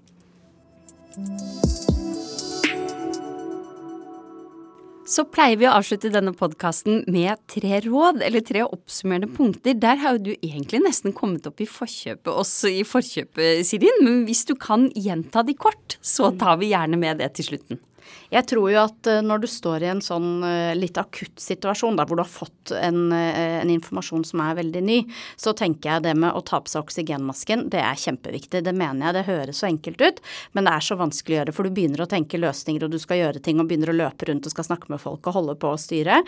Så 5.06 5.22
pleier 5.30 5.60
vi 5.62 5.68
å 5.70 5.74
avslutte 5.78 6.10
denne 6.10 6.32
podkasten 6.34 7.04
med 7.14 7.38
tre 7.52 7.78
råd, 7.86 8.24
eller 8.26 8.42
tre 8.42 8.64
oppsummerende 8.66 9.30
punkter. 9.30 9.76
Der 9.78 10.00
har 10.02 10.16
jo 10.16 10.24
du 10.26 10.32
egentlig 10.34 10.80
nesten 10.82 11.14
kommet 11.14 11.46
opp 11.46 11.62
i 11.62 11.68
forkjøpet 11.70 12.32
også 12.34 12.72
i 12.74 12.82
forkjøpet, 12.90 13.62
Sirin. 13.70 14.02
Men 14.02 14.24
hvis 14.26 14.42
du 14.50 14.56
kan 14.58 14.88
gjenta 14.98 15.46
de 15.46 15.54
kort, 15.54 16.00
så 16.02 16.32
tar 16.34 16.58
vi 16.58 16.72
gjerne 16.72 16.98
med 16.98 17.22
det 17.22 17.30
til 17.38 17.52
slutten. 17.52 17.84
Jeg 18.36 18.50
tror 18.52 18.68
jo 18.72 18.80
at 18.82 19.08
eh, 19.08 19.22
når 19.24 19.44
du 19.44 19.48
står 19.48 19.86
i 19.86 19.90
en 19.94 20.02
sånn 20.04 20.44
eh, 20.44 20.74
litt 20.76 20.98
akutt 21.00 21.40
situasjon, 21.40 21.96
da, 21.96 22.04
hvor 22.08 22.20
du 22.20 22.24
har 22.26 22.32
fått 22.32 22.74
en, 22.76 23.08
eh, 23.16 23.62
en, 23.62 23.72
informasjon 23.72 24.26
som 24.28 24.42
er 24.44 24.58
veldig 24.58 24.82
ny, 24.84 24.98
så 25.40 25.54
tenker 25.56 25.94
jeg 25.94 26.06
det 26.10 26.16
med 26.20 26.36
å 26.36 26.44
ta 26.44 26.60
på 26.60 26.72
seg 26.72 26.84
oksygenmasken, 26.84 27.70
det 27.72 27.80
er 27.80 28.02
kjempeviktig. 28.02 28.64
Det 28.66 28.74
mener 28.76 29.08
jeg. 29.08 29.16
Det 29.16 29.26
høres 29.30 29.62
så 29.62 29.70
enkelt 29.70 30.04
ut, 30.04 30.20
men 30.58 30.68
det 30.68 30.74
er 30.76 30.88
så 30.88 30.98
vanskelig 31.00 31.38
å 31.38 31.40
gjøre. 31.40 31.56
For 31.56 31.68
du 31.68 31.76
begynner 31.78 32.04
å 32.04 32.10
tenke 32.12 32.42
løsninger, 32.42 32.86
og 32.86 32.96
du 32.96 33.00
skal 33.02 33.22
gjøre 33.22 33.44
ting, 33.46 33.62
og 33.62 33.70
begynner 33.70 33.94
å 33.94 33.98
løpe 34.02 34.28
rundt 34.28 34.50
og 34.50 34.56
skal 34.56 34.68
snakke 34.68 34.92
med 34.92 35.04
folk 35.04 35.30
og 35.30 35.38
holde 35.40 35.56
på 35.62 35.72
å 35.72 35.80
styre. 35.80 36.20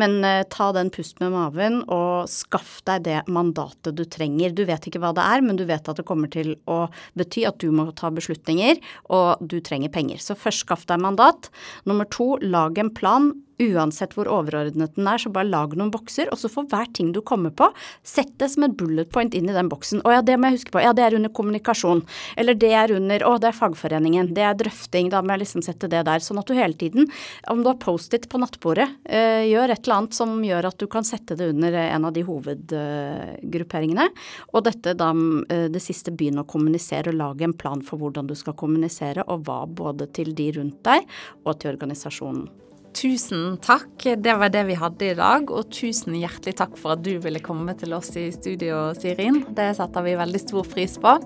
Men 0.00 0.18
eh, 0.26 0.42
ta 0.52 0.68
den 0.76 0.92
pust 0.92 1.22
med 1.24 1.32
maven, 1.32 1.80
og 1.88 2.28
skaff 2.32 2.76
deg 2.90 3.06
det 3.08 3.22
mandatet 3.32 3.96
du 3.96 4.04
trenger. 4.04 4.52
Du 4.52 4.66
vet 4.68 4.90
ikke 4.90 5.00
hva 5.00 5.14
det 5.16 5.24
er, 5.24 5.44
men 5.46 5.56
du 5.60 5.64
vet 5.68 5.88
at 5.88 6.00
det 6.00 6.06
kommer 6.08 6.28
til 6.32 6.58
å 6.68 6.84
bety 7.16 7.48
at 7.48 7.60
du 7.64 7.70
må 7.72 7.88
ta 7.96 8.12
beslutninger, 8.12 8.84
og 9.16 9.40
du 9.40 9.60
trenger 9.64 9.92
penger. 9.94 10.20
Så 10.20 10.36
først 10.36 10.66
skaff 10.66 10.84
deg 10.90 11.00
mandat. 11.00 11.53
Nummer 11.84 12.04
to, 12.04 12.36
lag 12.40 12.78
en 12.78 12.94
plan 12.94 13.32
uansett 13.62 14.14
hvor 14.16 14.28
overordnet 14.30 14.96
den 14.96 15.08
er, 15.08 15.20
så 15.20 15.30
bare 15.32 15.48
lag 15.50 15.74
noen 15.78 15.92
bokser, 15.94 16.30
og 16.32 16.40
så 16.40 16.50
for 16.50 16.68
hver 16.70 16.88
ting 16.96 17.12
du 17.14 17.20
kommer 17.26 17.52
på, 17.54 17.68
sett 18.06 18.32
det 18.40 18.50
som 18.52 18.66
et 18.66 18.76
bullet 18.78 19.10
point 19.14 19.34
inn 19.34 19.48
i 19.50 19.54
den 19.54 19.70
boksen. 19.70 20.02
Å 20.04 20.16
ja, 20.16 20.22
det 20.26 20.38
må 20.38 20.50
jeg 20.50 20.58
huske 20.58 20.74
på. 20.74 20.82
Ja, 20.82 20.94
det 20.96 21.04
er 21.06 21.18
under 21.18 21.32
kommunikasjon. 21.34 22.02
Eller 22.40 22.58
det 22.58 22.72
er 22.74 22.94
under 22.96 23.24
Å, 23.24 23.36
det 23.40 23.50
er 23.50 23.56
fagforeningen. 23.56 24.32
Det 24.36 24.44
er 24.44 24.56
drøfting. 24.58 25.10
Da 25.12 25.22
må 25.22 25.34
jeg 25.34 25.44
liksom 25.44 25.64
sette 25.64 25.88
det 25.90 26.02
der. 26.08 26.22
Sånn 26.24 26.40
at 26.40 26.50
du 26.50 26.56
hele 26.56 26.76
tiden, 26.78 27.08
om 27.50 27.62
du 27.62 27.70
har 27.70 27.78
Post-It 27.82 28.28
på 28.32 28.40
nattbordet, 28.42 28.88
eh, 29.04 29.44
gjør 29.48 29.74
et 29.74 29.84
eller 29.84 30.00
annet 30.00 30.18
som 30.18 30.34
gjør 30.44 30.70
at 30.70 30.80
du 30.80 30.86
kan 30.90 31.06
sette 31.06 31.38
det 31.38 31.48
under 31.54 31.78
en 31.84 32.08
av 32.10 32.14
de 32.16 32.24
hovedgrupperingene. 32.26 34.08
Og 34.52 34.66
dette 34.66 34.96
da, 34.98 35.12
eh, 35.48 35.68
det 35.72 35.82
siste, 35.82 36.12
begynn 36.14 36.42
å 36.42 36.46
kommunisere 36.46 37.10
og 37.10 37.18
lage 37.18 37.46
en 37.46 37.56
plan 37.56 37.80
for 37.82 37.98
hvordan 37.98 38.28
du 38.28 38.34
skal 38.38 38.54
kommunisere, 38.58 39.24
og 39.26 39.46
hva 39.46 39.64
både 39.66 40.10
til 40.12 40.34
de 40.36 40.50
rundt 40.58 40.82
deg 40.86 41.08
og 41.44 41.58
til 41.58 41.72
organisasjonen. 41.74 42.63
Tusen 42.94 43.56
takk. 43.62 43.98
Det 43.98 44.34
var 44.38 44.52
det 44.54 44.64
vi 44.68 44.78
hadde 44.78 45.10
i 45.10 45.16
dag. 45.18 45.50
Og 45.50 45.70
tusen 45.74 46.16
hjertelig 46.18 46.56
takk 46.60 46.78
for 46.78 46.94
at 46.94 47.04
du 47.04 47.16
ville 47.22 47.42
komme 47.42 47.74
til 47.78 47.94
oss 47.96 48.12
i 48.20 48.28
studio, 48.34 48.92
Sirin. 48.98 49.42
Det 49.56 49.72
setter 49.78 50.06
vi 50.06 50.16
veldig 50.20 50.42
stor 50.44 50.68
pris 50.70 50.96
på. 51.02 51.18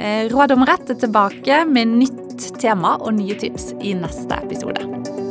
Eh, 0.00 0.26
Råd 0.32 0.56
om 0.56 0.66
rett 0.66 0.90
er 0.90 0.98
tilbake 0.98 1.64
med 1.68 1.94
nytt 2.00 2.50
tema 2.60 2.96
og 2.98 3.14
nye 3.20 3.38
tips 3.38 3.74
i 3.84 3.94
neste 3.94 4.42
episode. 4.42 5.29